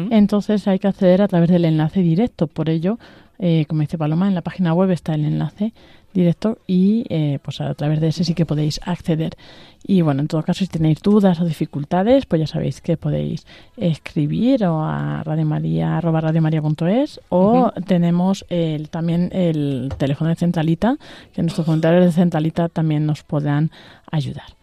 Entonces 0.09 0.67
hay 0.67 0.79
que 0.79 0.87
acceder 0.87 1.21
a 1.21 1.27
través 1.27 1.49
del 1.49 1.65
enlace 1.65 2.01
directo, 2.01 2.47
por 2.47 2.69
ello 2.69 2.97
eh, 3.39 3.65
como 3.67 3.81
dice 3.81 3.97
Paloma, 3.97 4.27
en 4.27 4.35
la 4.35 4.41
página 4.41 4.73
web 4.73 4.91
está 4.91 5.13
el 5.13 5.25
enlace 5.25 5.73
directo 6.17 6.57
y 6.67 7.05
eh, 7.09 7.39
pues 7.43 7.61
a 7.61 7.73
través 7.75 8.01
de 8.01 8.07
ese 8.07 8.23
sí 8.23 8.33
que 8.33 8.45
podéis 8.45 8.79
acceder. 8.83 9.37
Y 9.83 10.01
bueno, 10.01 10.21
en 10.21 10.27
todo 10.27 10.43
caso, 10.43 10.65
si 10.65 10.67
tenéis 10.67 11.01
dudas 11.01 11.39
o 11.39 11.45
dificultades, 11.45 12.25
pues 12.25 12.41
ya 12.41 12.47
sabéis 12.47 12.81
que 12.81 12.97
podéis 12.97 13.45
escribir 13.77 14.65
o 14.65 14.83
a 14.83 15.23
radiomaria.es 15.23 17.21
o 17.29 17.71
tenemos 17.85 18.45
el, 18.49 18.89
también 18.89 19.29
el 19.31 19.93
teléfono 19.97 20.29
de 20.29 20.35
Centralita, 20.35 20.97
que 21.33 21.41
nuestros 21.43 21.67
voluntarios 21.67 22.05
de 22.05 22.11
Centralita 22.11 22.67
también 22.67 23.05
nos 23.05 23.23
podrán 23.23 23.71
ayudar. 24.11 24.56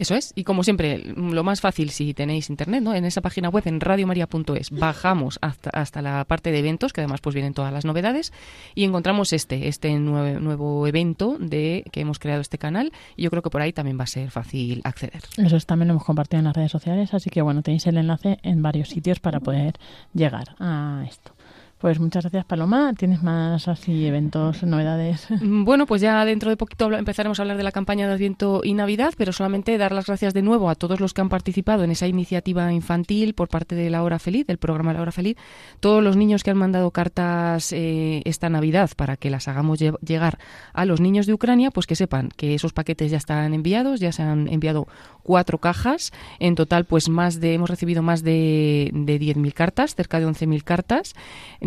Eso 0.00 0.14
es, 0.14 0.32
y 0.34 0.44
como 0.44 0.64
siempre, 0.64 1.12
lo 1.14 1.44
más 1.44 1.60
fácil 1.60 1.90
si 1.90 2.14
tenéis 2.14 2.48
internet, 2.48 2.82
¿no? 2.82 2.94
En 2.94 3.04
esa 3.04 3.20
página 3.20 3.50
web 3.50 3.64
en 3.66 3.80
radiomaria.es 3.80 4.70
bajamos 4.70 5.38
hasta, 5.42 5.68
hasta 5.68 6.00
la 6.00 6.24
parte 6.24 6.50
de 6.50 6.58
eventos, 6.58 6.94
que 6.94 7.02
además 7.02 7.20
pues 7.20 7.34
vienen 7.34 7.52
todas 7.52 7.70
las 7.70 7.84
novedades, 7.84 8.32
y 8.74 8.84
encontramos 8.84 9.34
este, 9.34 9.68
este 9.68 9.94
nuevo, 9.98 10.40
nuevo 10.40 10.86
evento 10.86 11.36
de 11.38 11.84
que 11.92 12.00
hemos 12.00 12.18
creado 12.18 12.40
este 12.40 12.56
canal, 12.56 12.92
y 13.14 13.24
yo 13.24 13.30
creo 13.30 13.42
que 13.42 13.50
por 13.50 13.60
ahí 13.60 13.74
también 13.74 13.98
va 14.00 14.04
a 14.04 14.06
ser 14.06 14.30
fácil 14.30 14.80
acceder. 14.84 15.20
Eso 15.36 15.56
es, 15.58 15.66
también 15.66 15.88
lo 15.88 15.92
hemos 15.92 16.04
compartido 16.04 16.38
en 16.38 16.46
las 16.46 16.56
redes 16.56 16.72
sociales, 16.72 17.12
así 17.12 17.28
que 17.28 17.42
bueno, 17.42 17.60
tenéis 17.60 17.86
el 17.86 17.98
enlace 17.98 18.38
en 18.42 18.62
varios 18.62 18.88
sitios 18.88 19.20
para 19.20 19.40
poder 19.40 19.74
llegar 20.14 20.56
a 20.58 21.04
esto. 21.06 21.32
Pues 21.80 21.98
muchas 21.98 22.24
gracias, 22.24 22.44
Paloma. 22.44 22.92
¿Tienes 22.92 23.22
más 23.22 23.66
así 23.66 24.04
eventos, 24.04 24.62
novedades? 24.64 25.26
Mm, 25.40 25.64
bueno, 25.64 25.86
pues 25.86 26.02
ya 26.02 26.22
dentro 26.26 26.50
de 26.50 26.58
poquito 26.58 26.92
empezaremos 26.92 27.38
a 27.38 27.42
hablar 27.42 27.56
de 27.56 27.62
la 27.62 27.72
campaña 27.72 28.06
de 28.06 28.12
Adviento 28.12 28.60
y 28.62 28.74
Navidad, 28.74 29.14
pero 29.16 29.32
solamente 29.32 29.78
dar 29.78 29.92
las 29.92 30.04
gracias 30.04 30.34
de 30.34 30.42
nuevo 30.42 30.68
a 30.68 30.74
todos 30.74 31.00
los 31.00 31.14
que 31.14 31.22
han 31.22 31.30
participado 31.30 31.82
en 31.82 31.90
esa 31.90 32.06
iniciativa 32.06 32.70
infantil 32.70 33.32
por 33.32 33.48
parte 33.48 33.74
de 33.74 33.88
La 33.88 34.02
Hora 34.02 34.18
Feliz, 34.18 34.46
del 34.46 34.58
programa 34.58 34.92
La 34.92 35.00
Hora 35.00 35.10
Feliz. 35.10 35.38
Todos 35.80 36.04
los 36.04 36.18
niños 36.18 36.42
que 36.42 36.50
han 36.50 36.58
mandado 36.58 36.90
cartas 36.90 37.72
eh, 37.72 38.20
esta 38.26 38.50
Navidad 38.50 38.90
para 38.94 39.16
que 39.16 39.30
las 39.30 39.48
hagamos 39.48 39.78
llegar 39.78 40.38
a 40.74 40.84
los 40.84 41.00
niños 41.00 41.24
de 41.24 41.32
Ucrania, 41.32 41.70
pues 41.70 41.86
que 41.86 41.96
sepan 41.96 42.28
que 42.36 42.54
esos 42.54 42.74
paquetes 42.74 43.10
ya 43.10 43.16
están 43.16 43.54
enviados, 43.54 44.00
ya 44.00 44.12
se 44.12 44.22
han 44.22 44.48
enviado 44.48 44.86
cuatro 45.22 45.56
cajas. 45.56 46.12
En 46.40 46.56
total, 46.56 46.84
pues 46.84 47.08
más 47.08 47.40
de 47.40 47.54
hemos 47.54 47.70
recibido 47.70 48.02
más 48.02 48.22
de, 48.22 48.90
de 48.92 49.18
10.000 49.18 49.54
cartas, 49.54 49.94
cerca 49.94 50.20
de 50.20 50.26
11.000 50.26 50.62
cartas 50.62 51.14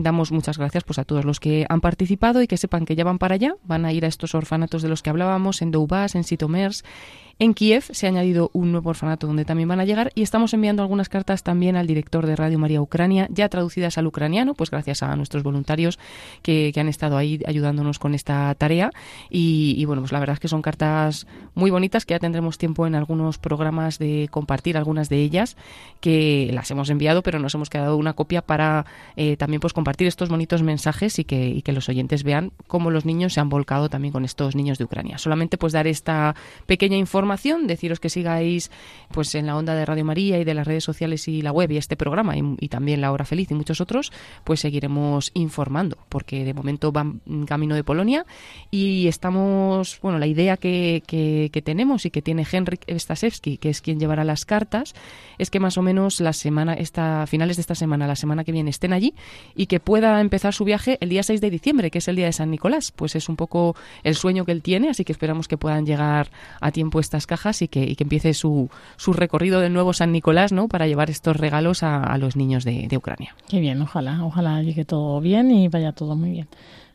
damos 0.04 0.32
muchas 0.32 0.58
gracias 0.58 0.84
pues 0.84 1.00
a 1.00 1.06
todos 1.06 1.26
los 1.26 1.40
que 1.40 1.66
han 1.70 1.82
participado 1.82 2.42
y 2.42 2.48
que 2.48 2.58
sepan 2.58 2.86
que 2.86 2.96
ya 2.96 3.04
van 3.04 3.18
para 3.18 3.36
allá, 3.36 3.56
van 3.64 3.86
a 3.86 3.94
ir 3.94 4.06
a 4.06 4.08
estos 4.08 4.36
orfanatos 4.36 4.82
de 4.82 4.90
los 4.90 5.02
que 5.02 5.10
hablábamos 5.10 5.62
en 5.62 5.72
Doubas, 5.72 6.16
en 6.16 6.24
Sitomers, 6.24 6.84
en 7.40 7.56
Kiev 7.56 7.84
se 7.90 8.06
ha 8.06 8.10
añadido 8.10 8.52
un 8.54 8.72
nuevo 8.72 8.92
orfanato 8.92 9.26
donde 9.26 9.44
también 9.44 9.68
van 9.68 9.80
a 9.80 9.86
llegar 9.86 10.12
y 10.14 10.22
estamos 10.22 10.54
enviando 10.54 10.84
algunas 10.84 11.10
cartas 11.10 11.42
también 11.42 11.76
al 11.76 11.88
director 11.88 12.28
de 12.28 12.36
Radio 12.36 12.60
María 12.60 12.80
Ucrania, 12.80 13.28
ya 13.32 13.50
traducidas 13.50 13.98
al 13.98 14.06
ucraniano, 14.06 14.54
pues 14.54 14.70
gracias 14.70 15.02
a 15.02 15.16
nuestros 15.16 15.42
voluntarios 15.42 15.98
que, 16.44 16.72
han 16.76 16.90
estado 16.90 17.18
ahí 17.18 17.40
ayudándonos 17.46 17.98
con 17.98 18.14
esta 18.14 18.54
tarea. 18.56 18.92
Y, 19.30 19.86
bueno, 19.86 20.02
pues 20.02 20.12
la 20.12 20.20
verdad 20.20 20.34
es 20.34 20.40
que 20.40 20.48
son 20.48 20.62
cartas 20.62 21.28
muy 21.56 21.72
bonitas 21.72 22.06
que 22.06 22.14
ya 22.14 22.20
tendremos 22.20 22.58
tiempo 22.58 22.86
en 22.86 22.96
algunos 22.96 23.38
programas 23.38 24.00
de 24.00 24.28
compartir 24.32 24.76
algunas 24.76 25.08
de 25.08 25.18
ellas 25.18 25.56
que 26.02 26.50
las 26.52 26.70
hemos 26.72 26.90
enviado, 26.90 27.24
pero 27.24 27.40
nos 27.40 27.56
hemos 27.56 27.70
quedado 27.70 27.96
una 27.96 28.14
copia 28.14 28.42
para 28.42 28.86
eh, 29.16 29.38
también 29.38 29.62
pues 29.62 29.72
compartir 29.72 30.08
estos 30.08 30.30
bonitos 30.30 30.62
mensajes 30.62 31.20
y 31.20 31.24
que, 31.24 31.48
y 31.48 31.62
que 31.62 31.72
los 31.72 31.88
oyentes 31.88 32.24
vean 32.24 32.52
cómo 32.68 32.92
los 32.92 33.06
niños 33.06 33.34
se 33.34 33.40
han 33.40 33.50
volcado 33.50 33.88
también 33.88 34.12
con 34.12 34.26
estos 34.26 34.56
niños 34.56 34.78
de 34.78 34.84
Ucrania. 34.84 35.18
Solamente 35.18 35.58
pues 35.58 35.72
dar 35.72 35.88
esta 35.88 36.36
pequeña 36.66 36.98
información 36.98 37.23
deciros 37.68 38.00
que 38.00 38.10
sigáis 38.10 38.72
pues 39.12 39.36
en 39.36 39.46
la 39.46 39.56
onda 39.56 39.76
de 39.76 39.86
Radio 39.86 40.06
María 40.06 40.40
y 40.40 40.44
de 40.44 40.54
las 40.54 40.68
redes 40.68 40.84
sociales 40.84 41.28
y 41.28 41.42
la 41.42 41.52
web 41.52 41.72
y 41.72 41.78
este 41.78 41.96
programa 41.96 42.36
y, 42.38 42.68
también 42.68 43.02
La 43.02 43.12
Hora 43.12 43.26
Feliz 43.26 43.52
y 43.52 43.54
muchos 43.54 43.82
otros, 43.82 44.12
pues 44.44 44.62
seguiremos 44.62 45.32
informando, 45.34 45.98
porque 46.10 46.44
de 46.44 46.54
momento 46.54 46.92
van 46.92 47.22
camino 47.48 47.76
de 47.76 47.84
Polonia 47.84 48.26
y 48.72 49.08
estamos, 49.08 50.00
bueno, 50.02 50.18
la 50.18 50.28
idea 50.28 50.58
que, 50.58 51.04
que, 51.06 51.62
tenemos 51.64 52.06
y 52.06 52.12
que 52.12 52.22
tiene 52.22 52.46
Henrik 52.50 52.84
Stasevski, 52.90 53.58
que 53.58 53.70
es 53.70 53.82
quien 53.82 54.00
llevará 54.00 54.24
las 54.24 54.46
cartas, 54.46 54.96
es 55.38 55.50
que 55.50 55.60
más 55.60 55.78
o 55.78 55.82
menos 55.82 56.20
la 56.20 56.34
semana, 56.34 56.74
esta, 56.74 57.26
finales 57.28 57.58
de 57.58 57.62
esta 57.62 57.76
semana, 57.76 58.08
la 58.08 58.16
semana 58.16 58.44
que 58.44 58.52
viene, 58.52 58.70
estén 58.70 58.92
allí 58.92 59.14
y 59.56 59.68
que 59.68 59.80
pueda 59.80 60.20
empezar 60.20 60.54
su 60.54 60.66
viaje 60.66 60.98
el 61.00 61.10
día 61.10 61.24
6 61.24 61.40
de 61.42 61.50
diciembre, 61.50 61.92
que 61.92 62.00
es 62.00 62.08
el 62.08 62.16
día 62.16 62.26
de 62.26 62.34
San 62.34 62.52
Nicolás. 62.52 62.92
Pues 62.92 63.16
es 63.16 63.30
un 63.30 63.36
poco 63.36 63.76
el 64.04 64.16
sueño 64.16 64.46
que 64.46 64.52
él 64.52 64.62
tiene, 64.62 64.90
así 64.90 65.06
que 65.06 65.12
esperamos 65.12 65.48
que 65.48 65.58
puedan 65.58 65.86
llegar 65.86 66.30
a 66.60 66.72
tiempo 66.72 67.00
este 67.00 67.13
estas 67.14 67.28
cajas 67.28 67.62
y 67.62 67.68
que, 67.68 67.84
y 67.84 67.96
que 67.96 68.04
empiece 68.04 68.34
su, 68.34 68.70
su 68.98 69.14
recorrido 69.14 69.60
del 69.60 69.72
nuevo 69.72 69.94
San 69.94 70.12
Nicolás, 70.12 70.52
¿no? 70.52 70.68
Para 70.68 70.88
llevar 70.88 71.12
estos 71.12 71.38
regalos 71.38 71.84
a, 71.84 72.02
a 72.04 72.18
los 72.18 72.36
niños 72.36 72.64
de, 72.64 72.88
de 72.88 72.98
Ucrania. 72.98 73.36
Qué 73.48 73.60
bien, 73.60 73.80
ojalá, 73.84 74.26
ojalá 74.26 74.64
llegue 74.64 74.84
todo 74.84 75.22
bien 75.22 75.52
y 75.52 75.68
vaya 75.68 75.92
todo 75.92 76.16
muy 76.16 76.32
bien. 76.32 76.48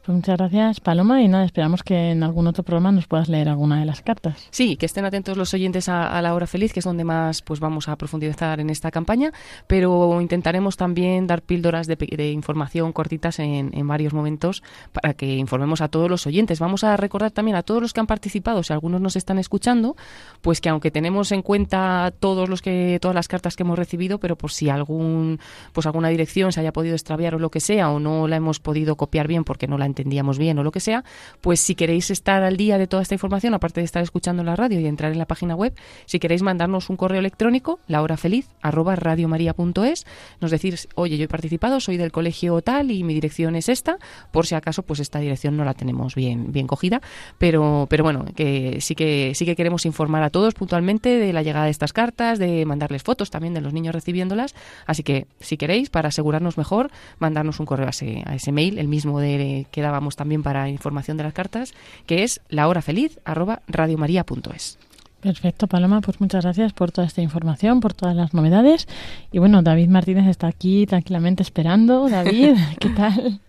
Pues 0.09 0.16
muchas 0.16 0.38
gracias, 0.38 0.80
Paloma, 0.80 1.20
y 1.20 1.28
nada, 1.28 1.44
esperamos 1.44 1.82
que 1.82 2.12
en 2.12 2.22
algún 2.22 2.46
otro 2.46 2.64
programa 2.64 2.90
nos 2.90 3.06
puedas 3.06 3.28
leer 3.28 3.50
alguna 3.50 3.80
de 3.80 3.84
las 3.84 4.00
cartas. 4.00 4.48
Sí, 4.50 4.76
que 4.78 4.86
estén 4.86 5.04
atentos 5.04 5.36
los 5.36 5.52
oyentes 5.52 5.86
a, 5.90 6.09
a 6.09 6.22
la 6.22 6.32
hora 6.32 6.46
feliz, 6.46 6.72
que 6.72 6.80
es 6.80 6.84
donde 6.86 7.04
más 7.04 7.42
pues 7.42 7.61
vamos 7.61 7.90
a 7.90 7.96
profundizar 7.96 8.59
en 8.59 8.70
esta 8.70 8.90
campaña, 8.90 9.34
pero 9.66 10.18
intentaremos 10.22 10.78
también 10.78 11.26
dar 11.26 11.42
píldoras 11.42 11.86
de, 11.86 11.96
de 11.96 12.30
información 12.30 12.94
cortitas 12.94 13.38
en, 13.38 13.70
en 13.74 13.86
varios 13.86 14.14
momentos 14.14 14.62
para 14.94 15.12
que 15.12 15.36
informemos 15.36 15.82
a 15.82 15.88
todos 15.88 16.09
los 16.09 16.26
oyentes. 16.26 16.59
Vamos 16.59 16.84
a 16.84 16.96
recordar 16.96 17.32
también 17.32 17.59
a 17.59 17.62
todos 17.62 17.82
los 17.82 17.92
que 17.92 18.00
han 18.00 18.06
participado, 18.06 18.62
si 18.62 18.72
algunos 18.72 19.02
nos 19.02 19.14
están 19.14 19.38
escuchando, 19.38 19.94
pues 20.40 20.62
que 20.62 20.70
aunque 20.70 20.90
tenemos 20.90 21.32
en 21.32 21.42
cuenta 21.42 22.14
todos 22.18 22.48
los 22.48 22.62
que 22.62 22.96
todas 23.02 23.14
las 23.14 23.28
cartas 23.28 23.56
que 23.56 23.62
hemos 23.62 23.78
recibido, 23.78 24.18
pero 24.20 24.36
por 24.36 24.52
si 24.52 24.70
algún 24.70 25.38
pues 25.74 25.84
alguna 25.84 26.09
dirección 26.09 26.50
se 26.50 26.61
haya 26.61 26.72
podido 26.72 26.94
extraviar 26.94 27.34
o 27.34 27.38
lo 27.38 27.50
que 27.50 27.61
sea 27.61 27.90
o 27.90 28.00
no 28.00 28.26
la 28.26 28.36
hemos 28.36 28.59
podido 28.59 28.96
copiar 28.96 29.28
bien 29.28 29.44
porque 29.44 29.66
no 29.66 29.76
la 29.76 29.84
entendíamos 29.99 30.38
bien 30.38 30.59
o 30.59 30.62
lo 30.62 30.70
que 30.70 30.80
sea, 30.80 31.05
pues 31.40 31.61
si 31.61 31.74
queréis 31.74 32.11
estar 32.11 32.42
al 32.44 32.57
día 32.57 32.78
de 32.78 32.86
toda 32.86 33.03
esta 33.03 33.14
información, 33.14 33.55
aparte 33.55 33.80
de 33.80 33.84
estar 33.84 34.03
escuchando 34.03 34.44
la 34.44 34.55
radio 34.55 34.78
y 34.78 34.86
entrar 34.86 35.11
en 35.11 35.18
la 35.18 35.26
página 35.26 35.57
web, 35.57 35.74
si 36.07 36.20
queréis 36.20 36.42
mandarnos 36.42 36.88
un 36.88 36.96
correo 36.96 37.18
electrónico, 37.18 37.80
lahorafeliz 37.88 38.46
arroba 38.62 38.94
radiomaria.es, 38.94 40.07
nos 40.40 40.51
decís, 40.51 40.88
oye, 40.94 41.18
yo 41.18 41.24
he 41.24 41.28
participado, 41.28 41.80
soy 41.80 41.96
del 41.96 42.12
colegio 42.12 42.61
tal 42.62 42.90
y 42.90 43.03
mi 43.03 43.14
dirección 43.14 43.57
es 43.57 43.68
esta, 43.68 43.99
por 44.30 44.46
si 44.46 44.55
acaso, 44.55 44.82
pues 44.82 45.01
esta 45.01 45.18
dirección 45.18 45.57
no 45.57 45.64
la 45.64 45.74
tenemos 45.74 46.14
bien, 46.14 46.53
bien 46.53 46.66
cogida, 46.66 47.03
pero, 47.38 47.86
pero 47.90 48.05
bueno, 48.05 48.24
que 48.36 48.78
sí 48.80 48.94
que 48.94 49.32
sí 49.34 49.44
que 49.44 49.57
queremos 49.57 49.84
informar 49.84 50.22
a 50.22 50.30
todos 50.30 50.55
puntualmente 50.55 51.18
de 51.18 51.32
la 51.32 51.42
llegada 51.42 51.64
de 51.64 51.72
estas 51.72 51.92
cartas, 51.92 52.38
de 52.38 52.64
mandarles 52.64 53.03
fotos 53.03 53.30
también 53.30 53.55
de 53.55 53.61
los 53.61 53.72
niños 53.72 53.94
recibiéndolas, 53.94 54.55
así 54.86 55.03
que 55.03 55.26
si 55.40 55.57
queréis, 55.57 55.90
para 55.90 56.09
asegurarnos 56.09 56.57
mejor, 56.57 56.90
mandarnos 57.18 57.59
un 57.59 57.66
correo 57.66 57.88
a 57.88 57.90
ese, 57.90 58.22
a 58.26 58.36
ese 58.36 58.53
mail, 58.53 58.78
el 58.78 58.86
mismo 58.86 59.18
de, 59.18 59.66
que 59.70 59.82
dábamos 59.89 60.16
también 60.16 60.43
para 60.43 60.68
información 60.68 61.16
de 61.16 61.24
las 61.24 61.32
cartas, 61.32 61.72
que 62.07 62.22
es 62.22 62.41
lahorafeliz 62.51 63.18
arroba 63.24 63.62
radiomaria.es. 63.68 64.78
Perfecto, 65.20 65.66
Paloma, 65.66 66.01
pues 66.01 66.20
muchas 66.20 66.45
gracias 66.45 66.72
por 66.72 66.93
toda 66.93 67.07
esta 67.07 67.22
información, 67.22 67.80
por 67.80 67.95
todas 67.95 68.14
las 68.14 68.34
novedades. 68.34 68.86
Y 69.32 69.39
bueno, 69.39 69.62
David 69.62 69.89
Martínez 69.89 70.28
está 70.28 70.47
aquí 70.47 70.86
tranquilamente 70.86 71.43
esperando. 71.43 72.09
David, 72.09 72.55
¿qué 72.78 72.89
tal? 72.91 73.41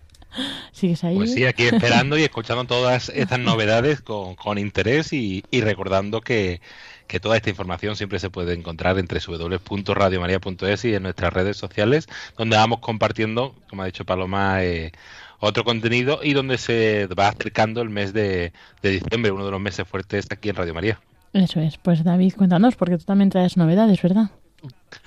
¿Sigues 0.72 1.04
ahí? 1.04 1.16
Pues 1.16 1.34
sí, 1.34 1.44
aquí 1.44 1.64
esperando 1.64 2.16
y 2.18 2.22
escuchando 2.22 2.64
todas 2.64 3.10
estas 3.10 3.38
novedades 3.38 4.00
con, 4.00 4.34
con 4.34 4.58
interés 4.58 5.12
y, 5.12 5.44
y 5.50 5.60
recordando 5.60 6.20
que, 6.20 6.60
que 7.10 7.18
toda 7.18 7.36
esta 7.36 7.50
información 7.50 7.96
siempre 7.96 8.20
se 8.20 8.30
puede 8.30 8.54
encontrar 8.54 8.96
entre 9.00 9.18
www.radiomaria.es 9.18 10.84
y 10.84 10.94
en 10.94 11.02
nuestras 11.02 11.32
redes 11.32 11.56
sociales, 11.56 12.08
donde 12.38 12.56
vamos 12.56 12.78
compartiendo, 12.78 13.56
como 13.68 13.82
ha 13.82 13.86
dicho 13.86 14.04
Paloma, 14.04 14.62
eh, 14.62 14.92
otro 15.40 15.64
contenido 15.64 16.20
y 16.22 16.34
donde 16.34 16.58
se 16.58 17.06
va 17.06 17.28
acercando 17.28 17.82
el 17.82 17.90
mes 17.90 18.12
de, 18.12 18.52
de 18.82 18.90
diciembre, 18.90 19.32
uno 19.32 19.44
de 19.44 19.50
los 19.50 19.60
meses 19.60 19.86
fuertes 19.88 20.26
aquí 20.30 20.50
en 20.50 20.56
Radio 20.56 20.74
María. 20.74 21.00
Eso 21.32 21.60
es. 21.60 21.78
Pues 21.78 22.04
David, 22.04 22.34
cuéntanos, 22.36 22.76
porque 22.76 22.98
tú 22.98 23.04
también 23.04 23.30
traes 23.30 23.56
novedades, 23.56 24.02
¿verdad? 24.02 24.30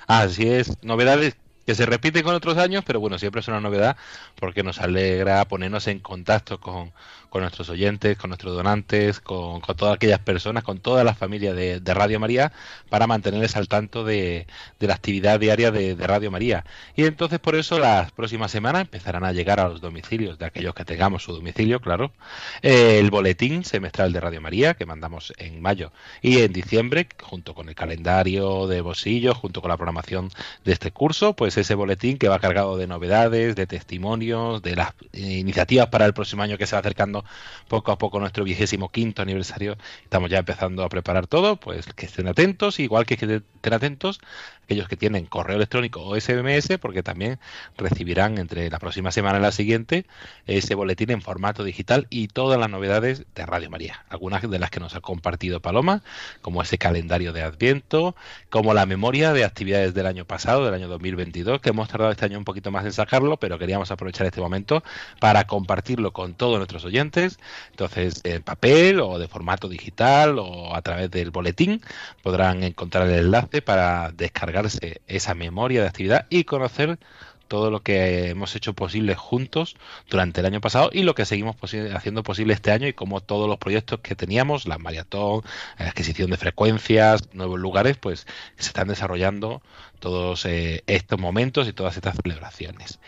Así 0.06 0.46
es, 0.46 0.72
novedades 0.82 1.36
que 1.66 1.74
se 1.74 1.86
repiten 1.86 2.22
con 2.22 2.34
otros 2.34 2.58
años, 2.58 2.84
pero 2.86 3.00
bueno, 3.00 3.18
siempre 3.18 3.40
es 3.40 3.48
una 3.48 3.60
novedad 3.60 3.96
porque 4.36 4.62
nos 4.62 4.80
alegra 4.80 5.44
ponernos 5.46 5.86
en 5.86 6.00
contacto 6.00 6.60
con, 6.60 6.92
con 7.30 7.42
nuestros 7.42 7.68
oyentes, 7.68 8.16
con 8.16 8.30
nuestros 8.30 8.54
donantes, 8.54 9.18
con, 9.20 9.60
con 9.60 9.76
todas 9.76 9.96
aquellas 9.96 10.20
personas, 10.20 10.62
con 10.62 10.78
toda 10.78 11.02
la 11.02 11.14
familia 11.14 11.52
de, 11.52 11.80
Radio 11.94 12.20
María, 12.20 12.52
para 12.88 13.06
mantenerles 13.06 13.56
al 13.56 13.68
tanto 13.68 14.04
de, 14.04 14.46
de 14.78 14.86
la 14.86 14.94
actividad 14.94 15.40
diaria 15.40 15.70
de, 15.70 15.96
de 15.96 16.06
Radio 16.06 16.30
María. 16.30 16.64
Y 16.96 17.04
entonces 17.04 17.40
por 17.40 17.54
eso 17.54 17.78
las 17.78 18.12
próximas 18.12 18.50
semanas 18.50 18.82
empezarán 18.82 19.24
a 19.24 19.32
llegar 19.32 19.60
a 19.60 19.68
los 19.68 19.80
domicilios 19.80 20.38
de 20.38 20.46
aquellos 20.46 20.74
que 20.74 20.84
tengamos 20.84 21.24
su 21.24 21.32
domicilio, 21.32 21.80
claro, 21.80 22.12
eh, 22.62 22.98
el 23.00 23.10
boletín 23.10 23.64
semestral 23.64 24.12
de 24.12 24.20
Radio 24.20 24.40
María 24.40 24.74
que 24.74 24.86
mandamos 24.86 25.32
en 25.38 25.60
mayo 25.60 25.92
y 26.22 26.38
en 26.38 26.52
diciembre, 26.52 27.08
junto 27.20 27.54
con 27.54 27.68
el 27.68 27.74
calendario 27.74 28.66
de 28.66 28.80
bolsillo, 28.80 29.34
junto 29.34 29.60
con 29.60 29.70
la 29.70 29.76
programación 29.76 30.30
de 30.64 30.72
este 30.72 30.90
curso, 30.90 31.34
pues 31.34 31.53
ese 31.56 31.74
boletín 31.74 32.18
que 32.18 32.28
va 32.28 32.38
cargado 32.38 32.76
de 32.76 32.86
novedades, 32.86 33.56
de 33.56 33.66
testimonios, 33.66 34.62
de 34.62 34.76
las 34.76 34.94
iniciativas 35.12 35.88
para 35.88 36.06
el 36.06 36.14
próximo 36.14 36.42
año 36.42 36.58
que 36.58 36.66
se 36.66 36.76
va 36.76 36.80
acercando 36.80 37.24
poco 37.68 37.92
a 37.92 37.98
poco 37.98 38.20
nuestro 38.20 38.44
vigésimo 38.44 38.90
quinto 38.90 39.22
aniversario. 39.22 39.76
Estamos 40.02 40.30
ya 40.30 40.38
empezando 40.38 40.84
a 40.84 40.88
preparar 40.88 41.26
todo, 41.26 41.56
pues 41.56 41.86
que 41.94 42.06
estén 42.06 42.28
atentos, 42.28 42.80
igual 42.80 43.06
que 43.06 43.14
estén 43.14 43.72
atentos 43.72 44.20
aquellos 44.64 44.88
que 44.88 44.96
tienen 44.96 45.26
correo 45.26 45.56
electrónico 45.56 46.02
o 46.02 46.18
SMS, 46.18 46.78
porque 46.80 47.02
también 47.02 47.38
recibirán 47.76 48.38
entre 48.38 48.70
la 48.70 48.78
próxima 48.78 49.10
semana 49.12 49.38
y 49.38 49.42
la 49.42 49.52
siguiente 49.52 50.06
ese 50.46 50.74
boletín 50.74 51.10
en 51.10 51.22
formato 51.22 51.64
digital 51.64 52.06
y 52.10 52.28
todas 52.28 52.58
las 52.58 52.68
novedades 52.68 53.24
de 53.34 53.46
Radio 53.46 53.70
María. 53.70 54.04
Algunas 54.08 54.42
de 54.42 54.58
las 54.58 54.70
que 54.70 54.80
nos 54.80 54.94
ha 54.94 55.00
compartido 55.00 55.60
Paloma, 55.60 56.02
como 56.42 56.62
ese 56.62 56.78
calendario 56.78 57.32
de 57.32 57.42
Adviento, 57.42 58.16
como 58.50 58.74
la 58.74 58.86
memoria 58.86 59.32
de 59.32 59.44
actividades 59.44 59.94
del 59.94 60.06
año 60.06 60.24
pasado, 60.24 60.64
del 60.64 60.74
año 60.74 60.88
2022, 60.88 61.60
que 61.60 61.70
hemos 61.70 61.88
tardado 61.88 62.10
este 62.10 62.24
año 62.24 62.38
un 62.38 62.44
poquito 62.44 62.70
más 62.70 62.84
en 62.84 62.92
sacarlo, 62.92 63.36
pero 63.38 63.58
queríamos 63.58 63.90
aprovechar 63.90 64.26
este 64.26 64.40
momento 64.40 64.82
para 65.20 65.46
compartirlo 65.46 66.12
con 66.12 66.34
todos 66.34 66.56
nuestros 66.58 66.84
oyentes. 66.84 67.38
Entonces, 67.70 68.20
en 68.24 68.42
papel 68.42 69.00
o 69.00 69.18
de 69.18 69.28
formato 69.28 69.68
digital 69.68 70.38
o 70.38 70.74
a 70.74 70.82
través 70.82 71.10
del 71.10 71.30
boletín 71.30 71.82
podrán 72.22 72.62
encontrar 72.62 73.08
el 73.08 73.26
enlace 73.26 73.62
para 73.62 74.12
esa 75.06 75.34
memoria 75.34 75.82
de 75.82 75.88
actividad 75.88 76.26
y 76.30 76.44
conocer 76.44 76.98
todo 77.48 77.70
lo 77.70 77.82
que 77.82 78.30
hemos 78.30 78.56
hecho 78.56 78.74
posible 78.74 79.14
juntos 79.14 79.76
durante 80.08 80.40
el 80.40 80.46
año 80.46 80.60
pasado 80.60 80.90
y 80.92 81.02
lo 81.02 81.14
que 81.14 81.24
seguimos 81.24 81.56
haciendo 81.94 82.22
posible 82.22 82.54
este 82.54 82.72
año 82.72 82.88
y 82.88 82.92
como 82.92 83.20
todos 83.20 83.48
los 83.48 83.58
proyectos 83.58 84.00
que 84.00 84.14
teníamos, 84.14 84.66
la 84.66 84.78
maratón, 84.78 85.42
la 85.78 85.88
adquisición 85.88 86.30
de 86.30 86.36
frecuencias, 86.36 87.34
nuevos 87.34 87.60
lugares, 87.60 87.96
pues 87.96 88.26
se 88.56 88.68
están 88.68 88.88
desarrollando 88.88 89.62
todos 90.04 90.44
eh, 90.44 90.84
estos 90.86 91.18
momentos 91.18 91.66
y 91.66 91.72
todas 91.72 91.96
estas 91.96 92.16
celebraciones. 92.22 92.98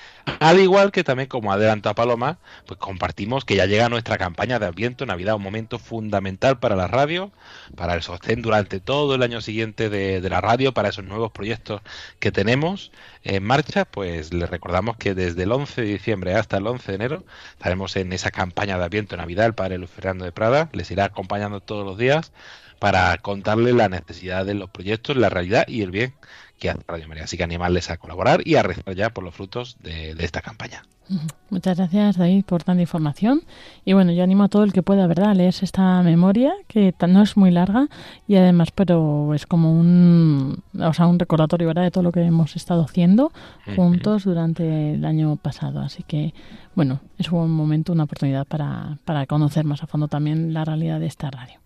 Al 0.40 0.59
igual 0.61 0.92
que 0.92 1.05
también, 1.05 1.28
como 1.28 1.53
adelanta 1.53 1.94
Paloma, 1.94 2.38
pues 2.66 2.80
compartimos 2.80 3.44
que 3.44 3.55
ya 3.55 3.66
llega 3.66 3.90
nuestra 3.90 4.16
campaña 4.16 4.59
de 4.59 4.64
Adviento, 4.64 5.05
Navidad, 5.05 5.34
un 5.34 5.42
momento 5.42 5.78
fundamental 5.78 6.59
para 6.59 6.74
la 6.74 6.86
radio, 6.86 7.32
para 7.76 7.92
el 7.92 8.03
sostén 8.03 8.40
durante 8.40 8.80
todo 8.80 9.14
el 9.14 9.22
año 9.22 9.42
siguiente 9.42 9.90
de, 9.90 10.26
la 10.26 10.40
radio, 10.40 10.72
para 10.72 10.88
esos 10.88 11.05
nuevos 11.05 11.32
proyectos 11.32 11.82
que 12.18 12.32
tenemos 12.32 12.92
en 13.24 13.44
marcha, 13.44 13.84
pues 13.84 14.32
les 14.32 14.49
recordamos 14.49 14.97
que 14.97 15.14
desde 15.14 15.42
el 15.42 15.53
11 15.53 15.82
de 15.82 15.88
diciembre 15.88 16.34
hasta 16.34 16.57
el 16.57 16.66
11 16.66 16.92
de 16.92 16.94
enero 16.94 17.24
estaremos 17.51 17.94
en 17.97 18.11
esa 18.14 18.30
campaña 18.30 18.78
de 18.78 18.84
Adviento, 18.84 19.18
Navidad, 19.18 19.44
el 19.44 19.55
Padre 19.55 19.76
Luis 19.76 19.90
Fernando 19.90 20.24
de 20.24 20.32
Prada, 20.32 20.70
les 20.72 20.90
irá 20.90 21.05
acompañando 21.05 21.61
todos 21.61 21.84
los 21.84 21.99
días 21.99 22.32
para 22.78 23.16
contarles 23.18 23.74
la 23.74 23.88
necesidad 23.88 24.44
de 24.44 24.55
los 24.55 24.70
proyectos, 24.70 25.16
la 25.16 25.28
realidad 25.28 25.66
y 25.68 25.82
el 25.82 25.90
bien 25.90 26.14
que 26.59 26.71
hace 26.71 26.83
Radio 26.87 27.09
María. 27.09 27.25
Así 27.25 27.37
que 27.37 27.45
animarles 27.45 27.91
a 27.91 27.97
colaborar 27.97 28.41
y 28.45 28.57
a 28.57 28.63
rezar 28.63 28.95
ya 28.95 29.11
por 29.11 29.25
los 29.25 29.35
frutos 29.35 29.77
de, 29.81 30.15
de 30.15 30.25
esta 30.25 30.41
campaña. 30.41 30.83
Muchas 31.51 31.77
gracias, 31.77 32.17
David, 32.17 32.45
por 32.45 32.65
tanta 32.65 32.83
información. 32.83 33.43
Y 33.85 33.93
bueno, 33.93 34.11
yo 34.11 34.25
animo 34.25 34.43
a 34.43 34.49
todo 34.49 34.65
el 34.65 34.73
que 34.73 34.83
pueda, 34.83 35.07
¿verdad?, 35.07 35.31
a 35.31 35.35
leerse 35.35 35.65
esta 35.65 36.03
memoria, 36.03 36.53
que 36.67 36.93
no 37.07 37.23
es 37.23 37.37
muy 37.37 37.53
larga 37.53 37.89
y 38.27 38.35
además, 38.35 38.71
pero 38.75 39.33
es 39.33 39.47
como 39.47 39.73
un, 39.73 40.65
o 40.81 40.93
sea, 40.93 41.07
un 41.07 41.19
recordatorio, 41.19 41.69
¿verdad?, 41.69 41.85
de 41.85 41.91
todo 41.93 42.03
lo 42.03 42.11
que 42.11 42.23
hemos 42.23 42.57
estado 42.57 42.83
haciendo 42.83 43.31
juntos 43.77 44.25
durante 44.25 44.95
el 44.95 45.05
año 45.05 45.37
pasado. 45.37 45.81
Así 45.81 46.03
que, 46.03 46.35
bueno, 46.75 47.01
es 47.19 47.31
un 47.31 47.53
momento, 47.53 47.93
una 47.93 48.05
oportunidad 48.05 48.45
para, 48.45 48.99
para 49.05 49.27
conocer 49.27 49.65
más 49.65 49.85
a 49.85 49.87
fondo 49.87 50.09
también 50.09 50.53
la 50.53 50.65
realidad 50.65 50.99
de 50.99 51.07
esta 51.07 51.31
radio. 51.31 51.61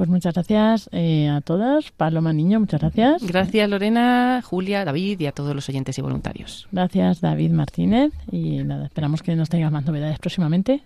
Pues 0.00 0.08
muchas 0.08 0.32
gracias 0.32 0.88
eh, 0.92 1.28
a 1.28 1.42
todas. 1.42 1.90
Paloma 1.90 2.32
Niño, 2.32 2.58
muchas 2.58 2.80
gracias. 2.80 3.22
Gracias 3.22 3.68
Lorena, 3.68 4.40
Julia, 4.42 4.82
David 4.86 5.20
y 5.20 5.26
a 5.26 5.32
todos 5.32 5.54
los 5.54 5.68
oyentes 5.68 5.98
y 5.98 6.00
voluntarios. 6.00 6.68
Gracias 6.72 7.20
David 7.20 7.50
Martínez. 7.50 8.10
Y 8.32 8.64
nada, 8.64 8.86
esperamos 8.86 9.22
que 9.22 9.36
nos 9.36 9.50
tengas 9.50 9.70
más 9.70 9.84
novedades 9.84 10.18
próximamente. 10.18 10.82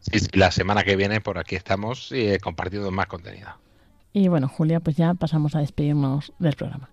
Sí, 0.00 0.18
sí, 0.18 0.26
la 0.32 0.50
semana 0.50 0.82
que 0.82 0.96
viene 0.96 1.20
por 1.20 1.38
aquí 1.38 1.54
estamos 1.54 2.10
eh, 2.10 2.40
compartiendo 2.42 2.90
más 2.90 3.06
contenido. 3.06 3.50
Y 4.12 4.26
bueno, 4.26 4.48
Julia, 4.48 4.80
pues 4.80 4.96
ya 4.96 5.14
pasamos 5.14 5.54
a 5.54 5.60
despedirnos 5.60 6.32
del 6.40 6.56
programa. 6.56 6.90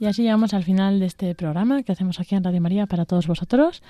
Y 0.00 0.06
así 0.06 0.22
llegamos 0.22 0.54
al 0.54 0.64
final 0.64 0.98
de 0.98 1.04
este 1.04 1.34
programa 1.34 1.82
que 1.82 1.92
hacemos 1.92 2.20
aquí 2.20 2.34
en 2.34 2.42
Radio 2.42 2.58
María 2.62 2.86
para 2.86 3.04
todos 3.04 3.26
vosotros. 3.26 3.82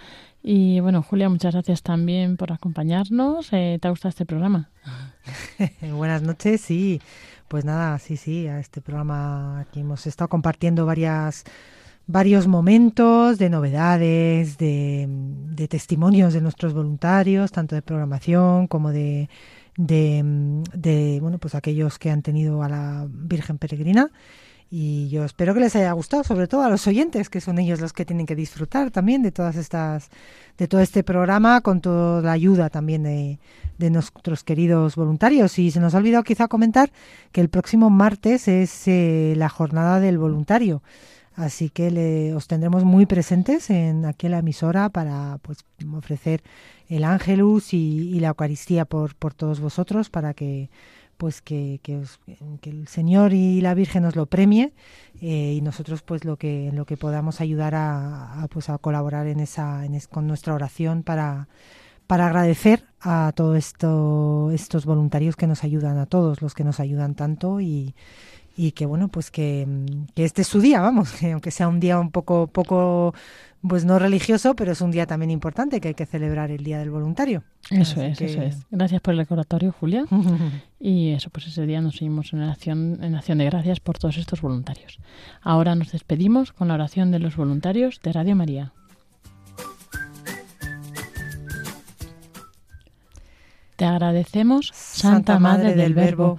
Y 0.43 0.81
bueno, 0.81 1.05
Julia, 1.05 1.29
muchas 1.29 1.55
gracias 1.55 1.85
también 1.85 2.37
por 2.37 2.51
acompañarnos. 2.51 3.53
Eh, 3.53 3.79
¿Te 3.81 3.87
ha 3.87 3.93
gustado 3.93 4.09
este 4.09 4.27
programa? 4.27 4.71
Buenas 5.95 6.23
noches, 6.23 6.63
sí. 6.63 7.01
Pues 7.47 7.65
nada, 7.65 7.97
sí, 8.01 8.17
sí, 8.17 8.49
a 8.49 8.59
este 8.59 8.81
programa 8.81 9.61
aquí 9.61 9.81
hemos 9.81 10.05
estado 10.09 10.29
compartiendo 10.29 10.85
varias 10.85 11.45
varios 12.09 12.49
momentos 12.49 13.39
de 13.39 13.49
novedades, 13.49 14.59
de, 14.59 15.07
de 15.09 15.69
testimonios 15.69 16.35
de 16.35 16.41
nuestros 16.41 16.75
voluntarios, 16.75 17.53
tanto 17.53 17.77
de 17.77 17.83
programación 17.83 18.67
como 18.67 18.91
de, 18.91 19.29
de, 19.77 20.65
de, 20.75 21.19
bueno, 21.21 21.39
pues 21.39 21.55
aquellos 21.55 22.01
que 22.01 22.11
han 22.11 22.23
tenido 22.23 22.65
a 22.65 22.69
la 22.69 23.07
Virgen 23.09 23.59
Peregrina. 23.59 24.11
Y 24.73 25.09
yo 25.09 25.25
espero 25.25 25.53
que 25.53 25.59
les 25.59 25.75
haya 25.75 25.91
gustado, 25.93 26.23
sobre 26.23 26.47
todo 26.47 26.63
a 26.63 26.71
los 26.71 26.87
oyentes, 26.87 27.29
que 27.29 27.41
son 27.41 27.59
ellos 27.59 27.81
los 27.81 27.93
que 27.93 28.05
tienen 28.05 28.25
que 28.25 28.37
disfrutar 28.37 28.93
también 28.93 29.21
de 29.21 29.33
todas 29.33 29.57
estas, 29.57 30.11
de 30.59 30.69
todo 30.69 30.81
este 30.81 31.03
programa, 31.03 31.61
con 31.61 31.81
toda 31.81 32.23
la 32.23 32.31
ayuda 32.31 32.71
también 32.71 33.03
de, 33.03 33.41
de 33.79 33.91
nuestros 33.91 34.45
queridos 34.45 34.95
voluntarios. 34.95 35.59
Y 35.59 35.73
se 35.73 35.81
nos 35.81 35.97
ha 35.97 35.99
olvidado 35.99 36.23
quizá 36.23 36.47
comentar 36.47 36.93
que 37.33 37.41
el 37.41 37.49
próximo 37.49 37.91
martes 37.91 38.47
es 38.47 38.87
eh, 38.87 39.35
la 39.37 39.49
jornada 39.49 39.99
del 39.99 40.19
voluntario. 40.19 40.85
Así 41.35 41.71
que 41.71 41.91
le, 41.91 42.35
os 42.35 42.47
tendremos 42.47 42.85
muy 42.85 43.07
presentes 43.07 43.71
en 43.71 44.05
aquí 44.05 44.27
en 44.27 44.33
la 44.33 44.39
emisora 44.39 44.89
para 44.89 45.39
pues 45.43 45.65
ofrecer 45.97 46.43
el 46.89 47.03
ángelus 47.03 47.73
y, 47.73 48.11
y 48.15 48.21
la 48.21 48.29
Eucaristía 48.29 48.85
por, 48.85 49.17
por 49.17 49.35
todos 49.35 49.59
vosotros 49.59 50.11
para 50.11 50.35
que 50.35 50.71
pues 51.21 51.43
que, 51.43 51.81
que, 51.85 51.99
os- 51.99 52.19
que 52.63 52.71
el 52.71 52.89
Señor 52.89 53.33
y 53.35 53.61
la 53.61 53.75
Virgen 53.75 54.03
nos 54.05 54.17
lo 54.17 54.27
premie 54.27 54.73
eh, 55.21 55.55
y 55.57 55.61
nosotros 55.61 56.03
pues 56.03 56.25
lo 56.25 56.37
que 56.39 56.69
en 56.69 56.77
lo 56.77 56.87
que 56.87 56.97
podamos 56.97 57.41
ayudar 57.43 57.75
a, 57.77 58.47
pues 58.51 58.71
a 58.71 58.79
colaborar 58.79 59.27
en 59.27 59.41
esa 59.41 59.83
con 60.11 60.27
nuestra 60.27 60.55
oración 60.55 61.03
para 61.03 61.49
para 62.07 62.27
agradecer 62.27 62.85
a 63.01 63.33
todos 63.37 63.57
esto, 63.57 64.51
estos 64.53 64.85
voluntarios 64.85 65.37
que 65.37 65.47
nos 65.47 65.65
ayudan 65.65 65.97
a 65.99 66.07
todos 66.07 66.43
los 66.43 66.55
que 66.55 66.65
nos 66.65 66.81
ayudan 66.81 67.15
tanto 67.15 67.61
y, 67.61 67.95
y 68.67 68.73
que 68.73 68.85
bueno 68.87 69.09
pues 69.09 69.31
que, 69.31 69.67
mm, 69.67 70.13
que 70.15 70.25
este 70.25 70.43
es 70.43 70.49
su 70.49 70.61
día 70.61 70.81
vamos 70.81 71.13
que 71.19 71.33
aunque 71.33 71.51
sea 71.51 71.69
un 71.69 71.81
día 71.81 71.99
un 71.99 72.11
poco 72.11 72.47
poco 72.49 73.15
pues 73.67 73.85
no 73.85 73.99
religioso 73.99 74.55
pero 74.55 74.73
es 74.73 74.81
un 74.81 74.91
día 74.91 75.07
también 75.07 75.31
importante 75.31 75.81
que 75.81 75.89
hay 75.89 75.95
que 75.95 76.07
celebrar 76.07 76.51
el 76.51 76.63
día 76.65 76.79
del 76.79 76.91
voluntario 76.91 77.43
Eso 77.71 78.01
Así 78.01 78.11
es, 78.11 78.19
que- 78.19 78.25
eso 78.27 78.43
es. 78.43 78.57
Gracias 78.71 79.01
por 79.01 79.13
el 79.15 79.19
recordatorio, 79.19 79.73
Julia. 79.79 80.05
Y 80.83 81.11
eso, 81.11 81.29
pues 81.29 81.47
ese 81.47 81.67
día 81.67 81.83
nos 81.83 81.97
seguimos 81.97 82.33
en 82.33 82.41
acción, 82.41 82.99
en 83.03 83.15
acción 83.15 83.37
de 83.37 83.45
gracias 83.45 83.81
por 83.81 83.99
todos 83.99 84.17
estos 84.17 84.41
voluntarios. 84.41 84.99
Ahora 85.43 85.75
nos 85.75 85.93
despedimos 85.93 86.53
con 86.53 86.69
la 86.69 86.75
oración 86.75 87.11
de 87.11 87.19
los 87.19 87.37
voluntarios 87.37 88.01
de 88.03 88.13
Radio 88.15 88.35
María. 88.35 88.73
Te 93.77 93.85
agradecemos, 93.87 94.71
Santa 94.75 95.39
Madre 95.39 95.75
del 95.75 95.95
Verbo, 95.95 96.39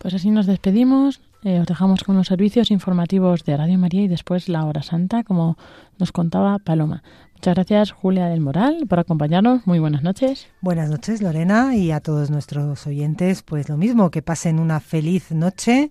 Pues 0.00 0.14
así 0.14 0.30
nos 0.30 0.46
despedimos. 0.46 1.20
Eh, 1.44 1.60
os 1.60 1.66
dejamos 1.66 2.04
con 2.04 2.16
los 2.16 2.28
servicios 2.28 2.70
informativos 2.70 3.44
de 3.44 3.54
Radio 3.54 3.78
María 3.78 4.00
y 4.00 4.08
después 4.08 4.48
la 4.48 4.64
hora 4.64 4.82
santa, 4.82 5.24
como 5.24 5.58
nos 5.98 6.10
contaba 6.10 6.58
Paloma. 6.58 7.02
Muchas 7.34 7.54
gracias, 7.54 7.90
Julia 7.92 8.26
del 8.28 8.40
Moral, 8.40 8.86
por 8.88 8.98
acompañarnos. 8.98 9.66
Muy 9.66 9.78
buenas 9.78 10.02
noches. 10.02 10.48
Buenas 10.62 10.88
noches, 10.88 11.20
Lorena, 11.20 11.76
y 11.76 11.90
a 11.90 12.00
todos 12.00 12.30
nuestros 12.30 12.86
oyentes, 12.86 13.42
pues 13.42 13.68
lo 13.68 13.76
mismo, 13.76 14.10
que 14.10 14.22
pasen 14.22 14.58
una 14.58 14.80
feliz 14.80 15.32
noche 15.32 15.90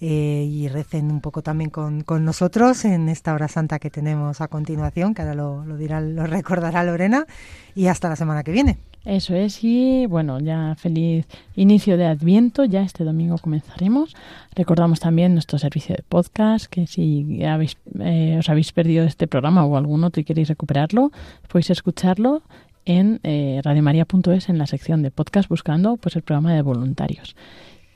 eh, 0.00 0.48
y 0.50 0.68
recen 0.68 1.10
un 1.10 1.20
poco 1.20 1.42
también 1.42 1.68
con, 1.68 2.00
con 2.00 2.24
nosotros 2.24 2.86
en 2.86 3.10
esta 3.10 3.34
hora 3.34 3.48
santa 3.48 3.78
que 3.78 3.90
tenemos 3.90 4.40
a 4.40 4.48
continuación, 4.48 5.12
que 5.12 5.20
ahora 5.20 5.34
lo, 5.34 5.66
lo 5.66 5.76
dirá, 5.76 6.00
lo 6.00 6.26
recordará 6.26 6.82
Lorena, 6.82 7.26
y 7.74 7.88
hasta 7.88 8.08
la 8.08 8.16
semana 8.16 8.42
que 8.42 8.52
viene. 8.52 8.78
Eso 9.04 9.34
es, 9.34 9.64
y 9.64 10.06
bueno, 10.06 10.38
ya 10.40 10.74
feliz 10.76 11.26
inicio 11.56 11.96
de 11.96 12.04
Adviento, 12.04 12.66
ya 12.66 12.82
este 12.82 13.02
domingo 13.02 13.38
comenzaremos. 13.38 14.14
Recordamos 14.54 15.00
también 15.00 15.32
nuestro 15.32 15.58
servicio 15.58 15.96
de 15.96 16.02
podcast, 16.06 16.66
que 16.66 16.86
si 16.86 17.42
habéis, 17.42 17.78
eh, 17.98 18.36
os 18.38 18.50
habéis 18.50 18.72
perdido 18.72 19.04
este 19.04 19.26
programa 19.26 19.64
o 19.64 19.78
algún 19.78 20.04
otro 20.04 20.20
y 20.20 20.24
queréis 20.24 20.48
recuperarlo, 20.48 21.12
podéis 21.48 21.70
escucharlo 21.70 22.42
en 22.84 23.20
eh, 23.22 23.62
radiomaria.es 23.64 24.50
en 24.50 24.58
la 24.58 24.66
sección 24.66 25.00
de 25.02 25.10
podcast 25.10 25.48
buscando 25.48 25.96
pues 25.96 26.14
el 26.16 26.22
programa 26.22 26.52
de 26.52 26.60
voluntarios. 26.60 27.36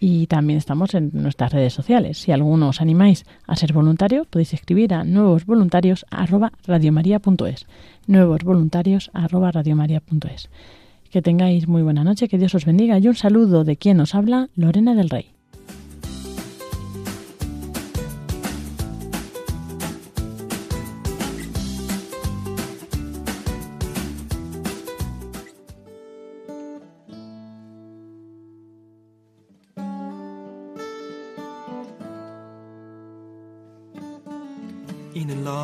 Y 0.01 0.27
también 0.27 0.57
estamos 0.59 0.95
en 0.95 1.11
nuestras 1.13 1.53
redes 1.53 1.75
sociales. 1.75 2.17
Si 2.19 2.33
alguno 2.33 2.71
os 2.71 2.81
animáis 2.81 3.27
a 3.47 3.57
ser 3.57 3.75
voluntario, 3.75 4.25
podéis 4.25 4.55
escribir 4.55 4.95
a 4.95 5.05
nuevosvoluntarios@radiomaria.es. 5.05 7.67
nuevosvoluntarios@radiomaria.es. 8.07 10.49
Que 11.15 11.23
tengáis 11.23 11.69
muy 11.69 11.83
buena 11.83 12.03
noche, 12.03 12.27
que 12.27 12.39
Dios 12.39 12.57
os 12.57 12.65
bendiga 12.65 12.99
y 12.99 13.07
un 13.07 13.15
saludo 13.15 13.63
de 13.63 13.77
quien 13.77 14.01
os 14.01 14.17
habla, 14.17 14.49
Lorena 14.57 14.97
del 14.97 15.11
Rey. 15.11 15.27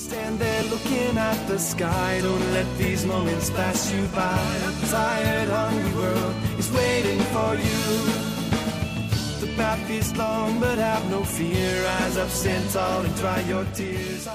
Stand 0.00 0.38
there 0.38 0.62
looking 0.64 1.18
at 1.18 1.46
the 1.46 1.58
sky. 1.58 2.20
Don't 2.22 2.52
let 2.52 2.66
these 2.78 3.04
moments 3.04 3.50
pass 3.50 3.92
you 3.92 4.02
by. 4.14 4.40
A 4.68 4.86
tired, 4.86 5.50
hungry 5.50 5.92
world 5.92 6.34
is 6.58 6.72
waiting 6.72 7.20
for 7.34 7.54
you. 7.54 7.82
The 9.44 9.52
path 9.58 9.90
is 9.90 10.16
long, 10.16 10.58
but 10.58 10.78
have 10.78 11.04
no 11.10 11.22
fear. 11.22 11.84
Rise 11.84 12.16
up, 12.16 12.30
stand 12.30 12.70
tall, 12.70 13.02
and 13.02 13.14
dry 13.16 13.40
your 13.40 13.66
tears. 13.74 14.26